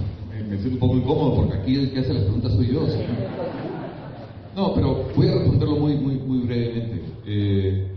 me, 0.48 0.58
siento 0.58 0.74
un 0.74 0.78
poco 0.78 0.96
incómodo 0.96 1.36
porque 1.36 1.58
aquí 1.58 1.76
el 1.76 1.92
que 1.92 2.00
hace 2.00 2.14
las 2.14 2.22
preguntas 2.24 2.52
soy 2.52 2.72
yo. 2.72 2.86
No, 4.56 4.74
pero 4.74 5.06
voy 5.14 5.28
a 5.28 5.34
responderlo 5.34 5.76
muy, 5.76 5.96
muy, 5.96 6.14
muy 6.16 6.38
brevemente. 6.46 7.02
Eh, 7.26 7.88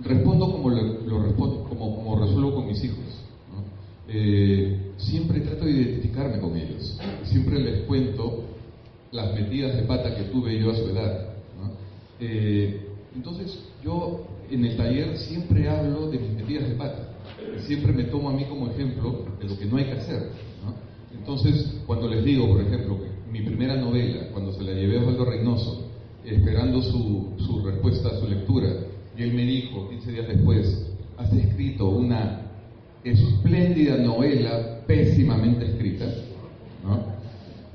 respondo 0.00 0.50
como 0.50 0.70
lo, 0.70 1.36
como, 1.36 1.96
como, 1.96 2.18
resuelvo 2.18 2.54
con 2.54 2.66
mis 2.66 2.82
hijos. 2.82 3.04
Eh, 4.08 4.92
siempre 4.96 5.40
trato 5.40 5.64
de 5.64 5.70
identificarme 5.70 6.40
con 6.40 6.56
ellos. 6.56 6.98
Siempre 7.24 7.60
les 7.60 7.82
cuento 7.82 8.44
las 9.12 9.32
metidas 9.34 9.76
de 9.76 9.82
pata 9.82 10.16
que 10.16 10.24
tuve 10.24 10.58
yo 10.58 10.70
a 10.70 10.74
su 10.74 10.88
edad. 10.88 11.33
Eh, 12.20 12.88
entonces, 13.14 13.58
yo 13.82 14.26
en 14.50 14.64
el 14.64 14.76
taller 14.76 15.16
siempre 15.18 15.68
hablo 15.68 16.10
de 16.10 16.18
mis 16.18 16.32
metidas 16.32 16.68
de 16.68 16.74
pata. 16.74 17.08
Siempre 17.66 17.92
me 17.92 18.04
tomo 18.04 18.30
a 18.30 18.32
mí 18.32 18.44
como 18.44 18.68
ejemplo 18.68 19.26
de 19.40 19.48
lo 19.48 19.58
que 19.58 19.66
no 19.66 19.76
hay 19.76 19.84
que 19.84 19.92
hacer. 19.92 20.30
¿no? 20.64 20.74
Entonces, 21.18 21.80
cuando 21.86 22.08
les 22.08 22.24
digo, 22.24 22.48
por 22.48 22.60
ejemplo, 22.60 22.98
que 22.98 23.30
mi 23.30 23.42
primera 23.42 23.76
novela, 23.76 24.28
cuando 24.32 24.52
se 24.52 24.62
la 24.62 24.72
llevé 24.72 24.98
a 24.98 25.00
Osvaldo 25.00 25.24
Reynoso, 25.24 25.90
esperando 26.24 26.82
su, 26.82 27.34
su 27.38 27.62
respuesta, 27.64 28.18
su 28.20 28.28
lectura, 28.28 28.68
y 29.16 29.22
él 29.22 29.34
me 29.34 29.44
dijo 29.44 29.88
15 29.88 30.12
días 30.12 30.28
después, 30.28 30.86
has 31.16 31.32
escrito 31.32 31.88
una 31.88 32.42
espléndida 33.04 33.96
novela 33.96 34.80
pésimamente 34.86 35.66
escrita, 35.66 36.06
¿no? 36.84 37.04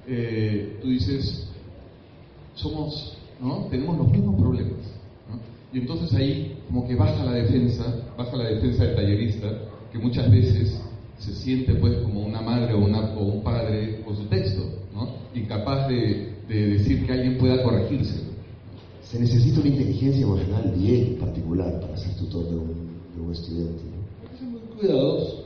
eh, 0.07 0.79
tú 0.81 0.89
dices, 0.89 1.47
somos 2.55 3.18
¿no? 3.41 3.67
Tenemos 3.69 3.97
los 3.97 4.11
mismos 4.11 4.39
problemas. 4.39 4.99
Y 5.71 5.79
entonces 5.79 6.13
ahí 6.15 6.57
como 6.67 6.87
que 6.87 6.95
baja 6.95 7.23
la 7.23 7.33
defensa, 7.33 7.83
baja 8.17 8.35
la 8.35 8.49
defensa 8.49 8.85
del 8.85 8.95
tallerista, 8.95 9.47
que 9.91 9.99
muchas 9.99 10.29
veces 10.31 10.79
se 11.19 11.35
siente 11.35 11.75
pues 11.75 11.97
como 11.99 12.25
una 12.25 12.41
madre 12.41 12.73
o, 12.73 12.79
una, 12.79 13.13
o 13.15 13.23
un 13.25 13.43
padre 13.43 14.01
con 14.03 14.15
su 14.15 14.25
texto, 14.25 14.61
¿no? 14.93 15.09
incapaz 15.35 15.87
de, 15.87 16.33
de 16.47 16.67
decir 16.69 17.05
que 17.05 17.13
alguien 17.13 17.37
pueda 17.37 17.61
corregirse. 17.61 18.23
Se 19.03 19.19
necesita 19.19 19.59
una 19.59 19.69
inteligencia 19.69 20.23
emocional 20.23 20.73
bien 20.75 21.17
particular 21.19 21.79
para 21.79 21.97
ser 21.97 22.15
tutor 22.15 22.45
de 22.49 22.55
un, 22.55 22.89
de 23.15 23.21
un 23.21 23.31
estudiante. 23.31 23.83
Hay 24.23 24.29
que 24.29 24.37
ser 24.37 24.47
muy 24.47 24.61
cuidadoso, 24.61 25.45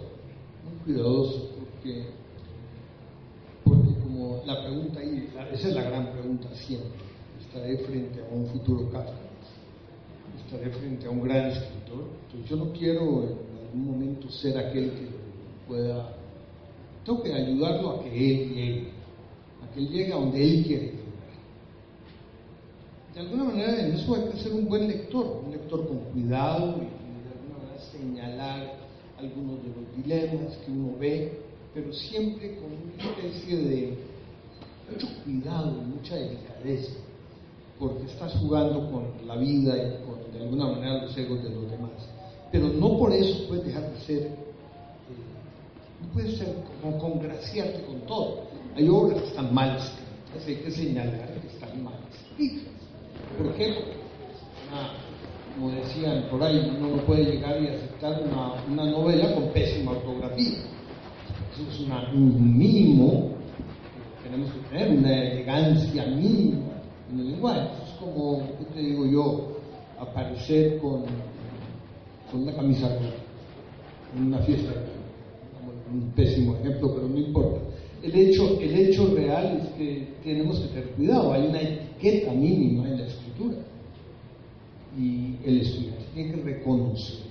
muy 0.63 0.83
cuidadoso, 0.85 1.49
porque, 1.57 2.03
porque 3.63 3.93
como 4.03 4.41
la 4.45 4.63
pregunta 4.63 4.99
ahí, 4.99 5.29
esa 5.53 5.67
es 5.69 5.75
la 5.75 5.83
gran 5.83 6.11
pregunta 6.11 6.47
siempre, 6.55 6.89
estaré 7.53 7.77
frente 7.85 8.19
a 8.19 8.33
un 8.33 8.47
futuro 8.47 8.89
Kafka, 8.89 9.13
estaré 10.43 10.71
frente 10.71 11.05
a 11.05 11.11
un 11.11 11.21
gran 11.21 11.51
escritor, 11.51 12.05
entonces 12.25 12.49
yo 12.49 12.55
no 12.55 12.73
quiero 12.73 13.01
en 13.01 13.65
algún 13.67 13.85
momento 13.91 14.27
ser 14.31 14.57
aquel 14.57 14.89
que 14.89 15.07
pueda, 15.67 16.15
tengo 17.05 17.21
que 17.21 17.31
ayudarlo 17.31 17.91
a 17.91 18.03
que 18.03 18.09
él 18.09 18.55
llegue, 18.55 18.87
a 19.61 19.71
que 19.71 19.79
él 19.81 19.89
llegue 19.89 20.13
a 20.13 20.15
donde 20.15 20.43
él 20.43 20.63
quiere 20.65 20.83
llegar. 20.85 21.03
De 23.13 23.19
alguna 23.19 23.43
manera 23.43 23.85
en 23.85 23.93
eso 23.93 24.15
hay 24.15 24.31
que 24.31 24.39
ser 24.39 24.53
un 24.53 24.67
buen 24.67 24.87
lector, 24.87 25.43
un 25.45 25.51
lector 25.51 25.87
con 25.87 25.97
cuidado 26.11 26.77
y, 26.77 26.89
de 26.89 27.29
alguna 27.29 27.59
manera 27.59 27.79
señalar 27.91 28.77
algunos 29.19 29.61
de 29.61 29.69
los 29.69 29.95
dilemas 29.95 30.57
que 30.65 30.71
uno 30.71 30.97
ve, 30.97 31.39
pero 31.71 31.93
siempre 31.93 32.55
con 32.55 32.65
una 32.65 33.11
especie 33.11 33.57
de 33.57 33.97
mucho 34.91 35.07
cuidado 35.23 35.71
mucha 35.71 36.15
delicadeza, 36.15 36.93
porque 37.79 38.05
estás 38.05 38.33
jugando 38.35 38.89
con 38.91 39.27
la 39.27 39.35
vida 39.35 39.75
y 39.77 40.05
con 40.05 40.13
de 40.33 40.43
alguna 40.43 40.67
manera 40.67 41.03
los 41.03 41.17
egos 41.17 41.43
de 41.43 41.49
los 41.49 41.69
demás. 41.69 41.91
Pero 42.51 42.67
no 42.67 42.97
por 42.97 43.11
eso 43.13 43.47
puedes 43.47 43.65
dejar 43.65 43.91
de 43.91 43.99
ser, 44.01 44.21
eh, 44.23 44.33
no 46.01 46.07
puedes 46.13 46.37
ser 46.37 46.55
como 46.81 46.97
congraciarte 46.97 47.83
con 47.85 48.01
todo. 48.01 48.41
Hay 48.75 48.87
obras 48.89 49.21
que 49.21 49.27
están 49.29 49.53
mal 49.53 49.77
escritas, 49.77 50.47
hay 50.47 50.55
que 50.55 50.71
señalar 50.71 51.29
que 51.41 51.47
están 51.47 51.83
mal 51.83 51.93
escritas. 52.11 52.73
Por 53.37 53.47
una- 54.69 54.91
como 55.55 55.71
decían 55.71 56.25
por 56.31 56.43
ahí, 56.43 56.71
uno 56.77 56.95
no 56.95 57.03
puede 57.03 57.25
llegar 57.25 57.61
y 57.61 57.67
aceptar 57.67 58.23
una, 58.23 58.71
novela 58.85 59.33
con 59.35 59.49
pésima 59.49 59.91
ortografía. 59.91 60.59
Eso 61.53 61.71
es 61.71 61.79
una- 61.81 62.11
un 62.11 62.57
que 62.57 64.29
tenemos 64.29 64.51
que 64.51 64.59
tener, 64.69 64.97
una 64.97 65.15
elegancia 65.15 66.05
mínima 66.07 66.72
en 67.13 67.19
el 67.19 67.31
lenguaje. 67.31 67.61
Es 67.85 67.91
como, 67.99 68.39
¿qué 68.59 68.65
te 68.73 68.79
digo 68.79 69.05
yo? 69.05 69.57
Aparecer 69.99 70.79
con, 70.79 71.03
con 72.31 72.43
una 72.43 72.55
camisa 72.55 72.97
en 74.15 74.27
una 74.27 74.39
fiesta. 74.39 74.73
Un 75.91 76.11
pésimo 76.11 76.55
ejemplo, 76.55 76.95
pero 76.95 77.07
no 77.07 77.17
importa. 77.17 77.59
El 78.01 78.15
hecho, 78.15 78.59
el 78.59 78.75
hecho 78.75 79.13
real 79.15 79.61
es 79.61 79.69
que 79.77 80.07
tenemos 80.23 80.59
que 80.59 80.67
tener 80.69 80.89
cuidado. 80.91 81.33
Hay 81.33 81.47
una 81.47 81.61
etiqueta 81.61 82.33
mínima 82.33 82.89
en 82.89 82.97
la 82.97 83.07
escritura. 83.07 83.57
Y 84.97 85.35
el 85.45 85.61
estudiante 85.61 86.03
tiene 86.13 86.31
que 86.33 86.41
reconocer 86.41 87.23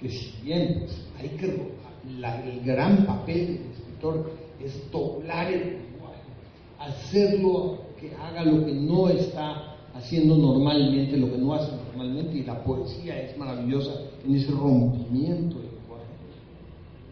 que 0.00 0.08
si 0.10 0.32
bien 0.42 0.80
pues, 0.80 1.06
hay 1.18 1.28
que 1.30 1.46
el 1.46 2.64
gran 2.64 3.06
papel 3.06 3.46
del 3.46 3.70
escritor 3.70 4.32
es 4.62 4.90
doblar 4.90 5.52
el 5.52 5.60
lenguaje, 5.60 6.20
hacerlo 6.78 7.83
haga 8.12 8.44
lo 8.44 8.64
que 8.64 8.72
no 8.72 9.08
está 9.08 9.76
haciendo 9.94 10.36
normalmente, 10.36 11.16
lo 11.16 11.30
que 11.30 11.38
no 11.38 11.54
hace 11.54 11.70
normalmente, 11.76 12.38
y 12.38 12.42
la 12.42 12.62
poesía 12.62 13.20
es 13.22 13.36
maravillosa 13.38 13.92
en 14.26 14.34
ese 14.34 14.50
rompimiento 14.50 15.58
del 15.58 15.70
lenguaje. 15.70 16.04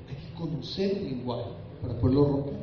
Hay 0.08 0.16
que 0.16 0.34
conocer 0.38 0.98
el 0.98 1.04
lenguaje 1.04 1.50
para 1.80 1.98
poderlo 1.98 2.24
romper. 2.24 2.54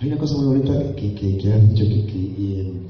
Hay 0.00 0.08
una 0.08 0.18
cosa 0.18 0.36
muy 0.36 0.58
bonita 0.58 0.94
que, 0.94 1.14
que, 1.14 1.52
has 1.52 1.68
dicho 1.70 1.84
que, 1.84 2.16
y, 2.16 2.86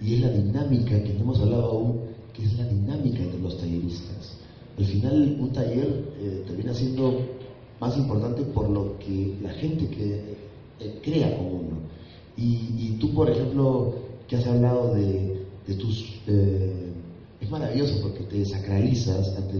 y 0.00 0.14
es 0.14 0.20
la 0.20 0.30
dinámica 0.30 1.02
que 1.02 1.14
no 1.14 1.20
hemos 1.20 1.40
hablado 1.40 1.64
aún, 1.64 2.00
que 2.34 2.44
es 2.44 2.58
la 2.58 2.66
dinámica 2.66 3.22
entre 3.22 3.40
los 3.40 3.56
talleristas. 3.56 4.38
Al 4.76 4.84
final, 4.84 5.36
un 5.40 5.52
taller 5.52 6.14
eh, 6.20 6.44
termina 6.46 6.74
siendo 6.74 7.20
más 7.80 7.96
importante 7.96 8.42
por 8.42 8.68
lo 8.68 8.98
que 8.98 9.36
la 9.40 9.50
gente 9.50 9.88
que 9.88 10.36
eh, 10.80 11.00
crea 11.02 11.36
con 11.36 11.46
uno. 11.46 11.76
Y, 12.36 12.42
y 12.78 12.96
tú, 13.00 13.14
por 13.14 13.30
ejemplo, 13.30 13.94
que 14.28 14.36
has 14.36 14.46
hablado 14.46 14.94
de, 14.94 15.46
de 15.66 15.74
tus... 15.74 16.20
eh, 16.26 16.92
es 17.40 17.50
maravilloso 17.50 18.00
porque 18.02 18.24
te 18.24 18.38
desacralizas 18.38 19.36
ante 19.36 19.56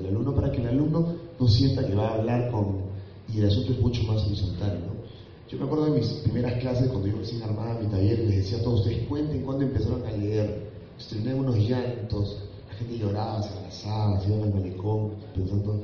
el, 0.00 0.06
alumno 0.06 0.34
para 0.34 0.50
que 0.50 0.62
el 0.62 0.68
alumno 0.68 1.14
no 1.38 1.48
sienta 1.48 1.86
que 1.86 1.94
va 1.94 2.08
a 2.08 2.14
hablar 2.14 2.50
con... 2.50 2.86
Y 3.32 3.40
el 3.40 3.46
asunto 3.46 3.72
es 3.72 3.80
mucho 3.80 4.02
más 4.04 4.24
horizontal, 4.24 4.80
¿no? 4.86 4.96
Yo 5.50 5.58
me 5.58 5.64
acuerdo 5.64 5.86
de 5.86 6.00
mis 6.00 6.06
primeras 6.24 6.54
clases, 6.60 6.88
cuando 6.88 7.08
yo 7.08 7.18
recién 7.18 7.42
armaba 7.42 7.78
mi 7.80 7.86
taller, 7.88 8.20
les 8.20 8.36
decía 8.36 8.58
a 8.58 8.62
todos 8.62 8.80
ustedes, 8.80 9.06
cuenten 9.08 9.42
cuándo 9.42 9.64
empezaron 9.64 10.04
a 10.06 10.10
leer. 10.12 10.70
Estrené 10.98 11.34
unos 11.34 11.56
llantos, 11.56 12.38
la 12.68 12.74
gente 12.74 12.98
lloraba, 12.98 13.42
se 13.42 13.56
abrazaba, 13.56 14.20
se 14.20 14.28
iban 14.28 14.42
al 14.42 14.54
malecón, 14.54 15.10
pensando... 15.34 15.82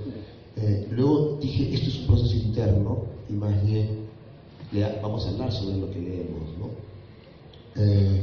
Eh, 0.57 0.89
luego 0.91 1.39
dije, 1.41 1.75
esto 1.75 1.91
es 1.91 2.01
un 2.01 2.07
proceso 2.07 2.37
interno, 2.37 3.05
y 3.29 3.33
más 3.35 3.65
bien 3.65 4.02
vamos 5.03 5.27
a 5.27 5.31
hablar 5.31 5.53
sobre 5.53 5.77
lo 5.77 5.91
que 5.91 6.01
leemos, 6.01 6.49
¿no? 6.59 6.71
Eh, 7.77 8.23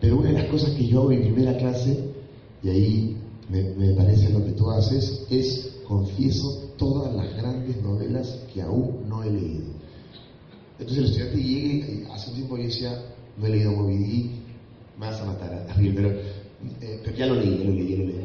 pero 0.00 0.18
una 0.18 0.28
de 0.28 0.34
las 0.34 0.46
cosas 0.46 0.70
que 0.70 0.86
yo 0.86 1.00
hago 1.00 1.12
en 1.12 1.22
primera 1.22 1.56
clase, 1.56 1.98
y 2.62 2.68
ahí 2.68 3.16
me, 3.48 3.94
parece 3.94 4.30
lo 4.30 4.44
que 4.44 4.52
tú 4.52 4.70
haces, 4.70 5.26
es 5.30 5.80
confieso 5.86 6.72
todas 6.78 7.14
las 7.14 7.34
grandes 7.36 7.82
novelas 7.82 8.38
que 8.52 8.62
aún 8.62 9.08
no 9.08 9.22
he 9.22 9.30
leído. 9.30 9.66
Entonces 10.78 10.98
el 10.98 11.04
estudiante 11.04 11.42
llega 11.42 11.88
y 11.88 12.04
hace 12.10 12.30
un 12.30 12.36
tiempo 12.36 12.56
yo 12.56 12.64
decía, 12.64 13.02
no 13.36 13.46
he 13.46 13.50
leído 13.50 13.72
Moby 13.72 13.96
Dick, 13.96 14.30
me 14.98 15.06
vas 15.06 15.20
a 15.20 15.26
matar 15.26 15.52
a 15.52 15.72
alguien, 15.74 15.94
pero, 15.94 16.10
eh, 16.10 17.00
pero 17.04 17.16
ya 17.16 17.26
lo 17.26 17.34
leí, 17.34 17.64
lo 17.64 17.72
leí, 17.72 17.96
lo 17.96 18.04
leí. 18.04 18.24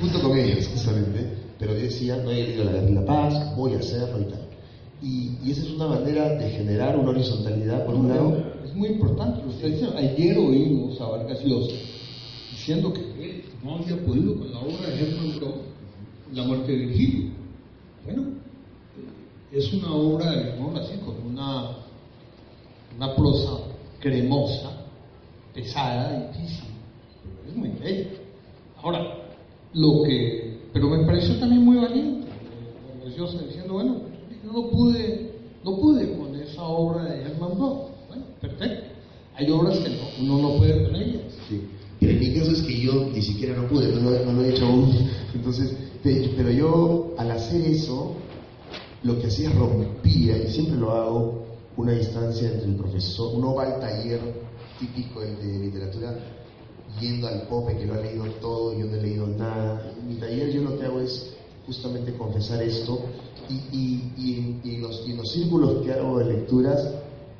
Junto 0.00 0.22
con 0.22 0.38
ellos, 0.38 0.66
justamente. 0.68 1.40
Pero 1.58 1.74
yo 1.74 1.80
decía, 1.80 2.16
no 2.16 2.30
he 2.30 2.42
leído 2.42 2.64
La 2.64 2.72
Guerra 2.72 2.90
y 2.90 2.94
la 2.94 3.04
Paz, 3.04 3.56
voy 3.56 3.74
a 3.74 3.78
hacerlo 3.78 4.20
y 4.20 4.24
tal. 4.24 4.49
Y, 5.02 5.38
y 5.42 5.50
esa 5.50 5.62
es 5.62 5.70
una 5.70 5.86
manera 5.86 6.28
de 6.34 6.50
generar 6.50 6.98
una 6.98 7.10
horizontalidad, 7.10 7.86
por 7.86 7.94
un 7.94 8.08
lado, 8.08 8.36
Es 8.64 8.74
muy 8.74 8.88
importante 8.88 9.40
lo 9.40 9.48
que 9.48 9.54
está 9.54 9.66
diciendo. 9.66 9.96
Ayer 9.96 10.38
oímos 10.38 11.00
a 11.00 11.08
Vargas 11.08 11.42
Llosa 11.42 11.74
diciendo 12.50 12.92
que 12.92 13.00
él 13.00 13.44
no 13.64 13.76
había 13.76 13.96
podido 14.04 14.36
con 14.36 14.52
la 14.52 14.60
obra 14.60 14.88
de 14.90 15.00
Herman 15.00 15.38
Brock, 15.38 15.56
La 16.34 16.44
muerte 16.44 16.70
de 16.70 16.78
Virgilio. 16.78 17.30
Bueno, 18.04 18.22
es 19.50 19.72
una 19.72 19.92
obra, 19.92 20.30
digamos 20.30 20.78
así, 20.78 20.98
con 20.98 21.16
una, 21.32 21.78
una 22.96 23.16
prosa 23.16 23.64
cremosa, 23.98 24.70
pesada, 25.54 26.28
difícil, 26.28 26.68
pero 27.24 27.50
es 27.50 27.56
muy 27.56 27.70
bella. 27.70 28.10
Ahora, 28.82 29.00
lo 29.72 30.02
que, 30.02 30.58
pero 30.72 30.88
me 30.88 31.04
pareció 31.04 31.38
también 31.38 31.64
muy 31.64 31.76
valiente, 31.76 32.26
eh, 32.28 32.98
Vargas 32.98 33.16
Llosa 33.16 33.42
diciendo, 33.44 33.72
bueno, 33.74 34.09
no 34.52 34.70
pude, 34.70 35.30
no 35.64 35.76
pude 35.80 36.16
con 36.18 36.34
esa 36.36 36.62
obra 36.62 37.04
de 37.04 37.22
Herman 37.22 37.56
Brock. 37.58 37.88
Bueno, 38.08 38.24
perfecto. 38.40 38.84
Hay 39.34 39.50
obras 39.50 39.78
que 39.78 39.88
no, 39.90 39.96
uno 40.34 40.42
no 40.50 40.56
puede 40.58 40.84
con 40.84 40.94
ellas. 40.96 41.22
Sí. 41.48 41.68
Pero 41.98 42.12
en 42.12 42.18
mi 42.20 42.34
caso 42.34 42.52
es 42.52 42.62
que 42.62 42.80
yo 42.80 43.06
ni 43.12 43.22
siquiera 43.22 43.54
no 43.56 43.68
pude, 43.68 43.88
no, 43.92 44.10
no 44.10 44.32
lo 44.32 44.42
he 44.44 44.50
hecho 44.50 44.66
aún. 44.66 44.92
Entonces, 45.34 45.74
pe- 46.02 46.32
pero 46.36 46.50
yo 46.50 47.14
al 47.18 47.30
hacer 47.30 47.60
eso, 47.62 48.16
lo 49.02 49.18
que 49.18 49.26
hacía 49.28 49.50
es 49.50 49.54
rompía, 49.54 50.36
y 50.36 50.48
siempre 50.52 50.76
lo 50.76 50.92
hago, 50.92 51.44
una 51.76 51.92
distancia 51.92 52.48
entre 52.50 52.68
el 52.70 52.74
profesor, 52.76 53.32
uno 53.34 53.54
va 53.54 53.64
al 53.64 53.80
taller 53.80 54.20
típico 54.78 55.20
de 55.20 55.58
literatura 55.58 56.18
yendo 57.00 57.28
al 57.28 57.42
pope 57.42 57.76
que 57.76 57.86
lo 57.86 57.94
ha 57.94 58.00
leído 58.00 58.24
todo, 58.40 58.76
yo 58.78 58.86
no 58.86 58.96
he 58.96 59.00
leído 59.02 59.26
nada. 59.28 59.92
En 59.98 60.08
mi 60.08 60.14
taller 60.16 60.50
yo 60.52 60.62
lo 60.62 60.78
que 60.78 60.84
hago 60.86 61.00
es 61.00 61.34
justamente 61.66 62.12
confesar 62.14 62.62
esto 62.62 62.98
y, 63.50 63.76
y- 63.76 64.12
y 64.16 64.60
y 64.70 64.74
en 64.76 64.82
los, 64.82 65.32
círculos 65.32 65.82
que 65.84 65.92
hago 65.92 66.18
de 66.18 66.32
lecturas, 66.34 66.88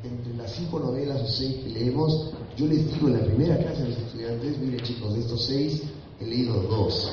entre 0.03 0.35
las 0.35 0.51
cinco 0.53 0.79
novelas 0.81 1.21
o 1.23 1.27
seis 1.27 1.57
que 1.63 1.71
leemos, 1.71 2.33
yo 2.57 2.67
les 2.67 2.87
digo 2.93 3.09
en 3.09 3.15
la 3.19 3.25
primera 3.25 3.57
clase 3.59 3.83
a 3.83 3.89
los 3.89 3.99
estudiantes, 3.99 4.59
mire 4.59 4.83
chicos, 4.83 5.15
de 5.15 5.21
estos 5.21 5.45
seis 5.47 5.83
he 6.21 6.27
leído 6.27 6.55
dos, 6.63 7.11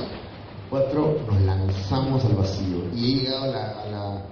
cuatro 0.70 1.18
nos 1.28 1.42
lanzamos 1.42 2.24
al 2.26 2.36
vacío. 2.36 2.84
Y 2.96 3.06
he 3.06 3.16
llegado 3.22 3.44
a 3.44 3.48
la, 3.48 3.82
a 3.84 3.90
la, 3.92 4.26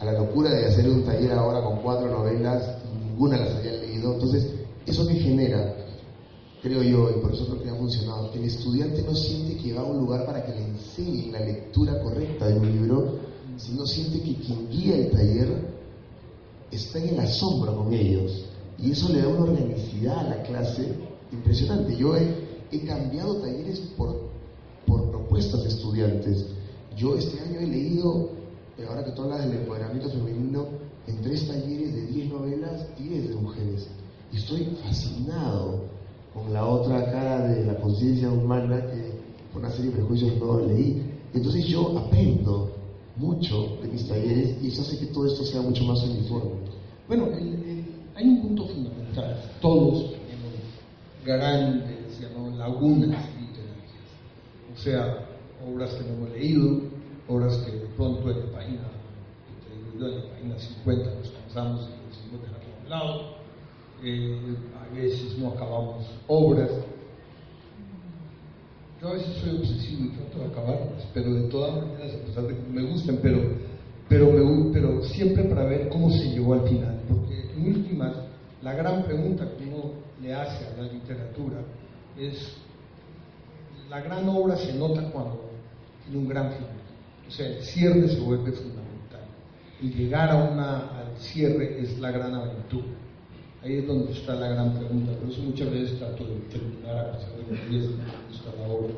a 0.00 0.04
la 0.04 0.12
locura 0.12 0.50
de 0.50 0.66
hacer 0.66 0.88
un 0.88 1.04
taller 1.04 1.32
ahora 1.32 1.62
con 1.62 1.78
cuatro 1.82 2.08
novelas, 2.10 2.78
ninguna 3.00 3.36
las 3.38 3.56
había 3.56 3.72
leído, 3.72 4.14
entonces 4.14 4.52
eso 4.86 5.06
que 5.06 5.14
genera 5.14 5.74
creo 6.62 6.82
yo, 6.82 7.10
y 7.10 7.20
por 7.20 7.32
eso 7.32 7.46
creo 7.46 7.62
que 7.62 7.70
ha 7.70 7.74
funcionado, 7.76 8.30
que 8.32 8.38
el 8.38 8.44
estudiante 8.46 9.02
no 9.02 9.14
siente 9.14 9.56
que 9.62 9.72
va 9.74 9.82
a 9.82 9.84
un 9.84 9.98
lugar 9.98 10.26
para 10.26 10.44
que 10.44 10.52
le 10.52 10.64
enseñen 10.64 11.32
la 11.32 11.40
lectura 11.40 12.00
correcta 12.02 12.48
de 12.48 12.58
un 12.58 12.72
libro, 12.72 13.27
sino 13.58 13.84
siente 13.86 14.20
que 14.20 14.34
quien 14.36 14.70
guía 14.70 14.96
el 14.96 15.10
taller 15.10 15.68
está 16.70 16.98
en 16.98 17.08
el 17.08 17.20
asombro 17.20 17.76
con 17.76 17.92
ellos 17.92 18.44
Y 18.78 18.92
eso 18.92 19.12
le 19.12 19.22
da 19.22 19.28
una 19.28 19.50
organicidad 19.50 20.18
a 20.18 20.36
la 20.36 20.42
clase 20.44 20.94
impresionante. 21.32 21.96
Yo 21.96 22.16
he, 22.16 22.28
he 22.70 22.80
cambiado 22.86 23.36
talleres 23.40 23.80
por, 23.96 24.28
por 24.86 25.10
propuestas 25.10 25.62
de 25.64 25.68
estudiantes. 25.68 26.46
Yo 26.96 27.16
este 27.16 27.40
año 27.40 27.58
he 27.58 27.66
leído, 27.66 28.30
eh, 28.78 28.86
ahora 28.88 29.04
que 29.04 29.10
tú 29.12 29.22
hablas 29.22 29.44
del 29.44 29.58
empoderamiento 29.58 30.08
femenino, 30.10 30.66
en 31.08 31.20
tres 31.22 31.48
talleres 31.48 31.94
de 31.94 32.06
10 32.06 32.32
novelas, 32.32 32.86
10 32.98 33.30
de 33.30 33.34
mujeres. 33.34 33.88
Y 34.32 34.36
estoy 34.36 34.76
fascinado 34.84 35.84
con 36.32 36.52
la 36.52 36.64
otra 36.64 37.10
cara 37.10 37.48
de 37.48 37.64
la 37.64 37.80
conciencia 37.80 38.30
humana 38.30 38.80
que 38.86 39.18
por 39.52 39.62
una 39.62 39.72
serie 39.72 39.90
de 39.90 39.96
prejuicios 39.96 40.36
no 40.38 40.60
leí. 40.60 41.02
Entonces 41.34 41.66
yo 41.66 41.98
aprendo 41.98 42.77
mucho 43.18 43.78
de 43.82 43.88
mis 43.88 44.06
talleres 44.08 44.56
y 44.62 44.68
eso 44.68 44.82
hace 44.82 44.98
que 44.98 45.06
todo 45.06 45.26
esto 45.26 45.44
sea 45.44 45.60
mucho 45.60 45.84
más 45.84 46.02
uniforme. 46.04 46.52
Bueno, 47.06 47.28
hay 48.14 48.28
un 48.28 48.42
punto 48.42 48.66
fundamental. 48.66 49.42
Todos 49.60 50.12
tenemos 50.12 50.54
grandes 51.24 51.98
lagunas 52.58 53.24
literarias. 53.40 53.92
O 54.74 54.78
sea, 54.78 55.28
obras 55.66 55.94
que 55.94 56.04
no 56.04 56.14
hemos 56.14 56.30
leído, 56.30 56.80
obras 57.28 57.56
que 57.58 57.72
de 57.72 57.86
pronto 57.96 58.30
en 58.30 58.40
la 58.40 58.52
página, 58.52 58.88
en 59.94 60.00
la 60.00 60.30
página 60.30 60.58
50 60.58 61.14
nos 61.14 61.30
cansamos 61.30 61.88
y 61.88 62.08
decidimos 62.08 62.42
dejarlo 62.42 62.74
a 62.74 62.82
un 62.82 62.90
lado. 62.90 63.38
Eh, 64.02 64.56
a 64.80 64.94
veces 64.94 65.38
no 65.38 65.48
acabamos 65.48 66.04
obras. 66.26 66.70
Yo 69.00 69.08
a 69.08 69.12
veces 69.12 69.36
soy 69.36 69.56
obsesivo 69.58 70.06
y 70.06 70.08
trato 70.08 70.38
de 70.38 70.44
acabarlas, 70.46 71.06
pero 71.14 71.32
de 71.32 71.48
todas 71.48 71.86
maneras, 71.86 72.12
me 72.72 72.82
gusten, 72.82 73.18
pero, 73.22 73.40
pero 74.08 75.04
siempre 75.04 75.44
para 75.44 75.64
ver 75.64 75.88
cómo 75.88 76.10
se 76.10 76.30
llegó 76.30 76.54
al 76.54 76.68
final. 76.68 77.00
Porque 77.08 77.48
en 77.56 77.76
últimas, 77.76 78.16
la 78.60 78.74
gran 78.74 79.04
pregunta 79.04 79.48
que 79.56 79.66
uno 79.66 79.92
le 80.20 80.34
hace 80.34 80.66
a 80.66 80.82
la 80.82 80.92
literatura 80.92 81.58
es, 82.18 82.56
la 83.88 84.00
gran 84.00 84.28
obra 84.28 84.56
se 84.56 84.74
nota 84.74 85.02
cuando 85.12 85.48
tiene 86.04 86.18
un 86.18 86.28
gran 86.28 86.50
final. 86.52 86.78
O 87.28 87.30
sea, 87.30 87.46
el 87.46 87.62
cierre 87.62 88.08
se 88.08 88.18
vuelve 88.18 88.50
fundamental. 88.50 89.22
Y 89.80 89.90
llegar 89.90 90.30
a 90.30 90.36
una, 90.36 90.78
al 90.98 91.16
cierre 91.18 91.80
es 91.80 92.00
la 92.00 92.10
gran 92.10 92.34
aventura. 92.34 92.88
Ahí 93.62 93.74
es 93.74 93.86
donde 93.88 94.12
está 94.12 94.36
la 94.36 94.48
gran 94.48 94.74
pregunta. 94.74 95.12
Por 95.18 95.30
eso 95.30 95.42
muchas 95.42 95.70
veces 95.70 95.98
trato 95.98 96.24
de 96.24 96.34
terminar 96.50 96.98
a 96.98 97.12
pesar 97.12 97.30
de 97.36 97.56
los 97.56 97.70
días 97.70 97.86
que 98.28 98.36
está 98.36 98.56
la 98.60 98.68
obra, 98.72 98.94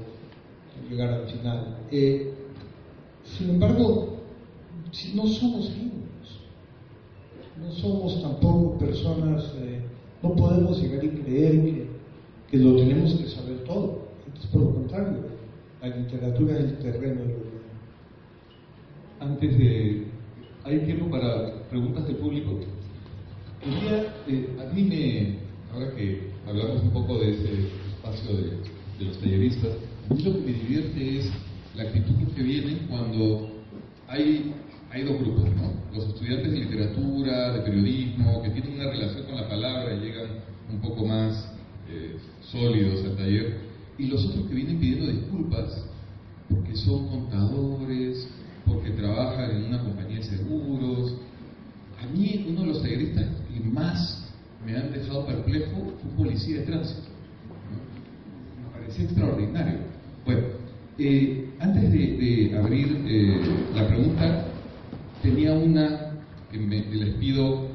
llegar 0.89 1.13
al 1.15 1.27
final. 1.29 1.79
Eh, 1.91 2.35
sin 3.25 3.51
embargo, 3.51 4.19
no 5.15 5.27
somos 5.27 5.71
genios, 5.71 6.41
no 7.59 7.73
somos 7.73 8.23
tampoco 8.23 8.79
personas, 8.79 9.45
eh, 9.63 9.81
no 10.23 10.35
podemos 10.35 10.81
llegar 10.81 11.05
y 11.05 11.09
creer 11.09 11.53
que, 11.53 11.87
que, 12.51 12.57
lo 12.59 12.77
tenemos 12.77 13.15
que 13.15 13.29
saber 13.29 13.65
todo. 13.65 14.09
Entonces, 14.27 14.51
por 14.51 14.63
lo 14.63 14.75
contrario, 14.75 15.19
la 15.81 15.89
literatura 15.89 16.59
es 16.59 16.65
el 16.65 16.79
terreno 16.79 17.23
de 17.23 17.29
lo 17.29 17.51
Antes 19.21 19.59
de... 19.59 20.07
¿Hay 20.65 20.81
tiempo 20.81 21.11
para 21.11 21.63
preguntas 21.71 22.07
del 22.07 22.17
público? 22.17 22.61
Eh, 23.63 24.57
a 24.59 24.73
mí 24.73 24.85
me, 24.85 25.37
ahora 25.71 25.95
que 25.95 26.31
hablamos 26.49 26.83
un 26.83 26.91
poco 26.93 27.19
de 27.19 27.33
ese 27.33 27.69
espacio 27.91 28.35
de, 28.35 29.05
los 29.05 29.19
talleristas, 29.19 29.73
a 30.09 30.15
mí 30.15 30.23
lo 30.23 30.33
que 30.33 30.41
me 30.41 30.53
divierte 30.53 31.19
es 31.19 31.31
la 31.75 31.83
actitud 31.85 32.33
que 32.35 32.43
vienen 32.43 32.87
cuando 32.89 33.51
hay, 34.09 34.55
hay 34.91 35.03
dos 35.05 35.19
grupos, 35.21 35.45
¿no? 35.57 35.73
Los 35.95 36.09
estudiantes 36.09 36.53
de 36.53 36.59
literatura, 36.59 37.53
de 37.53 37.61
periodismo, 37.61 38.43
que 38.43 38.51
tienen 38.51 38.75
una 38.75 38.91
relación 38.91 39.25
con 39.25 39.37
la 39.37 39.49
palabra 39.49 39.95
y 39.95 40.01
llegan 40.01 40.31
un 40.71 40.81
poco 40.81 41.05
más 41.07 41.53
eh, 41.91 42.17
sólidos 42.51 43.05
al 43.05 43.17
taller, 43.17 43.59
y 43.99 44.07
los 44.07 44.25
otros 44.25 44.47
que 44.47 44.55
vienen 44.55 44.81
pidiendo 44.81 45.07
disculpas 45.07 45.85
porque 46.49 46.77
son 46.77 47.09
contadores, 47.09 48.27
porque 48.67 48.91
trabajan 48.91 49.51
en 49.51 49.65
una 49.65 49.83
compañía 49.83 50.17
de 50.17 50.25
seguros, 50.25 51.15
a 52.01 52.07
mí 52.07 52.47
uno 52.49 52.63
de 52.63 52.67
los 52.67 52.83
talleristas 52.83 53.27
más 53.65 54.21
me 54.65 54.77
han 54.77 54.93
dejado 54.93 55.27
perplejo 55.27 55.95
fue 56.03 56.25
policía 56.25 56.59
de 56.61 56.67
tránsito. 56.67 57.09
Me 58.63 58.79
parecía 58.79 59.05
extraordinario. 59.05 59.79
Bueno, 60.25 60.41
eh, 60.99 61.49
antes 61.59 61.93
de, 61.93 62.59
abrir 62.59 63.05
eh, 63.07 63.41
la 63.75 63.87
pregunta, 63.89 64.47
tenía 65.23 65.53
una 65.53 66.13
que, 66.51 66.59
me, 66.59 66.85
les 66.87 67.15
pido 67.15 67.69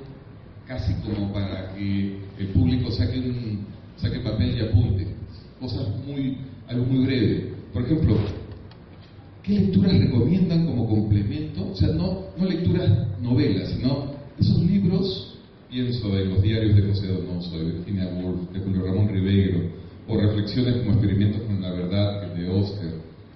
casi 0.67 0.93
como 0.95 1.33
para 1.33 1.73
que 1.73 2.19
el 2.37 2.47
público 2.49 2.91
saque, 2.91 3.19
un, 3.19 3.65
saque 3.97 4.19
papel 4.19 4.57
y 4.57 4.61
apunte. 4.61 5.07
Cosas 5.59 5.87
muy, 6.05 6.37
algo 6.67 6.85
muy 6.85 7.05
breve. 7.05 7.53
Por 7.73 7.83
ejemplo, 7.83 8.17
¿qué 9.43 9.59
lecturas 9.59 9.97
recomiendan 9.97 10.65
como 10.65 10.87
complemento? 10.87 11.71
O 11.71 11.75
sea, 11.75 11.89
no, 11.89 12.25
no 12.37 12.45
lecturas 12.45 12.89
novelas, 13.21 13.69
sino 13.71 14.13
esos 14.39 14.61
libros, 14.61 15.34
pienso 15.75 16.17
en 16.17 16.29
los 16.29 16.41
diarios 16.41 16.73
de 16.73 16.83
José 16.83 17.07
Donoso, 17.07 17.57
de 17.57 17.65
Virginia 17.65 18.07
Woolf, 18.07 18.49
de 18.53 18.61
Julio 18.61 18.85
Ramón 18.85 19.09
Ribeiro, 19.09 19.59
o 20.07 20.17
reflexiones 20.17 20.77
como 20.77 20.93
experimentos 20.93 21.41
con 21.41 21.61
la 21.61 21.69
verdad 21.69 22.33
de 22.33 22.47
Oscar, 22.47 22.93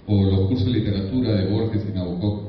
o 0.08 0.24
los 0.24 0.48
cursos 0.48 0.66
de 0.68 0.80
literatura 0.80 1.36
de 1.36 1.52
Borges 1.52 1.84
y 1.86 1.92
Nabokov, 1.92 2.44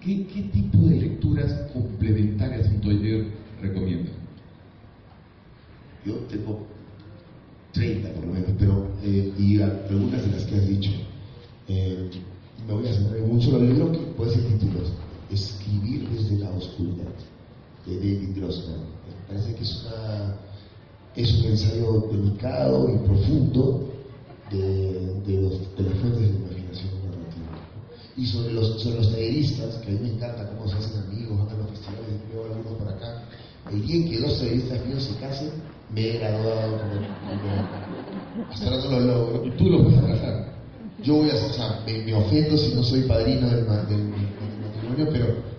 ¿qué, 0.00 0.26
qué 0.28 0.42
tipo 0.44 0.78
de 0.78 0.96
lecturas 0.96 1.52
complementarias 1.74 2.68
un 2.68 2.80
taller 2.80 3.26
recomienda? 3.60 4.12
Yo 6.06 6.14
tengo 6.30 6.66
30 7.72 8.12
por 8.14 8.24
lo 8.24 8.32
menos, 8.32 8.50
pero, 8.58 8.88
eh, 9.02 9.30
y 9.36 9.58
preguntas 9.58 10.24
en 10.24 10.32
las 10.32 10.44
que 10.44 10.54
has 10.54 10.66
dicho, 10.66 10.90
eh, 11.68 12.08
me 12.66 12.72
voy 12.72 12.88
a 12.88 12.94
centrar 12.94 13.18
en 13.18 13.30
un 13.30 13.42
solo 13.42 13.58
libro 13.58 13.92
que 13.92 13.98
puede 14.16 14.32
ser 14.32 14.58
títulos, 14.58 14.90
Escribir 15.30 16.08
desde 16.08 16.38
la 16.38 16.50
oscuridad 16.50 17.12
de 17.86 17.96
David 17.96 18.36
Grossman. 18.36 18.94
Parece 19.28 19.54
que 19.54 19.62
es, 19.62 19.84
una, 19.84 20.36
un 21.16 21.50
ensayo 21.50 22.00
delicado 22.10 22.88
y 22.90 22.98
profundo 23.06 23.90
de, 24.50 25.40
los, 25.40 25.76
de 25.76 25.82
las 25.82 25.98
fuentes 25.98 26.20
de 26.20 26.28
la 26.28 26.34
imaginación 26.34 26.90
narrativa. 27.04 27.58
Y 28.16 28.26
sobre 28.26 28.52
los, 28.52 28.82
sobre 28.82 28.96
los 28.96 29.10
talleristas, 29.10 29.76
que 29.76 29.88
a 29.88 29.94
mí 29.94 29.98
me 30.02 30.14
encanta 30.14 30.50
cómo 30.50 30.68
se 30.68 30.76
hacen 30.76 31.02
amigos, 31.02 31.38
van 31.38 31.48
a 31.48 31.54
los 31.54 31.70
festivales, 31.70 32.20
veo 32.32 32.44
algunos 32.44 32.78
por 32.78 32.88
acá. 32.88 33.22
El 33.70 33.86
día 33.86 33.96
en 33.96 34.10
que 34.10 34.20
dos 34.20 34.38
talleristas 34.38 34.86
míos 34.86 35.04
se 35.04 35.18
casen, 35.18 35.50
me 35.92 36.00
he 36.02 36.18
graduado 36.18 36.78
como, 36.78 38.50
hasta 38.50 38.66
ahora 38.66 38.84
no 38.84 38.90
lo 38.90 39.00
logro. 39.00 39.46
¿Y 39.46 39.50
tú 39.52 39.70
lo 39.70 39.84
vas 39.84 39.96
a 39.96 40.06
casar? 40.06 40.54
Yo 41.02 41.14
voy 41.16 41.30
a, 41.30 41.34
o 41.34 41.52
sea, 41.52 41.82
me, 41.86 42.14
ofendo 42.14 42.56
si 42.58 42.74
no 42.74 42.82
soy 42.82 43.02
padrino 43.02 43.48
del, 43.48 43.66
del, 43.66 43.88
del 43.88 44.60
matrimonio, 44.62 45.08
pero 45.10 45.53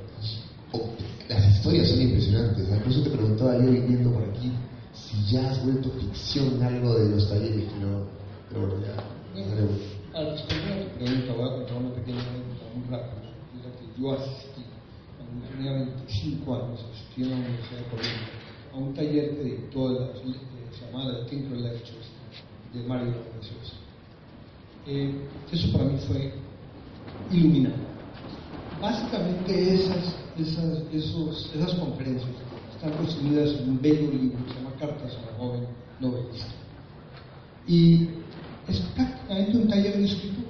historias 1.65 1.89
son 1.89 2.01
impresionantes. 2.01 2.69
Eso 2.69 3.01
te 3.01 3.09
preguntaba 3.09 3.57
yo 3.57 3.71
viniendo 3.71 4.11
por 4.11 4.23
aquí 4.23 4.51
si 4.93 5.33
ya 5.33 5.49
has 5.49 5.63
vuelto 5.65 5.89
ficción 5.99 6.61
algo 6.61 6.93
de 6.93 7.09
los 7.09 7.27
talleres 7.27 7.65
no. 7.81 8.05
Pero 8.49 8.67
bueno, 8.67 8.85
ya. 8.85 10.19
Al 10.19 10.31
responder 10.31 10.71
a 10.71 10.83
tu 10.83 10.97
pregunta, 10.97 11.33
voy 11.33 11.49
a 11.49 11.53
contar 11.53 11.77
una 11.77 11.93
pequeña 11.95 12.21
anécdota 12.21 12.65
muy 12.75 12.85
rápida. 12.87 13.21
que 13.79 14.01
yo 14.01 14.13
asistí, 14.13 14.61
cuando 15.17 15.47
tenía 15.47 15.71
25 15.73 16.55
años, 16.55 16.85
asistí 16.93 17.23
a 17.23 17.27
la 17.27 17.35
Universidad 17.35 17.79
de 17.79 17.85
Colombia 17.85 18.45
a 18.71 18.77
un 18.77 18.93
taller 18.93 19.35
que 19.35 19.43
dictó 19.43 19.89
la, 19.89 20.07
se 20.13 20.85
llamaba 20.85 21.25
Tinker 21.25 21.57
Lectures 21.57 22.07
de 22.73 22.83
Mario 22.83 23.13
Graciosa. 23.33 23.73
Eh, 24.85 25.15
eso 25.51 25.71
para 25.71 25.85
mí 25.85 25.97
fue 26.07 26.31
iluminante. 27.31 27.79
Básicamente 28.79 29.73
esas 29.73 30.24
esas, 30.37 30.83
esos, 30.93 31.51
esas 31.55 31.73
conferencias 31.75 32.29
están 32.75 33.05
resumidas 33.05 33.59
en 33.59 33.69
un 33.69 33.81
bello 33.81 34.11
libro 34.11 34.37
que 34.45 34.53
se 34.53 34.59
llama 34.59 34.75
Cartas 34.79 35.13
a 35.15 35.31
la 35.31 35.37
joven 35.37 35.61
novelista. 35.99 36.53
Y 37.67 38.09
es 38.67 38.79
prácticamente 38.95 39.57
un 39.57 39.67
taller 39.67 39.97
de 39.97 40.05
escritura. 40.05 40.47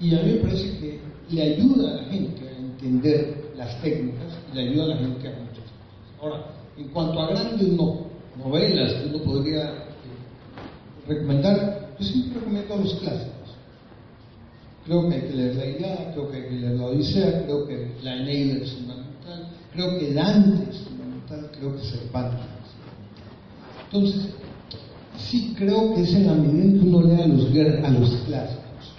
Y 0.00 0.14
a 0.14 0.22
mí 0.22 0.32
me 0.32 0.38
parece 0.38 0.78
que 0.78 1.00
le 1.30 1.42
ayuda 1.42 1.90
a 1.90 2.02
la 2.02 2.04
gente 2.04 2.48
a 2.48 2.58
entender 2.58 3.52
las 3.56 3.80
técnicas 3.82 4.32
y 4.52 4.56
le 4.56 4.68
ayuda 4.68 4.84
a 4.84 4.88
la 4.88 4.96
gente 4.96 5.28
a 5.28 5.30
muchas 5.32 5.64
cosas. 5.64 6.22
Ahora, 6.22 6.46
en 6.76 6.88
cuanto 6.88 7.20
a 7.20 7.30
grandes 7.30 7.68
novelas 8.36 8.92
que 8.92 9.08
uno 9.08 9.24
podría 9.24 9.70
eh, 9.70 11.08
recomendar, 11.08 11.90
yo 11.98 12.06
siempre 12.06 12.40
recomiendo 12.40 12.74
a 12.74 12.76
los 12.76 12.94
clásicos. 12.94 13.37
Creo 14.88 15.06
que 15.06 15.16
hay 15.16 15.20
que 15.20 15.34
leer 15.34 15.54
la 15.54 15.66
Ilíada, 15.66 16.12
creo 16.12 16.30
que 16.30 16.36
hay 16.38 16.42
que 16.44 16.50
leer 16.50 16.72
la 16.76 16.86
Odisea, 16.86 17.44
creo 17.44 17.66
que 17.66 17.92
la 18.02 18.16
Eneida 18.16 18.64
es 18.64 18.72
fundamental, 18.72 19.48
creo 19.74 19.98
que 19.98 20.14
Dante 20.14 20.70
es 20.70 20.78
fundamental, 20.78 21.50
creo 21.52 21.76
que 21.76 21.82
Cervantes. 21.84 22.40
Entonces, 23.84 24.32
sí 25.18 25.54
creo 25.58 25.94
que 25.94 26.04
es 26.04 26.14
en 26.14 26.26
la 26.26 26.32
medida 26.32 26.80
que 26.80 26.88
uno 26.88 27.02
lea 27.02 27.24
a 27.24 27.28
los, 27.28 27.44
a 27.44 27.90
los 27.90 28.10
clásicos. 28.22 28.94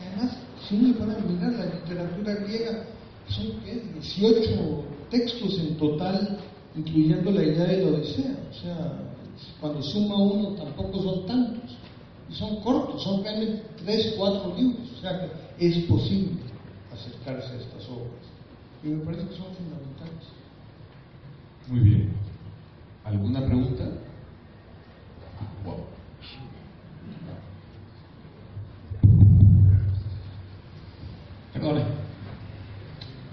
Además, 0.00 0.36
si 0.68 0.74
uno 0.74 0.88
le 0.88 1.02
a 1.04 1.18
mirar 1.20 1.52
la 1.52 1.66
literatura 1.66 2.34
griega, 2.34 2.84
son 3.28 3.46
¿qué? 3.64 3.80
18 3.94 4.84
textos 5.08 5.56
en 5.60 5.76
total 5.76 6.40
incluyendo 6.74 7.30
la 7.30 7.44
idea 7.44 7.64
de 7.64 7.84
la 7.84 7.96
Odisea. 7.96 8.36
O 8.50 8.54
sea, 8.60 8.92
cuando 9.60 9.82
suma 9.82 10.16
uno 10.16 10.48
tampoco 10.56 11.00
son 11.00 11.26
tantos, 11.26 11.76
y 12.30 12.34
son 12.34 12.60
cortos, 12.60 13.02
son 13.02 13.22
realmente 13.22 13.62
tres, 13.84 14.14
cuatro 14.16 14.54
libros. 14.56 14.86
O 14.96 15.00
sea 15.00 15.20
que 15.20 15.66
es 15.66 15.84
posible 15.84 16.32
acercarse 16.92 17.52
a 17.52 17.56
estas 17.56 17.88
obras. 17.88 18.12
Y 18.82 18.88
me 18.88 19.04
parece 19.04 19.28
que 19.28 19.36
son 19.36 19.54
fundamentales. 19.54 20.24
Muy 21.68 21.80
bien. 21.80 22.12
¿Alguna 23.04 23.44
pregunta? 23.44 23.84
Perdón, 31.52 31.82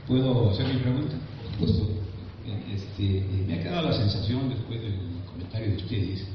¿puedo 0.07 0.49
hacer 0.49 0.67
mi 0.73 0.79
pregunta? 0.79 1.15
Por. 1.59 1.69
Este, 2.73 3.25
me 3.47 3.53
ha 3.55 3.63
quedado 3.63 3.89
la 3.89 3.97
sensación 3.97 4.49
después 4.49 4.81
del 4.81 4.99
comentario 5.31 5.71
de 5.71 5.77
ustedes 5.77 6.25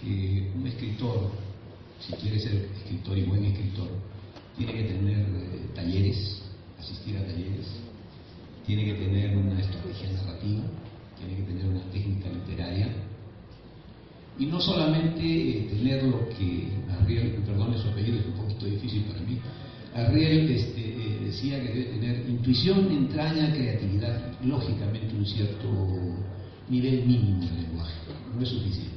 que 0.00 0.50
un 0.56 0.66
escritor, 0.66 1.30
si 2.06 2.12
quiere 2.14 2.38
ser 2.38 2.68
escritor 2.76 3.16
y 3.16 3.22
buen 3.22 3.44
escritor, 3.44 3.88
tiene 4.56 4.72
que 4.72 4.82
tener 4.84 5.18
eh, 5.18 5.66
talleres, 5.74 6.42
asistir 6.78 7.16
a 7.16 7.24
talleres, 7.24 7.66
tiene 8.66 8.84
que 8.84 8.94
tener 8.94 9.36
una 9.36 9.60
estrategia 9.60 10.10
narrativa, 10.12 10.62
tiene 11.18 11.36
que 11.36 11.42
tener 11.42 11.66
una 11.66 11.82
técnica 11.90 12.28
literaria. 12.28 12.88
Y 14.38 14.46
no 14.46 14.60
solamente 14.60 15.22
eh, 15.22 15.68
tener 15.70 16.04
lo 16.04 16.28
que 16.30 16.68
Arriel, 16.90 17.42
perdón, 17.46 17.76
su 17.78 17.88
apellido 17.88 18.18
es 18.18 18.26
un 18.26 18.32
poquito 18.32 18.66
difícil 18.66 19.04
para 19.04 19.20
mí, 19.20 19.38
Arriel 19.94 20.50
este, 20.50 20.80
eh, 20.80 21.18
decía 21.24 21.62
que 21.62 21.68
debe 21.68 21.84
tener 21.84 22.28
intuición, 22.28 22.90
entraña, 22.90 23.52
creatividad, 23.52 24.40
lógicamente 24.42 25.14
un 25.14 25.26
cierto 25.26 25.68
nivel 26.68 27.06
mínimo 27.06 27.44
de 27.44 27.62
lenguaje, 27.62 27.94
no 28.34 28.42
es 28.42 28.48
suficiente. 28.48 28.90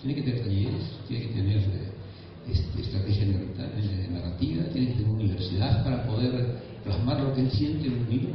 Tiene 0.00 0.14
que 0.14 0.22
tener 0.22 0.44
talleres, 0.44 0.82
tiene 1.08 1.26
que 1.26 1.34
tener 1.34 1.90
estrategia 2.52 3.26
narrativa, 4.10 4.64
tiene 4.72 4.88
que 4.88 4.94
tener 4.94 5.10
universidad 5.10 5.84
para 5.84 6.06
poder 6.06 6.58
plasmar 6.84 7.20
lo 7.20 7.34
que 7.34 7.42
él 7.42 7.50
siente 7.50 7.88
en 7.88 7.94
un 7.94 8.10
libro. 8.10 8.34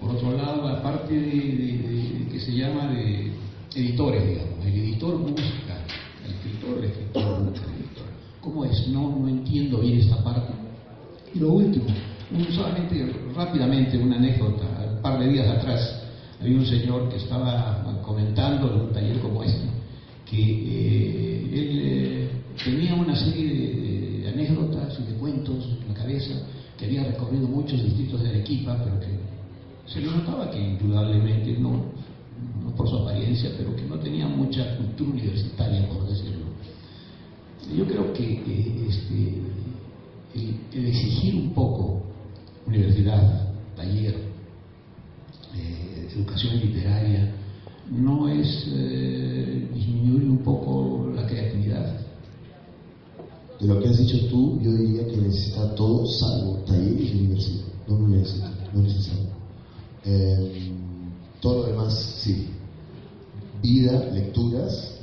Por 0.00 0.10
otro 0.10 0.32
lado, 0.32 0.66
la 0.68 0.82
parte 0.82 1.12
de, 1.14 2.28
que 2.32 2.40
se 2.40 2.52
llama 2.52 2.88
de 2.88 3.32
editores, 3.74 4.26
digamos, 4.26 4.64
el 4.64 4.74
editor 4.74 5.18
busca, 5.18 5.84
el 6.24 6.34
escritor, 6.34 6.78
el 6.78 6.84
escritor 6.84 7.44
busca, 7.44 7.66
el 7.66 7.80
editor. 7.82 8.06
¿Cómo 8.40 8.64
es? 8.64 8.88
No, 8.88 9.16
no 9.18 9.28
entiendo 9.28 9.80
bien 9.80 10.00
esta 10.00 10.22
parte. 10.24 10.52
Y 11.34 11.38
lo 11.38 11.52
último, 11.52 11.86
solamente 12.50 13.12
rápidamente 13.34 13.98
una 13.98 14.16
anécdota. 14.16 14.64
Un 14.96 15.02
par 15.02 15.18
de 15.18 15.28
días 15.28 15.48
atrás 15.48 16.02
había 16.40 16.56
un 16.56 16.66
señor 16.66 17.08
que 17.10 17.16
estaba 17.16 18.00
comentando 18.02 18.39
que 26.76 26.86
había 26.86 27.04
recorrido 27.04 27.46
muchos 27.46 27.82
distritos 27.82 28.22
de 28.22 28.30
Arequipa, 28.30 28.80
pero 28.82 29.00
que 29.00 29.08
se 29.86 30.00
le 30.00 30.06
notaba 30.06 30.50
que 30.50 30.58
indudablemente, 30.58 31.58
no, 31.58 31.70
no 32.62 32.74
por 32.76 32.88
su 32.88 32.96
apariencia, 32.96 33.50
pero 33.56 33.74
que 33.74 33.82
no 33.82 33.98
tenía 33.98 34.26
mucha 34.26 34.76
cultura 34.76 35.10
universitaria, 35.10 35.88
por 35.88 36.08
decirlo. 36.08 36.46
Yo 37.76 37.86
creo 37.86 38.12
que 38.12 38.24
eh, 38.24 38.86
este, 38.88 39.34
el, 40.34 40.86
exigir 40.86 41.36
un 41.36 41.50
poco 41.50 42.02
universidad, 42.66 43.52
taller, 43.76 44.14
eh, 45.56 46.08
educación 46.14 46.58
literaria, 46.60 47.34
no 47.90 48.28
es 48.28 48.68
eh, 48.72 49.68
disminuir 49.74 50.30
un 50.30 50.38
poco 50.38 51.12
la 51.14 51.26
creatividad. 51.26 52.09
De 53.60 53.66
lo 53.66 53.78
que 53.80 53.88
has 53.88 53.98
dicho 53.98 54.26
tú, 54.28 54.58
yo 54.62 54.72
diría 54.72 55.06
que 55.06 55.16
necesita 55.18 55.74
todo 55.74 56.06
salvo 56.06 56.62
taller 56.66 57.00
y 57.00 57.18
universidad. 57.18 57.66
No 57.86 57.98
lo 57.98 58.08
necesita, 58.08 58.50
no 58.72 58.80
es 58.80 58.86
necesario. 58.94 59.30
Eh, 60.04 60.72
todo 61.40 61.62
lo 61.62 61.66
demás, 61.66 61.94
sí. 61.94 62.48
Vida, 63.62 64.10
lecturas, 64.12 64.96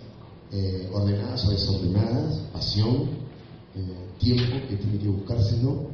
ordenadas 0.92 1.46
o 1.46 1.52
desordenadas, 1.52 2.38
pasión, 2.52 3.10
tiempo 4.18 4.68
que 4.68 4.76
tiene 4.78 4.98
que 4.98 5.08
buscárselo, 5.08 5.88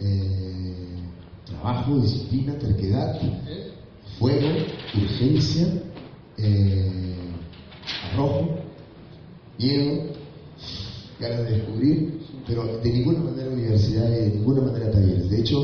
eh, 0.00 0.98
trabajo, 1.46 1.98
disciplina, 2.00 2.58
terquedad, 2.58 3.20
fuego, 4.18 4.48
urgencia, 4.94 5.68
eh, 6.38 7.16
arrojo, 8.12 8.58
miedo, 9.58 10.12
ganas 11.22 11.46
de 11.46 11.52
descubrir, 11.56 12.20
pero 12.46 12.78
de 12.82 12.92
ninguna 12.92 13.20
manera 13.20 13.50
universidad 13.50 14.10
y 14.10 14.14
de 14.14 14.30
ninguna 14.36 14.62
manera 14.62 14.90
talleres. 14.90 15.30
De 15.30 15.40
hecho, 15.40 15.56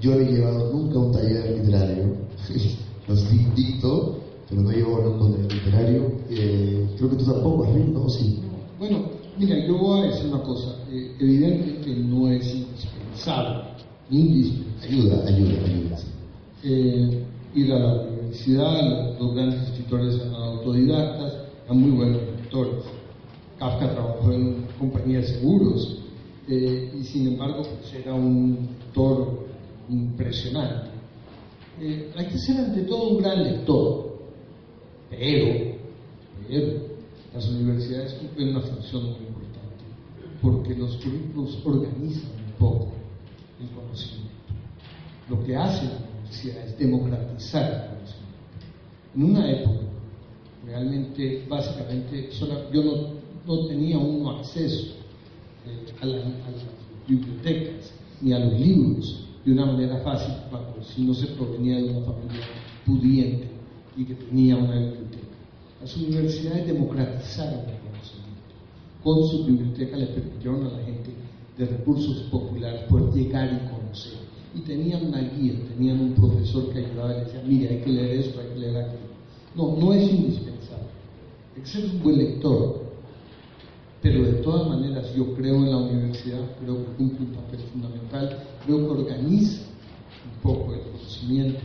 yo 0.00 0.14
no 0.14 0.20
he 0.20 0.32
llevado 0.32 0.70
nunca 0.72 0.98
un 0.98 1.12
taller 1.12 1.58
literario, 1.58 2.16
los 3.08 3.54
dicto, 3.56 4.18
pero 4.48 4.62
no 4.62 4.70
llevo 4.70 5.00
nunca 5.00 5.24
un 5.24 5.32
taller 5.32 5.52
literario. 5.52 6.12
Eh, 6.30 6.94
creo 6.96 7.10
que 7.10 7.16
tú 7.16 7.24
tampoco, 7.24 7.66
¿no? 7.66 8.08
Sí. 8.08 8.40
Bueno, 8.78 9.18
Mira, 9.38 9.56
yo 9.68 9.78
voy 9.78 10.00
a 10.00 10.04
decir 10.10 10.26
una 10.26 10.42
cosa. 10.42 10.74
Eh, 10.90 11.12
evidentemente 11.20 11.94
no 11.94 12.28
es 12.28 12.44
indispensable, 12.52 13.60
indispensable. 14.10 14.88
Ayuda, 14.88 15.26
ayuda, 15.28 15.64
ayuda. 15.64 15.98
Eh, 16.64 17.22
ir 17.54 17.72
a 17.72 17.78
la 17.78 18.02
universidad, 18.02 19.16
los 19.16 19.34
grandes 19.34 19.62
escritores 19.68 20.20
autodidactas, 20.32 21.34
eran 21.64 21.80
muy 21.80 21.90
buenos 21.90 22.22
escritores. 22.22 22.84
Kafka 23.58 23.90
trabajó 23.92 24.32
en 24.32 24.66
compañía 24.78 25.18
de 25.18 25.26
seguros 25.26 25.98
eh, 26.48 26.92
y 26.98 27.04
sin 27.04 27.28
embargo 27.28 27.62
pues, 27.62 27.92
era 27.92 28.14
un 28.14 28.68
autor 28.86 29.46
impresionante. 29.88 30.90
hay 32.16 32.26
que 32.26 32.38
ser 32.38 32.58
ante 32.58 32.82
todo 32.82 33.10
un 33.10 33.18
gran 33.18 33.42
lector, 33.42 34.18
pero, 35.10 35.76
pero 36.46 36.72
las 37.34 37.48
universidades 37.48 38.14
cumplen 38.14 38.50
una 38.50 38.60
función 38.60 39.02
muy 39.04 39.26
importante, 39.26 39.84
porque 40.40 40.74
los 40.74 40.96
currículos 40.96 41.58
organizan 41.64 42.30
un 42.46 42.52
poco 42.58 42.92
el 43.60 43.68
conocimiento. 43.70 44.28
Lo 45.28 45.44
que 45.44 45.56
hace 45.56 45.84
la 45.84 45.98
universidad 46.12 46.66
es 46.66 46.78
democratizar 46.78 47.62
el 47.64 47.96
conocimiento. 47.96 48.28
En 49.14 49.22
una 49.24 49.50
época, 49.50 49.86
realmente, 50.64 51.44
básicamente, 51.48 52.30
yo 52.72 52.82
no, 52.82 53.17
tenía 53.66 53.98
uno 53.98 54.30
acceso 54.30 54.94
eh, 55.66 55.92
a, 56.00 56.06
las 56.06 56.24
bibliotecas 57.06 57.92
ni 58.20 58.32
a 58.32 58.38
los 58.38 58.60
libros 58.60 59.24
de 59.44 59.52
una 59.52 59.66
manera 59.66 59.98
fácil, 60.00 60.34
si 60.94 61.02
no 61.02 61.14
se 61.14 61.28
provenía 61.28 61.78
de 61.78 61.90
una 61.90 62.04
familia 62.04 62.44
pudiente 62.84 63.48
y 63.96 64.04
que 64.04 64.14
tenía 64.14 64.56
una 64.56 64.78
biblioteca. 64.78 65.24
Las 65.80 65.96
universidades 65.96 66.66
democratizaron 66.66 67.60
el 67.60 67.78
conocimiento. 67.80 68.54
Con 69.02 69.26
su 69.28 69.44
biblioteca 69.44 69.96
le 69.96 70.06
permitieron 70.06 70.66
a 70.66 70.70
la 70.70 70.84
gente 70.84 71.10
de 71.56 71.66
recursos 71.66 72.24
populares 72.30 72.82
poder 72.82 73.14
llegar 73.14 73.48
y 73.52 73.74
conocer. 73.74 74.18
Y 74.54 74.60
tenían 74.60 75.06
una 75.06 75.20
guía, 75.20 75.54
tenían 75.74 76.00
un 76.00 76.14
profesor 76.14 76.70
que 76.72 76.84
ayudaba 76.84 77.16
y 77.16 77.20
decía, 77.20 77.42
mire, 77.46 77.68
hay 77.68 77.80
que 77.80 77.90
leer 77.90 78.18
esto, 78.18 78.40
hay 78.40 78.48
que 78.48 78.58
leer 78.58 78.76
aquello. 78.76 79.08
No, 79.54 79.76
no 79.76 79.92
es 79.92 80.10
indispensable. 80.10 80.88
Hay 81.56 81.90
un 81.94 82.02
buen 82.02 82.18
lector. 82.18 82.87
Pero 84.00 84.22
de 84.22 84.32
todas 84.42 84.68
maneras 84.68 85.12
yo 85.14 85.34
creo 85.34 85.56
en 85.56 85.70
la 85.70 85.76
universidad, 85.78 86.40
creo 86.60 86.76
que 86.78 86.92
cumple 86.92 87.26
un 87.26 87.32
papel 87.32 87.60
fundamental, 87.72 88.44
creo 88.64 88.78
que 88.78 89.02
organiza 89.02 89.62
un 90.24 90.40
poco 90.42 90.74
el 90.74 90.80
conocimiento 90.82 91.60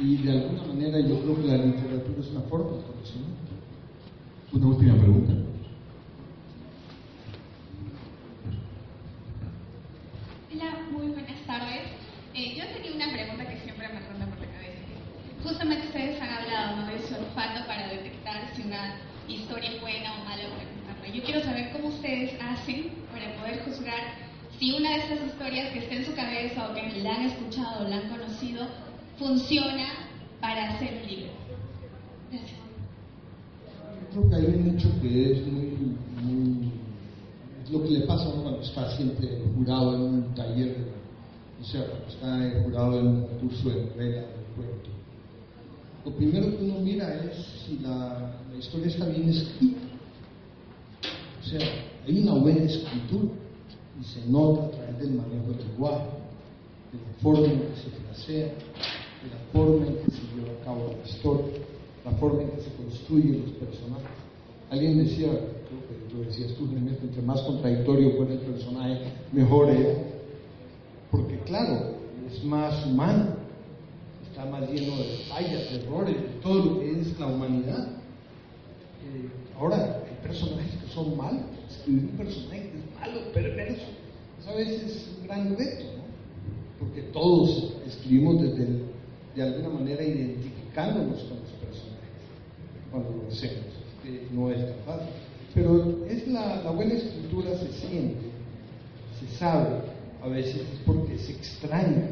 y 0.00 0.16
de 0.18 0.32
alguna 0.32 0.62
manera 0.64 1.00
yo 1.00 1.20
creo 1.20 1.36
que 1.36 1.48
la 1.48 1.56
literatura 1.56 2.20
es 2.20 2.30
una 2.30 2.42
forma 2.42 2.76
de 2.76 2.82
conocimiento. 2.82 3.42
Una 4.52 4.66
última 4.66 4.94
pregunta. 4.96 5.32
Hola, 10.52 10.88
muy 10.92 11.06
buenas 11.08 11.46
tardes. 11.46 11.82
Eh, 12.34 12.54
yo 12.54 12.64
tenía 12.76 12.96
una 12.96 13.12
pregunta 13.12 13.48
que 13.48 13.60
siempre 13.60 13.88
me 13.88 14.00
ronda 14.00 14.26
por 14.26 14.40
la 14.40 14.52
cabeza. 14.52 14.82
Justamente 15.42 15.86
ustedes 15.86 16.20
han 16.20 16.28
hablado 16.28 16.76
¿no? 16.76 16.86
de 16.86 16.98
su 17.00 17.14
olfato 17.14 17.66
para 17.66 17.88
detectar 17.88 18.54
si 18.54 18.62
una 18.62 18.96
historia 19.26 19.70
es 19.70 19.80
buena 19.80 20.20
o 20.20 20.24
mala 20.24 20.42
contarla. 20.42 20.81
Yo 21.14 21.22
quiero 21.22 21.42
saber 21.42 21.72
cómo 21.72 21.88
ustedes 21.88 22.32
hacen 22.40 22.90
para 23.12 23.34
poder 23.36 23.64
juzgar 23.64 24.14
si 24.58 24.72
una 24.72 24.90
de 24.90 24.96
estas 24.96 25.26
historias 25.26 25.72
que 25.72 25.78
está 25.80 25.94
en 25.94 26.06
su 26.06 26.14
cabeza 26.14 26.68
o 26.70 26.74
que 26.74 27.02
la 27.02 27.14
han 27.14 27.26
escuchado 27.26 27.84
o 27.84 27.88
la 27.88 27.96
han 27.96 28.08
conocido 28.08 28.66
funciona 29.18 29.86
para 30.40 30.70
hacer 30.70 31.00
un 31.02 31.08
libro. 31.08 31.32
Gracias 32.30 32.62
creo 34.12 34.28
que 34.28 34.36
hay 34.36 34.44
un 34.44 34.74
hecho 34.74 34.88
que 35.00 35.32
es 35.32 35.46
muy, 35.46 36.70
lo 37.70 37.82
que 37.82 37.90
le 37.90 38.00
pasa 38.02 38.28
a 38.28 38.32
cuando 38.32 38.60
está 38.60 38.94
siempre 38.96 39.42
jurado 39.54 39.94
en 39.94 40.00
un 40.02 40.34
taller, 40.34 40.76
o 41.60 41.64
sea, 41.64 41.86
cuando 41.86 42.08
está 42.08 42.62
jurado 42.62 43.00
en 43.00 43.06
un 43.06 43.26
curso 43.40 43.70
de 43.70 43.84
novela, 43.86 44.20
de 44.20 44.26
cuento. 44.54 44.90
lo 46.04 46.12
primero 46.12 46.58
que 46.58 46.64
uno 46.64 46.80
mira 46.80 47.24
es 47.24 47.36
si 47.66 47.78
la 47.78 48.34
historia 48.58 48.88
está 48.88 49.06
bien 49.06 49.28
escrita. 49.30 49.91
O 51.42 51.44
sea, 51.44 51.60
hay 52.06 52.20
una 52.20 52.34
buena 52.34 52.62
escritura 52.62 53.34
y 54.00 54.04
se 54.04 54.26
nota 54.30 54.66
a 54.66 54.70
través 54.70 54.98
del 54.98 55.12
manejo 55.12 55.52
del 55.52 55.68
lenguaje, 55.68 56.06
de 56.92 56.98
la 56.98 57.22
forma 57.22 57.46
en 57.46 57.60
que 57.60 57.76
se 57.76 57.90
frasea, 57.90 58.46
de 58.46 59.28
la 59.30 59.52
forma 59.52 59.86
en 59.86 59.96
que 59.96 60.10
se 60.10 60.22
lleva 60.34 60.52
a 60.60 60.64
cabo 60.64 60.94
la 61.02 61.08
historia, 61.08 61.52
la 62.04 62.12
forma 62.12 62.42
en 62.42 62.50
que 62.50 62.62
se 62.62 62.72
construyen 62.74 63.42
los 63.42 63.50
personajes. 63.52 64.08
Alguien 64.70 64.98
decía, 64.98 65.28
creo 65.28 65.80
que 65.88 66.14
lo 66.14 66.24
decías 66.24 66.54
tú, 66.54 66.68
entre 66.72 67.22
más 67.22 67.40
contradictorio 67.42 68.16
fuera 68.16 68.32
el 68.32 68.40
personaje, 68.40 69.02
mejor 69.32 69.68
era. 69.68 69.94
Porque 71.10 71.38
claro, 71.40 71.96
es 72.26 72.42
más 72.44 72.86
humano, 72.86 73.36
está 74.30 74.46
más 74.46 74.62
lleno 74.70 74.96
de 74.96 75.24
fallas, 75.28 75.70
de 75.70 75.82
errores, 75.82 76.16
de 76.16 76.28
todo 76.40 76.64
lo 76.64 76.80
que 76.80 77.00
es 77.00 77.18
la 77.18 77.26
humanidad. 77.26 77.88
Eh, 79.04 79.28
ahora, 79.58 80.02
hay 80.08 80.26
personajes 80.26 80.70
que 80.80 80.81
son 80.94 81.16
malos, 81.16 81.42
escribir 81.70 82.04
un 82.10 82.16
personaje 82.16 82.70
es 82.74 83.00
malo, 83.00 83.32
perverso, 83.32 83.86
eso 84.40 84.50
a 84.50 84.54
veces 84.54 84.82
es 84.84 85.16
un 85.18 85.26
gran 85.26 85.56
reto, 85.56 85.84
¿no? 85.96 86.02
Porque 86.78 87.02
todos 87.12 87.74
escribimos 87.86 88.42
desde 88.42 88.82
de 89.34 89.42
alguna 89.42 89.70
manera 89.70 90.02
identificándonos 90.02 91.22
con 91.22 91.38
los 91.38 91.50
personajes 91.60 92.02
cuando 92.90 93.10
lo 93.10 93.28
hacemos, 93.28 93.64
no 94.32 94.50
es 94.50 94.58
tan 94.58 94.84
fácil. 94.84 95.14
Pero 95.54 96.06
es 96.06 96.26
la, 96.28 96.62
la 96.62 96.70
buena 96.70 96.94
escritura 96.94 97.56
se 97.58 97.72
siente, 97.72 98.26
se 99.20 99.38
sabe, 99.38 99.80
a 100.22 100.28
veces 100.28 100.56
es 100.56 100.80
porque 100.84 101.14
es 101.14 101.28
extraña, 101.28 102.10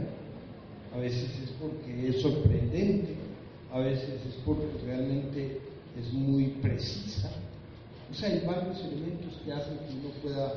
a 0.94 0.98
veces 0.98 1.30
es 1.42 1.50
porque 1.60 2.08
es 2.08 2.20
sorprendente, 2.20 3.14
a 3.72 3.78
veces 3.78 4.20
es 4.26 4.34
porque 4.44 4.66
realmente 4.84 5.60
es 5.98 6.12
muy 6.12 6.46
precisa. 6.62 7.30
O 8.10 8.14
sea, 8.14 8.28
hay 8.28 8.44
varios 8.44 8.78
elementos 8.84 9.34
que 9.44 9.52
hacen 9.52 9.78
que 9.78 9.94
uno 9.94 10.10
pueda 10.22 10.54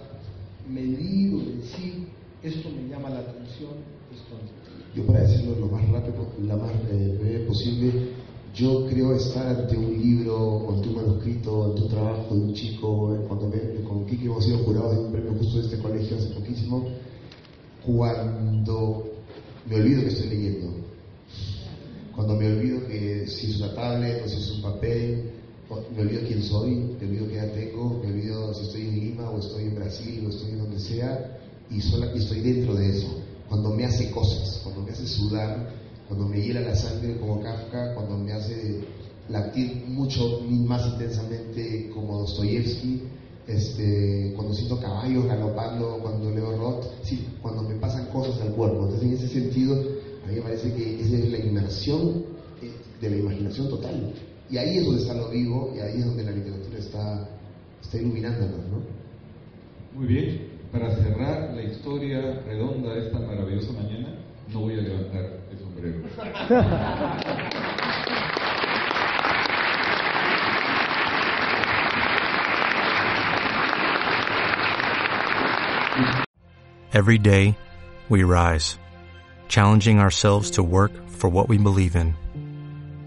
medir 0.68 1.36
o 1.36 1.40
decir, 1.58 2.08
esto 2.42 2.70
me 2.70 2.90
llama 2.90 3.10
la 3.10 3.20
atención, 3.20 3.72
esto 4.12 4.34
no. 4.34 4.96
Yo 4.96 5.06
para 5.06 5.22
decirlo 5.22 5.56
lo 5.60 5.68
más 5.68 5.88
rápido, 5.90 6.28
lo 6.40 6.58
más 6.58 6.72
eh, 6.92 7.18
breve 7.20 7.46
posible, 7.46 7.92
yo 8.56 8.86
creo 8.88 9.16
estar 9.16 9.48
ante 9.48 9.78
un 9.78 10.00
libro, 10.00 10.70
ante 10.70 10.90
un 10.90 10.96
manuscrito, 10.96 11.66
ante 11.66 11.82
un 11.82 11.90
trabajo 11.90 12.36
de 12.36 12.42
un 12.42 12.54
chico, 12.54 13.16
eh, 13.16 13.26
cuando 13.28 13.48
me, 13.48 13.84
con 13.84 14.06
Kiki 14.06 14.26
hemos 14.26 14.46
sido 14.46 14.60
jurados 14.60 14.96
de 14.96 15.06
un 15.06 15.12
premio 15.12 15.34
justo 15.34 15.58
de 15.58 15.64
este 15.64 15.78
colegio 15.80 16.18
hace 16.18 16.30
poquísimo, 16.30 16.88
cuando 17.86 19.12
me 19.68 19.76
olvido 19.76 20.02
que 20.02 20.08
estoy 20.08 20.30
leyendo, 20.30 20.74
cuando 22.16 22.36
me 22.36 22.48
olvido 22.48 22.88
que 22.88 23.28
si 23.28 23.52
es 23.52 23.58
una 23.58 23.74
tablet 23.74 24.24
o 24.24 24.28
si 24.28 24.38
es 24.38 24.52
un 24.52 24.62
papel, 24.62 25.32
me 25.96 26.02
olvido 26.02 26.22
quién 26.28 26.44
soy, 26.44 26.76
me 26.76 27.08
olvido 27.08 27.28
qué 27.28 27.38
edad 27.38 27.54
tengo, 27.54 28.00
me 28.04 28.12
olvido 28.12 28.54
si 28.54 28.64
estoy 28.64 28.82
en 28.82 29.00
Lima 29.00 29.30
o 29.30 29.40
estoy 29.40 29.64
en 29.64 29.76
Brasil 29.76 30.26
o 30.26 30.30
estoy 30.30 30.52
en 30.52 30.60
donde 30.60 30.80
sea, 30.80 31.40
y, 31.70 31.82
solo, 31.82 32.08
y 32.14 32.20
estoy 32.20 32.42
dentro 32.42 32.76
de 32.76 32.98
eso. 32.98 33.08
Cuando 33.48 33.72
me 33.72 33.86
hace 33.86 34.12
cosas, 34.12 34.60
cuando 34.64 34.82
me 34.82 34.92
hace 34.92 35.08
sudar, 35.08 35.70
cuando 36.08 36.28
me 36.28 36.42
hiela 36.42 36.62
la 36.62 36.76
sangre 36.76 37.18
como 37.18 37.40
Kafka, 37.42 37.94
cuando 37.96 38.18
me 38.18 38.34
hace 38.34 38.82
latir 39.30 39.84
mucho 39.88 40.40
más 40.42 40.86
intensamente 40.86 41.90
como 41.94 42.20
Dostoyevsky, 42.20 43.02
este, 43.48 44.34
cuando 44.36 44.54
siento 44.54 44.80
caballos 44.80 45.26
galopando, 45.26 46.00
cuando 46.02 46.32
leo 46.32 46.56
Roth, 46.58 46.86
sí, 47.04 47.28
cuando 47.42 47.64
me 47.64 47.76
pasan 47.76 48.08
cosas 48.08 48.40
al 48.42 48.54
cuerpo. 48.54 48.84
Entonces, 48.84 49.04
en 49.04 49.14
ese 49.14 49.28
sentido, 49.28 49.76
a 50.24 50.28
mí 50.28 50.36
me 50.36 50.42
parece 50.42 50.74
que 50.74 51.02
esa 51.02 51.18
es 51.18 51.32
la 51.32 51.38
inmersión 51.38 52.24
eh, 52.62 52.72
de 53.02 53.10
la 53.10 53.18
imaginación 53.18 53.70
total. 53.70 54.14
Y 54.50 54.58
ahí 54.58 54.78
es 54.78 54.86
donde 54.86 55.02
está 55.02 55.14
lo 55.14 55.30
vivo 55.30 55.74
y 55.76 55.80
ahí 55.80 56.00
es 56.00 56.06
donde 56.06 56.24
la 56.24 56.32
literatura 56.32 56.78
está, 56.78 57.30
está 57.82 57.98
iluminándonos, 57.98 58.60
¿no? 58.68 58.84
Muy 59.96 60.08
bien, 60.08 60.48
para 60.72 60.90
cerrar 60.96 61.54
la 61.54 61.64
historia 61.64 62.42
redonda 62.46 62.94
de 62.94 63.06
esta 63.06 63.20
maravillosa 63.20 63.74
mañana, 63.74 64.16
no 64.52 64.62
voy 64.62 64.74
a 64.74 64.82
levantar 64.82 65.40
el 65.52 65.60
sombrero. 65.60 66.04
Every 76.94 77.18
day, 77.18 77.56
we 78.10 78.24
rise, 78.24 78.78
challenging 79.48 80.00
ourselves 80.00 80.52
to 80.52 80.64
work 80.64 80.92
for 81.08 81.28
what 81.28 81.50
we 81.50 81.58
believe 81.58 81.96
in. 81.96 82.16